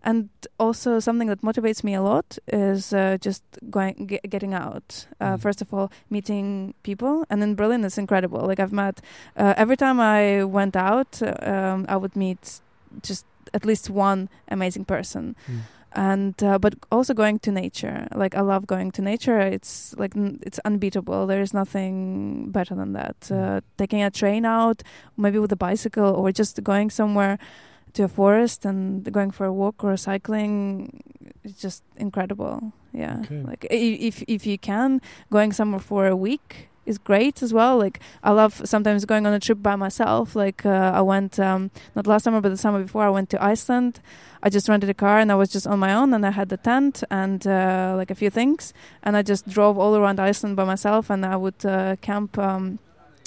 and 0.03 0.29
also 0.61 1.01
something 1.01 1.27
that 1.27 1.43
motivates 1.43 1.83
me 1.83 1.95
a 1.95 2.03
lot 2.03 2.39
is 2.47 2.93
uh, 2.93 3.19
just 3.21 3.43
going 3.69 4.07
ge- 4.07 4.31
getting 4.31 4.55
out. 4.55 5.07
Mm. 5.21 5.41
first 5.41 5.61
of 5.61 5.75
all 5.75 5.91
meeting 6.09 6.75
people. 6.85 7.25
And 7.29 7.43
in 7.43 7.57
berlin 7.57 7.85
it's 7.85 7.99
incredible. 7.99 8.47
Like 8.47 8.61
i've 8.61 8.73
met 8.73 9.01
every 9.37 9.77
time 9.77 9.99
i 10.01 10.45
went 10.45 10.77
out 10.77 11.21
um, 11.43 11.87
i 11.89 11.97
would 11.97 12.15
meet 12.15 12.61
just 13.03 13.27
at 13.53 13.65
least 13.65 13.91
one 13.91 14.29
amazing 14.49 14.85
person. 14.85 15.35
Mm. 15.51 15.61
And 15.97 16.35
uh, 16.43 16.59
but 16.59 16.75
also 16.93 17.15
going 17.15 17.39
to 17.41 17.51
nature. 17.51 18.07
Like 18.15 18.35
i 18.37 18.41
love 18.43 18.67
going 18.67 18.93
to 18.93 19.03
nature. 19.03 19.41
It's 19.41 19.95
like 19.99 20.15
n- 20.17 20.39
it's 20.47 20.61
unbeatable. 20.65 21.27
There's 21.27 21.53
nothing 21.55 22.51
better 22.53 22.75
than 22.77 22.93
that. 22.93 23.17
Uh, 23.31 23.35
Mm. 23.35 23.63
taking 23.79 24.03
a 24.03 24.11
train 24.11 24.45
out 24.45 24.83
maybe 25.17 25.39
with 25.39 25.53
a 25.53 25.57
bicycle 25.57 26.11
or 26.15 26.33
just 26.33 26.63
going 26.63 26.91
somewhere 26.91 27.39
to 27.95 28.05
a 28.05 28.09
forest 28.09 28.65
and 28.67 29.11
going 29.13 29.31
for 29.33 29.47
a 29.47 29.53
walk 29.53 29.83
or 29.85 29.97
cycling 29.97 31.01
it's 31.45 31.61
just 31.63 31.83
incredible. 31.97 32.73
Yeah. 32.93 33.21
Okay. 33.25 33.43
like 33.51 33.65
i- 33.71 33.99
if 34.09 34.23
if 34.29 34.47
you 34.47 34.59
can 34.59 35.01
going 35.31 35.53
somewhere 35.53 35.81
for 35.83 36.07
a 36.07 36.17
week 36.17 36.69
is 36.87 36.99
great 36.99 37.43
as 37.43 37.53
well. 37.53 37.77
Like 37.79 38.01
i 38.23 38.31
love 38.31 38.63
sometimes 38.65 39.05
going 39.05 39.27
on 39.27 39.33
a 39.33 39.41
trip 39.41 39.61
by 39.63 39.77
myself. 39.77 40.35
Like 40.37 40.65
uh, 40.67 40.93
i 41.01 41.03
went 41.03 41.39
um, 41.39 41.71
not 41.97 42.07
last 42.07 42.25
summer 42.25 42.41
but 42.41 42.49
the 42.51 42.57
summer 42.57 42.81
before 42.83 43.05
i 43.05 43.11
went 43.11 43.29
to 43.31 43.39
iceland. 43.53 44.01
I 44.43 44.49
just 44.49 44.69
rented 44.69 44.91
a 44.91 44.95
car 44.95 45.19
and 45.19 45.31
i 45.33 45.35
was 45.35 45.49
just 45.57 45.67
on 45.67 45.79
my 45.79 45.93
own 46.01 46.15
and 46.15 46.25
i 46.25 46.31
had 46.31 46.49
the 46.49 46.57
tent 46.71 47.03
and 47.11 47.41
uh, 47.47 47.95
like 47.97 48.11
a 48.11 48.15
few 48.15 48.31
things. 48.31 48.73
And 49.03 49.17
i 49.17 49.23
just 49.23 49.49
drove 49.49 49.77
all 49.79 49.95
around 49.97 50.19
iceland 50.21 50.55
by 50.57 50.65
myself 50.65 51.11
and 51.11 51.25
i 51.27 51.37
would 51.37 51.61
uh, 51.67 51.97
camp 52.09 52.39
um, 52.39 52.79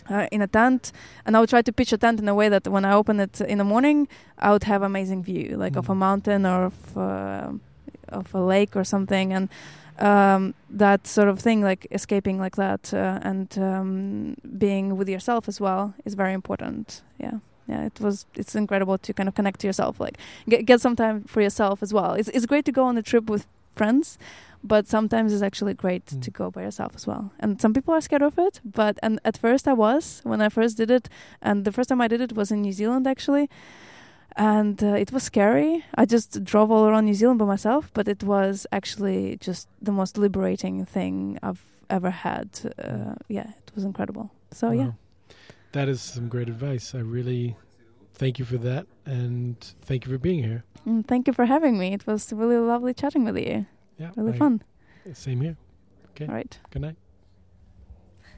uh, 0.09 0.27
in 0.31 0.41
a 0.41 0.47
tent. 0.47 0.91
And 1.25 1.35
i 1.35 1.39
would 1.39 1.49
try 1.49 1.61
to 1.61 1.73
pitch 1.73 1.91
a 1.93 1.97
tent 1.97 2.19
in 2.19 2.27
a 2.29 2.35
way 2.35 2.47
that 2.49 2.67
when 2.67 2.85
i 2.85 2.93
open 2.93 3.19
it 3.19 3.41
in 3.41 3.57
the 3.57 3.63
morning 3.73 4.07
i 4.37 4.51
would 4.51 4.63
have 4.63 4.81
amazing 4.81 5.21
view 5.23 5.57
like 5.57 5.75
of 5.75 5.89
a 5.89 5.93
Mhm. 5.93 5.97
mountain 6.07 6.45
or 6.45 6.59
of, 6.71 6.97
uh, 6.97 7.51
of 8.19 8.33
a 8.33 8.41
lake 8.53 8.75
or 8.79 8.83
something. 8.83 9.33
And 9.33 9.49
um, 10.01 10.53
that 10.69 11.07
sort 11.07 11.27
of 11.29 11.39
thing, 11.39 11.61
like 11.61 11.87
escaping 11.91 12.39
like 12.39 12.55
that 12.55 12.93
uh, 12.93 13.19
and 13.21 13.57
um, 13.57 14.35
being 14.57 14.97
with 14.97 15.09
yourself 15.09 15.47
as 15.47 15.59
well, 15.61 15.93
is 16.05 16.15
very 16.15 16.33
important. 16.33 17.01
Yeah, 17.17 17.39
yeah. 17.67 17.85
It 17.85 17.99
was. 17.99 18.25
It's 18.35 18.55
incredible 18.55 18.97
to 18.97 19.13
kind 19.13 19.27
of 19.29 19.35
connect 19.35 19.59
to 19.61 19.67
yourself, 19.67 19.99
like 19.99 20.17
get 20.47 20.65
get 20.65 20.81
some 20.81 20.95
time 20.95 21.23
for 21.23 21.41
yourself 21.41 21.83
as 21.83 21.93
well. 21.93 22.13
It's 22.13 22.29
it's 22.29 22.45
great 22.45 22.65
to 22.65 22.71
go 22.71 22.83
on 22.85 22.97
a 22.97 23.01
trip 23.01 23.29
with 23.29 23.45
friends, 23.75 24.17
but 24.63 24.87
sometimes 24.87 25.33
it's 25.33 25.43
actually 25.43 25.73
great 25.73 26.05
Mm. 26.05 26.21
to 26.21 26.31
go 26.31 26.49
by 26.51 26.61
yourself 26.63 26.91
as 26.95 27.07
well. 27.07 27.31
And 27.39 27.61
some 27.61 27.73
people 27.73 27.93
are 27.93 28.01
scared 28.01 28.23
of 28.23 28.37
it, 28.37 28.61
but 28.63 28.97
and 29.01 29.19
at 29.23 29.37
first 29.37 29.67
I 29.67 29.73
was 29.73 30.21
when 30.23 30.41
I 30.41 30.49
first 30.49 30.77
did 30.77 30.91
it, 30.91 31.09
and 31.41 31.65
the 31.65 31.71
first 31.71 31.89
time 31.89 32.01
I 32.05 32.07
did 32.09 32.21
it 32.21 32.33
was 32.33 32.51
in 32.51 32.61
New 32.61 32.73
Zealand 32.73 33.07
actually 33.07 33.47
and 34.39 34.81
uh, 34.81 34.93
it 34.93 35.11
was 35.11 35.23
scary. 35.23 35.83
I 35.95 36.05
just 36.05 36.43
drove 36.45 36.71
all 36.71 36.87
around 36.87 37.05
New 37.05 37.13
Zealand 37.13 37.39
by 37.39 37.45
myself, 37.45 37.91
but 37.93 38.07
it 38.07 38.23
was 38.23 38.65
actually 38.71 39.37
just 39.37 39.67
the 39.81 39.91
most 39.91 40.17
liberating 40.17 40.85
thing 40.85 41.37
I've 41.43 41.61
ever 41.89 42.09
had. 42.09 42.49
Uh, 42.81 43.15
yeah, 43.27 43.49
it 43.49 43.71
was 43.75 43.83
incredible. 43.83 44.31
So 44.51 44.71
yeah, 44.71 44.91
That 45.73 45.89
is 45.89 46.01
some 46.01 46.29
great 46.29 46.47
advice. 46.47 46.95
I 46.95 46.99
really 46.99 47.57
thank 48.13 48.39
you 48.39 48.45
for 48.45 48.57
that 48.59 48.87
and 49.05 49.55
thank 49.81 50.05
you 50.05 50.11
for 50.13 50.17
being 50.17 50.41
here. 50.41 50.63
Mm, 50.87 51.05
thank 51.05 51.27
you 51.27 51.33
for 51.33 51.45
having 51.45 51.77
me. 51.77 51.93
It 51.93 52.07
was 52.07 52.31
really 52.31 52.57
lovely 52.57 52.93
chatting 52.93 53.25
with 53.25 53.37
you. 53.37 53.65
Yeah. 53.97 54.11
Really 54.15 54.33
I- 54.33 54.37
fun. 54.37 54.63
Same 55.13 55.41
here. 55.41 55.57
Okay. 56.11 56.27
All 56.27 56.33
right. 56.33 56.57
Good 56.71 56.81
night. 56.81 56.95